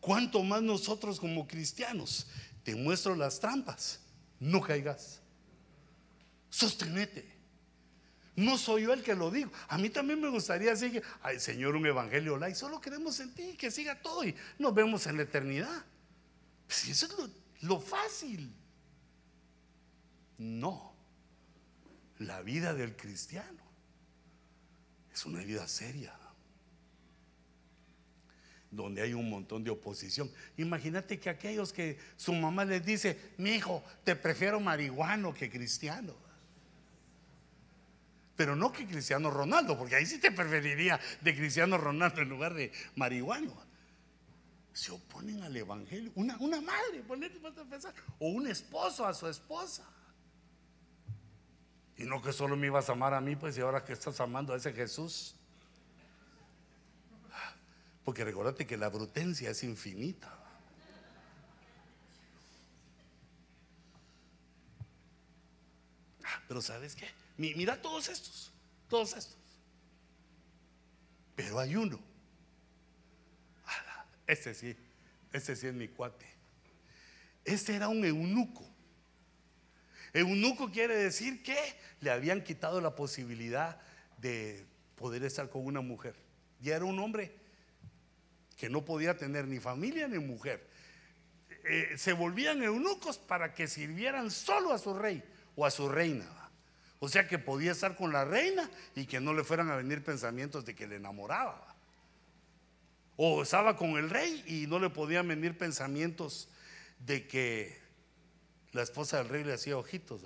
[0.01, 2.27] ¿cuánto más nosotros como cristianos?
[2.65, 4.01] Te muestro las trampas,
[4.39, 5.20] no caigas.
[6.51, 7.41] Sostenete.
[8.37, 9.51] No soy yo el que lo digo.
[9.69, 12.57] A mí también me gustaría decir que, ay Señor, un evangelio light.
[12.57, 15.85] Solo queremos en ti que siga todo y nos vemos en la eternidad.
[16.67, 17.31] Pues eso es lo,
[17.69, 18.53] lo fácil.
[20.39, 20.95] No.
[22.19, 23.63] La vida del cristiano
[25.13, 26.15] es una vida seria
[28.71, 30.31] donde hay un montón de oposición.
[30.57, 36.15] Imagínate que aquellos que su mamá les dice, mi hijo, te prefiero marihuano que cristiano.
[38.41, 42.55] Pero no que Cristiano Ronaldo, porque ahí sí te preferiría de Cristiano Ronaldo en lugar
[42.55, 43.55] de marihuano.
[44.73, 46.11] Se oponen al Evangelio.
[46.15, 47.05] Una, una madre,
[48.19, 49.85] o un esposo a su esposa.
[51.99, 54.19] Y no que solo me ibas a amar a mí, pues y ahora que estás
[54.21, 55.35] amando a ese Jesús.
[58.07, 60.35] Porque recordate que la brutencia es infinita.
[66.25, 67.07] Ah, pero ¿sabes qué?
[67.41, 68.53] Mira todos estos,
[68.87, 69.39] todos estos.
[71.35, 71.99] Pero hay uno.
[74.27, 74.77] Este sí,
[75.33, 76.27] este sí es mi cuate.
[77.43, 78.69] Este era un eunuco.
[80.13, 81.57] Eunuco quiere decir que
[82.01, 83.81] le habían quitado la posibilidad
[84.19, 86.15] de poder estar con una mujer.
[86.61, 87.35] Ya era un hombre
[88.59, 90.69] que no podía tener ni familia ni mujer.
[91.65, 95.25] Eh, se volvían eunucos para que sirvieran solo a su rey
[95.57, 96.40] o a su reina.
[97.01, 100.05] O sea que podía estar con la reina y que no le fueran a venir
[100.05, 101.75] pensamientos de que le enamoraba.
[103.17, 106.49] O estaba con el rey y no le podían venir pensamientos
[106.99, 107.81] de que
[108.73, 110.23] la esposa del rey le hacía ojitos,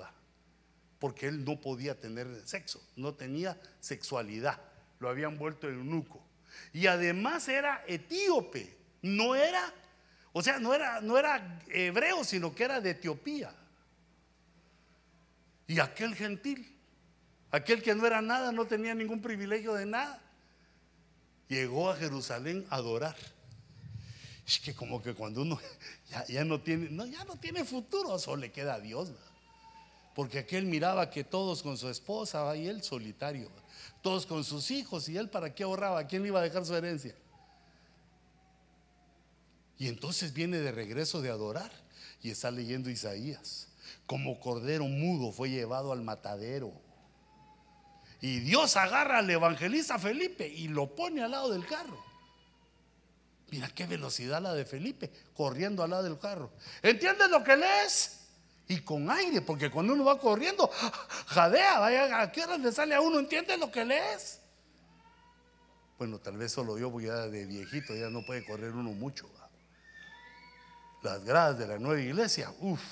[0.98, 4.60] porque él no podía tener sexo, no tenía sexualidad,
[4.98, 6.22] lo habían vuelto eunuco.
[6.72, 9.72] Y además era etíope, no era,
[10.32, 13.54] o sea, no era, no era hebreo, sino que era de Etiopía.
[15.66, 16.76] Y aquel gentil,
[17.50, 20.20] aquel que no era nada, no tenía ningún privilegio de nada,
[21.48, 23.16] llegó a Jerusalén a adorar.
[24.46, 25.58] Es que como que cuando uno
[26.28, 29.10] ya, no tiene, no, ya no tiene futuro, solo le queda a Dios.
[30.14, 33.50] Porque aquel miraba que todos con su esposa y él solitario,
[34.02, 36.64] todos con sus hijos y él para qué ahorraba, ¿a quién le iba a dejar
[36.64, 37.16] su herencia?
[39.78, 41.72] Y entonces viene de regreso de adorar
[42.22, 43.68] y está leyendo Isaías.
[44.06, 46.72] Como cordero mudo fue llevado al matadero.
[48.20, 52.02] Y Dios agarra al evangelista Felipe y lo pone al lado del carro.
[53.50, 56.50] Mira qué velocidad la de Felipe, corriendo al lado del carro.
[56.82, 58.20] ¿Entiendes lo que lees?
[58.66, 60.70] Y con aire, porque cuando uno va corriendo,
[61.26, 63.18] jadea, vaya, ¿a qué hora le sale a uno?
[63.18, 64.40] ¿Entiendes lo que lees?
[65.98, 69.30] Bueno, tal vez solo yo, porque ya de viejito ya no puede correr uno mucho.
[71.02, 72.82] Las gradas de la nueva iglesia, uff,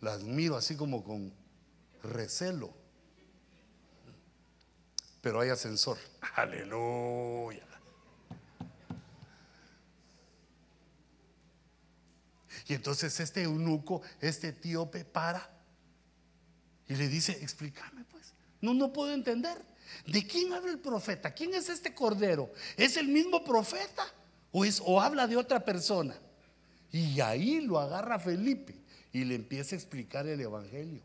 [0.00, 1.32] las miro así como con
[2.02, 2.72] recelo.
[5.20, 5.98] Pero hay ascensor.
[6.36, 7.64] Aleluya.
[12.68, 15.50] Y entonces este eunuco, este etíope, para
[16.86, 18.32] y le dice, explícame pues.
[18.60, 19.62] No, no puedo entender.
[20.06, 21.32] ¿De quién habla el profeta?
[21.32, 22.52] ¿Quién es este cordero?
[22.76, 24.06] ¿Es el mismo profeta?
[24.52, 26.16] ¿O, es, o habla de otra persona?
[26.92, 28.77] Y ahí lo agarra Felipe
[29.12, 31.02] y le empieza a explicar el Evangelio.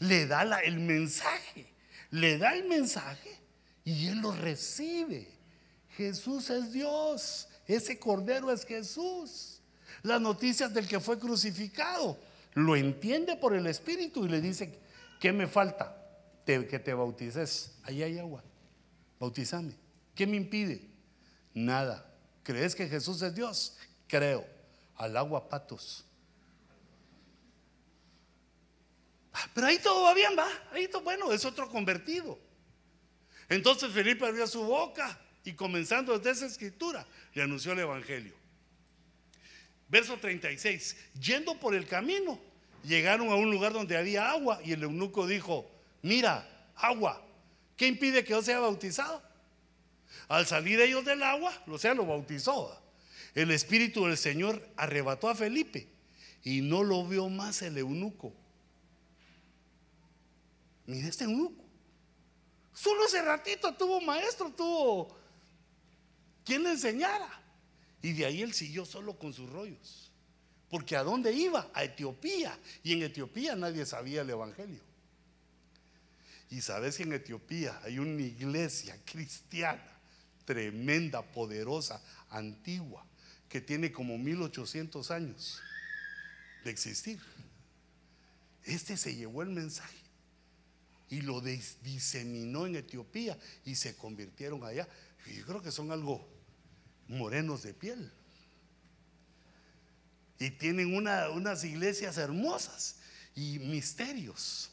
[0.00, 1.66] Le da el mensaje,
[2.10, 3.38] le da el mensaje
[3.84, 5.28] y él lo recibe.
[5.96, 9.60] Jesús es Dios, ese cordero es Jesús.
[10.02, 12.18] Las noticias del que fue crucificado,
[12.54, 14.78] lo entiende por el Espíritu y le dice,
[15.20, 15.96] ¿qué me falta?
[16.44, 17.72] Te- que te bautices.
[17.84, 18.42] Ahí hay agua,
[19.18, 19.74] bautizame.
[20.14, 20.82] ¿Qué me impide?
[21.54, 22.04] Nada.
[22.42, 23.76] ¿Crees que Jesús es Dios?
[24.06, 24.44] Creo.
[24.96, 26.04] Al agua patos.
[26.68, 26.74] Ah,
[29.52, 30.48] Pero ahí todo va bien, va.
[30.72, 32.38] Ahí todo, bueno, es otro convertido.
[33.48, 38.34] Entonces Felipe abrió su boca y comenzando desde esa escritura le anunció el Evangelio.
[39.88, 40.96] Verso 36.
[41.20, 42.40] Yendo por el camino,
[42.84, 45.70] llegaron a un lugar donde había agua y el eunuco dijo,
[46.02, 47.24] mira, agua,
[47.76, 49.22] ¿qué impide que yo sea bautizado?
[50.28, 52.80] Al salir ellos del agua, o sea, lo bautizó.
[53.34, 55.88] El Espíritu del Señor arrebató a Felipe
[56.42, 58.32] y no lo vio más el eunuco.
[60.86, 61.64] Mira este eunuco.
[62.72, 65.16] Solo ese ratito tuvo maestro, tuvo
[66.44, 67.30] quien le enseñara.
[68.02, 70.10] Y de ahí él siguió solo con sus rollos.
[70.68, 71.70] Porque ¿a dónde iba?
[71.72, 72.58] A Etiopía.
[72.82, 74.80] Y en Etiopía nadie sabía el Evangelio.
[76.50, 79.94] Y sabes que en Etiopía hay una iglesia cristiana
[80.44, 83.06] tremenda, poderosa, antigua,
[83.48, 85.60] que tiene como 1800 años
[86.64, 87.20] de existir.
[88.64, 90.03] Este se llevó el mensaje
[91.14, 94.88] y lo dis- diseminó en Etiopía y se convirtieron allá.
[95.32, 96.28] Yo creo que son algo
[97.06, 98.12] morenos de piel.
[100.40, 102.96] Y tienen una- unas iglesias hermosas
[103.36, 104.70] y misterios.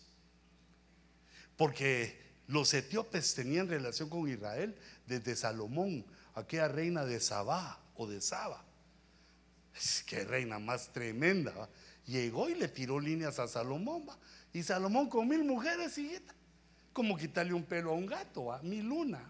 [1.58, 6.04] Porque los etíopes tenían relación con Israel desde Salomón,
[6.34, 8.66] aquella reina de Sabá o de Saba.
[10.08, 11.70] Que reina más tremenda.
[12.08, 14.08] Llegó y le tiró líneas a Salomón.
[14.10, 14.18] ¿va?
[14.54, 16.34] Y Salomón con mil mujeres, hijita.
[16.94, 18.62] Como quitarle un pelo a un gato, ¿va?
[18.62, 19.24] mil una.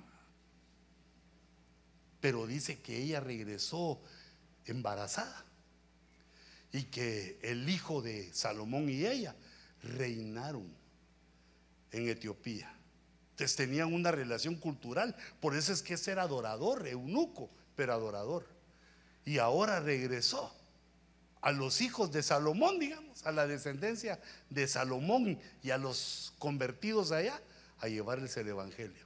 [2.20, 4.02] Pero dice que ella regresó
[4.66, 5.46] embarazada
[6.72, 9.36] y que el hijo de Salomón y ella
[9.84, 10.72] reinaron
[11.92, 12.74] en Etiopía.
[13.32, 18.48] Entonces tenían una relación cultural, por eso es que ese era adorador, eunuco, pero adorador.
[19.26, 20.56] Y ahora regresó
[21.42, 24.20] a los hijos de Salomón, digamos, a la descendencia
[24.50, 27.42] de Salomón y a los convertidos allá
[27.80, 29.06] a llevarles el Evangelio.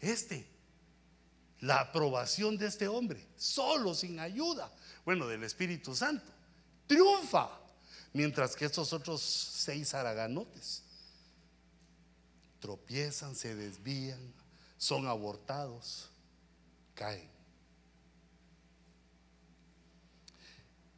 [0.00, 0.46] Este,
[1.60, 4.72] la aprobación de este hombre, solo, sin ayuda,
[5.04, 6.30] bueno, del Espíritu Santo,
[6.86, 7.50] triunfa,
[8.12, 10.84] mientras que estos otros seis haraganotes
[12.60, 14.32] tropiezan, se desvían,
[14.76, 16.10] son abortados,
[16.94, 17.29] caen.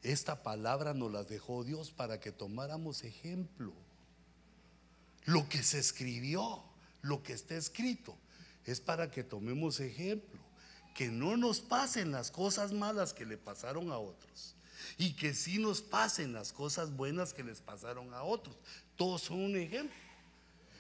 [0.02, 3.72] Esta palabra nos la dejó Dios para que tomáramos ejemplo.
[5.24, 6.64] Lo que se escribió,
[7.02, 8.16] lo que está escrito,
[8.64, 10.40] es para que tomemos ejemplo.
[10.96, 14.56] Que no nos pasen las cosas malas que le pasaron a otros.
[14.98, 18.56] Y que sí nos pasen las cosas buenas que les pasaron a otros.
[18.96, 19.96] Todos son un ejemplo.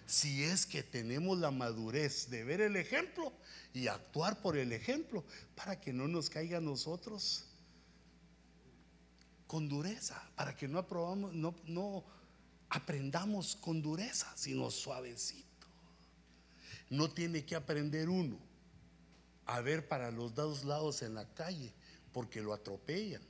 [0.06, 3.32] Si es que tenemos la madurez de ver el ejemplo
[3.72, 5.24] y actuar por el ejemplo
[5.54, 7.46] para que no nos caiga a nosotros
[9.52, 12.04] con dureza, para que no aprobamos, no,
[12.70, 15.66] aprendamos con dureza, sino suavecito.
[16.88, 18.38] no tiene que aprender uno
[19.44, 21.74] a ver para los dos lados en la calle
[22.14, 23.20] porque lo atropellan,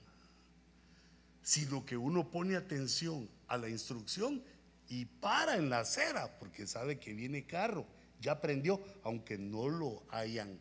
[1.43, 4.44] sino que uno pone atención a la instrucción
[4.89, 7.85] y para en la acera porque sabe que viene carro,
[8.20, 10.57] ya aprendió, aunque no lo hayan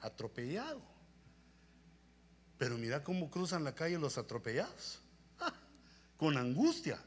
[0.00, 0.82] atropellado.
[2.58, 5.00] Pero mira cómo cruzan la calle los atropellados.
[6.16, 6.98] Con angustia.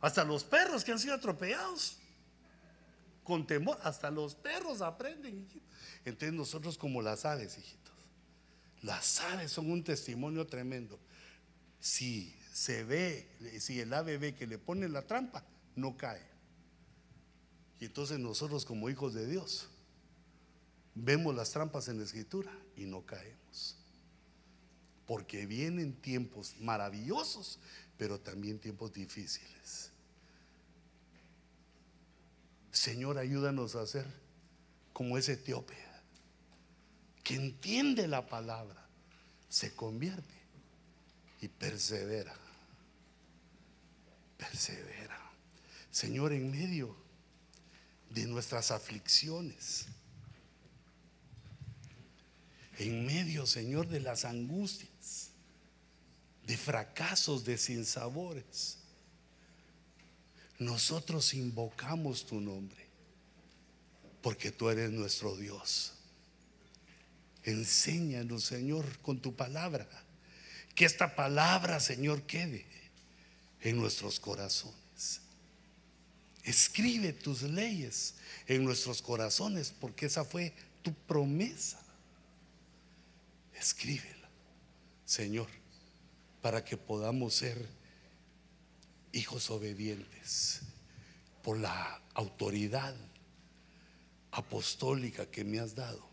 [0.00, 1.98] Hasta los perros que han sido atropellados,
[3.22, 5.46] con temor, hasta los perros aprenden.
[6.04, 7.94] Entonces nosotros como las aves, hijitos,
[8.82, 10.98] las aves son un testimonio tremendo.
[11.78, 13.30] Si se ve,
[13.60, 15.44] si el ave ve que le pone la trampa,
[15.76, 16.26] no cae.
[17.78, 19.68] Y entonces nosotros como hijos de Dios
[20.94, 23.76] vemos las trampas en la escritura y no caemos.
[25.06, 27.58] Porque vienen tiempos maravillosos,
[28.00, 29.90] pero también tiempos difíciles.
[32.72, 34.06] Señor, ayúdanos a ser
[34.94, 35.76] como ese etíope,
[37.22, 38.88] que entiende la palabra,
[39.50, 40.32] se convierte
[41.42, 42.34] y persevera.
[44.38, 45.20] Persevera.
[45.90, 46.96] Señor, en medio
[48.08, 49.88] de nuestras aflicciones,
[52.78, 54.89] en medio, Señor, de las angustias,
[56.50, 58.78] de fracasos, de sinsabores,
[60.58, 62.88] nosotros invocamos tu nombre,
[64.20, 65.92] porque tú eres nuestro Dios.
[67.44, 69.86] Enséñanos, Señor, con tu palabra,
[70.74, 72.66] que esta palabra, Señor, quede
[73.60, 75.20] en nuestros corazones.
[76.42, 78.16] Escribe tus leyes
[78.48, 80.52] en nuestros corazones, porque esa fue
[80.82, 81.80] tu promesa.
[83.54, 84.28] Escríbela,
[85.04, 85.59] Señor,
[86.40, 87.66] para que podamos ser
[89.12, 90.60] hijos obedientes
[91.42, 92.94] por la autoridad
[94.32, 96.08] apostólica que me has dado.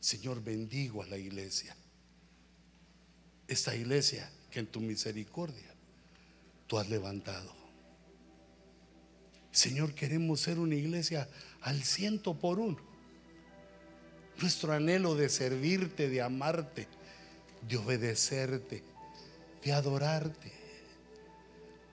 [0.00, 1.76] Señor, bendigo a la iglesia.
[3.46, 5.74] Esta iglesia que en tu misericordia
[6.66, 7.54] tú has levantado.
[9.50, 11.28] Señor, queremos ser una iglesia
[11.60, 12.80] al ciento por uno.
[14.40, 16.88] Nuestro anhelo de servirte, de amarte,
[17.68, 18.82] de obedecerte,
[19.62, 20.52] de adorarte.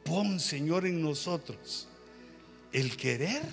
[0.04, 1.88] Pon, Señor, en nosotros
[2.72, 3.44] el querer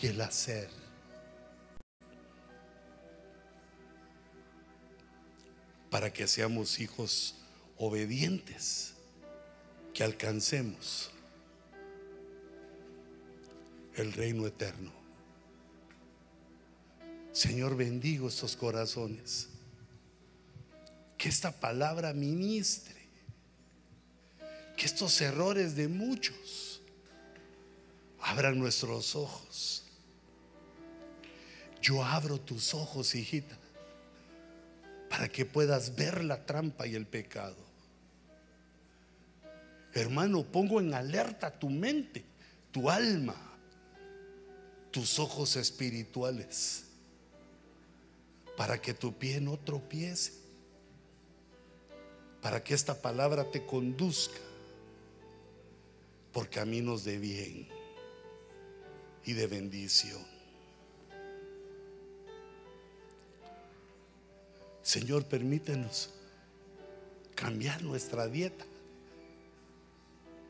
[0.00, 0.68] y el hacer.
[5.90, 7.36] Para que seamos hijos
[7.76, 8.94] obedientes,
[9.92, 11.10] que alcancemos
[13.94, 14.92] el reino eterno.
[17.32, 19.51] Señor, bendigo estos corazones.
[21.22, 23.00] Que esta palabra ministre.
[24.76, 26.80] Que estos errores de muchos
[28.20, 29.84] abran nuestros ojos.
[31.80, 33.56] Yo abro tus ojos, hijita,
[35.08, 37.64] para que puedas ver la trampa y el pecado.
[39.94, 42.24] Hermano, pongo en alerta tu mente,
[42.72, 43.36] tu alma,
[44.90, 46.82] tus ojos espirituales,
[48.56, 50.41] para que tu pie no tropiece,
[52.42, 54.40] para que esta palabra te conduzca
[56.32, 57.68] por caminos de bien
[59.24, 60.20] y de bendición.
[64.82, 66.10] Señor, permítenos
[67.36, 68.64] cambiar nuestra dieta.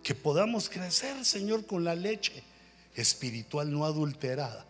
[0.02, 2.42] Que podamos crecer, Señor, con la leche
[2.94, 4.64] espiritual no adulterada.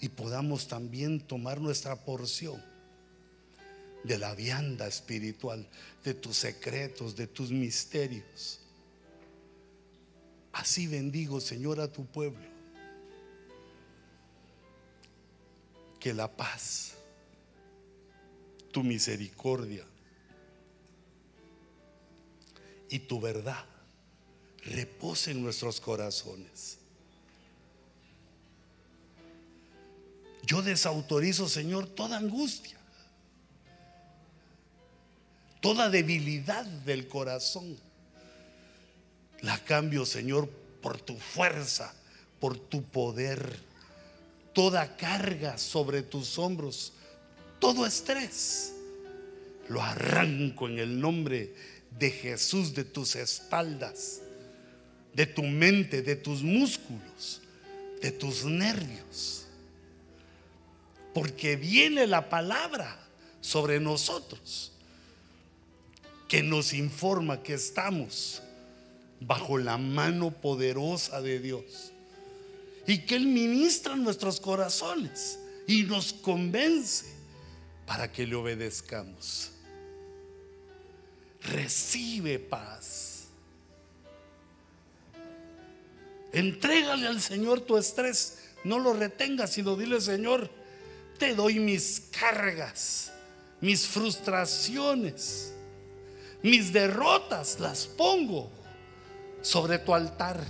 [0.00, 2.62] Y podamos también tomar nuestra porción
[4.04, 5.66] de la vianda espiritual,
[6.04, 8.60] de tus secretos, de tus misterios.
[10.52, 12.46] Así bendigo, Señor, a tu pueblo.
[16.00, 16.94] Que la paz,
[18.72, 19.84] tu misericordia
[22.88, 23.64] y tu verdad
[24.64, 26.78] repose en nuestros corazones.
[30.44, 32.77] Yo desautorizo, Señor, toda angustia,
[35.60, 37.76] toda debilidad del corazón.
[39.40, 40.48] La cambio, Señor,
[40.82, 41.94] por tu fuerza,
[42.40, 43.58] por tu poder.
[44.52, 46.92] Toda carga sobre tus hombros,
[47.60, 48.72] todo estrés,
[49.68, 51.54] lo arranco en el nombre
[51.96, 54.20] de Jesús de tus espaldas,
[55.14, 57.40] de tu mente, de tus músculos,
[58.00, 59.46] de tus nervios.
[61.14, 62.98] Porque viene la palabra
[63.40, 64.72] sobre nosotros
[66.28, 68.42] que nos informa que estamos
[69.20, 71.92] bajo la mano poderosa de Dios.
[72.86, 77.04] y que Él ministra nuestros corazones y nos convence
[77.86, 79.50] para que le obedezcamos.
[81.42, 83.26] Recibe paz.
[86.32, 88.38] Entrégale al Señor tu estrés.
[88.64, 90.50] No lo retengas, sino dile, Señor,
[91.18, 93.12] te doy mis cargas,
[93.60, 95.52] mis frustraciones,
[96.42, 98.50] mis derrotas, las pongo
[99.42, 100.40] sobre tu altar.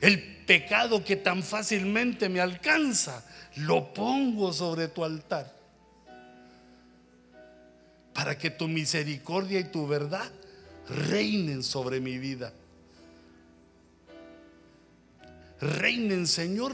[0.00, 3.24] El pecado que tan fácilmente me alcanza,
[3.56, 5.54] lo pongo sobre tu altar.
[8.12, 10.30] Para que tu misericordia y tu verdad
[10.88, 12.52] reinen sobre mi vida.
[15.60, 16.72] Reinen, Señor,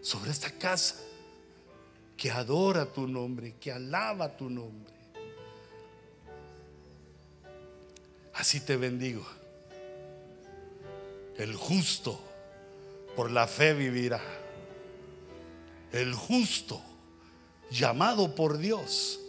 [0.00, 0.94] sobre esta casa
[2.16, 4.99] que adora tu nombre, que alaba tu nombre.
[8.40, 9.22] Así te bendigo.
[11.36, 12.18] El justo
[13.14, 14.22] por la fe vivirá.
[15.92, 16.80] El justo
[17.70, 19.20] llamado por Dios,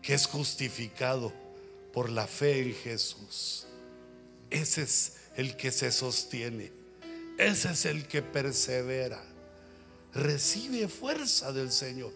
[0.00, 1.30] que es justificado
[1.92, 3.66] por la fe en Jesús.
[4.48, 6.72] Ese es el que se sostiene.
[7.36, 9.22] Ese es el que persevera.
[10.14, 12.14] Recibe fuerza del Señor.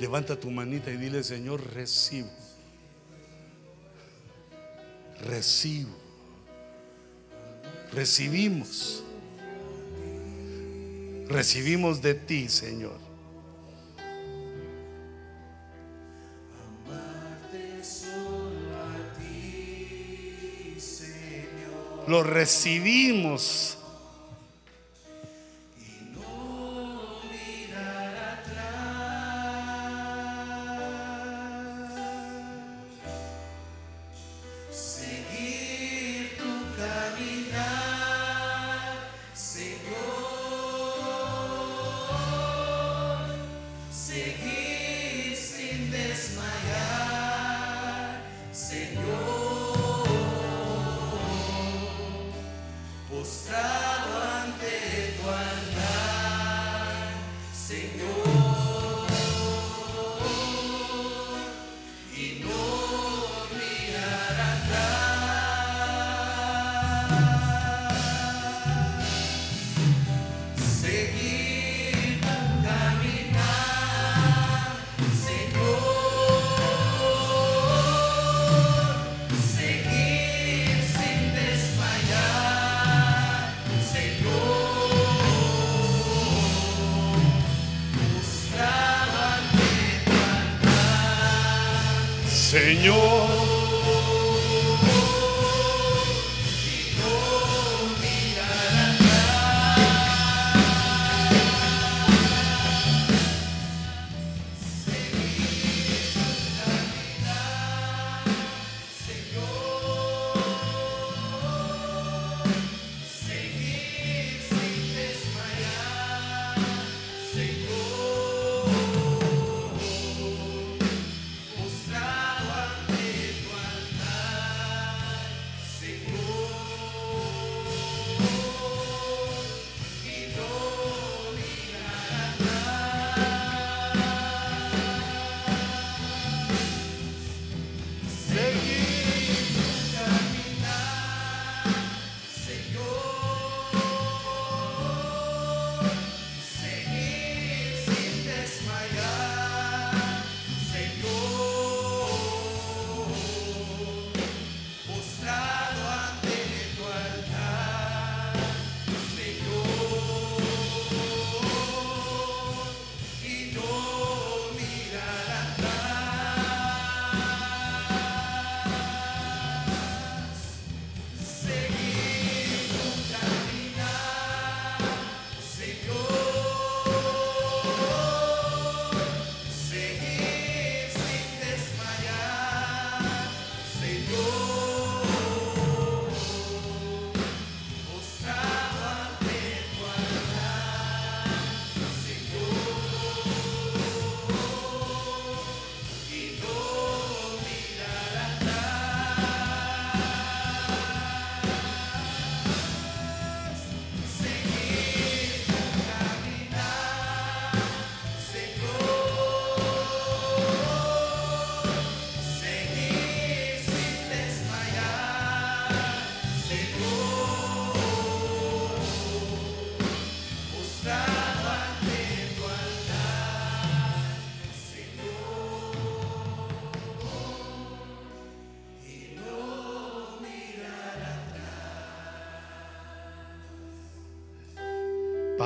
[0.00, 2.30] Levanta tu manita y dile, Señor, recibo.
[5.26, 5.94] Recibo.
[7.92, 9.04] Recibimos.
[11.28, 12.98] Recibimos de ti, Señor.
[22.08, 23.79] Lo recibimos.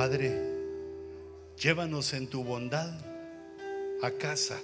[0.05, 0.39] Padre,
[1.57, 2.93] llévanos en tu bondad
[4.03, 4.61] a casa.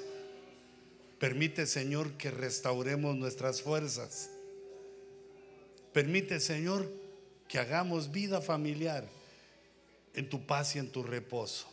[1.18, 4.30] Permite, Señor, que restauremos nuestras fuerzas.
[5.94, 6.88] Permite, Señor,
[7.48, 9.04] que hagamos vida familiar
[10.14, 11.68] en tu paz y en tu reposo.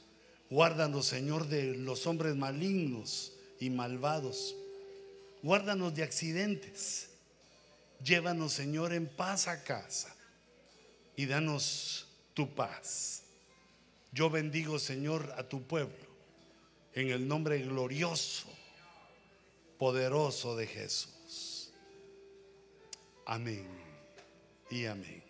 [0.49, 4.57] Guárdanos, Señor, de los hombres malignos y malvados.
[5.43, 7.11] Guárdanos de accidentes.
[8.03, 10.17] Llévanos, Señor, en paz a casa
[11.17, 13.18] y danos tu paz.
[14.13, 16.09] Yo bendigo, Señor, a tu pueblo
[16.95, 18.49] en el nombre glorioso,
[19.79, 21.73] poderoso de Jesús.
[23.27, 23.69] Amén
[24.71, 25.23] y amén.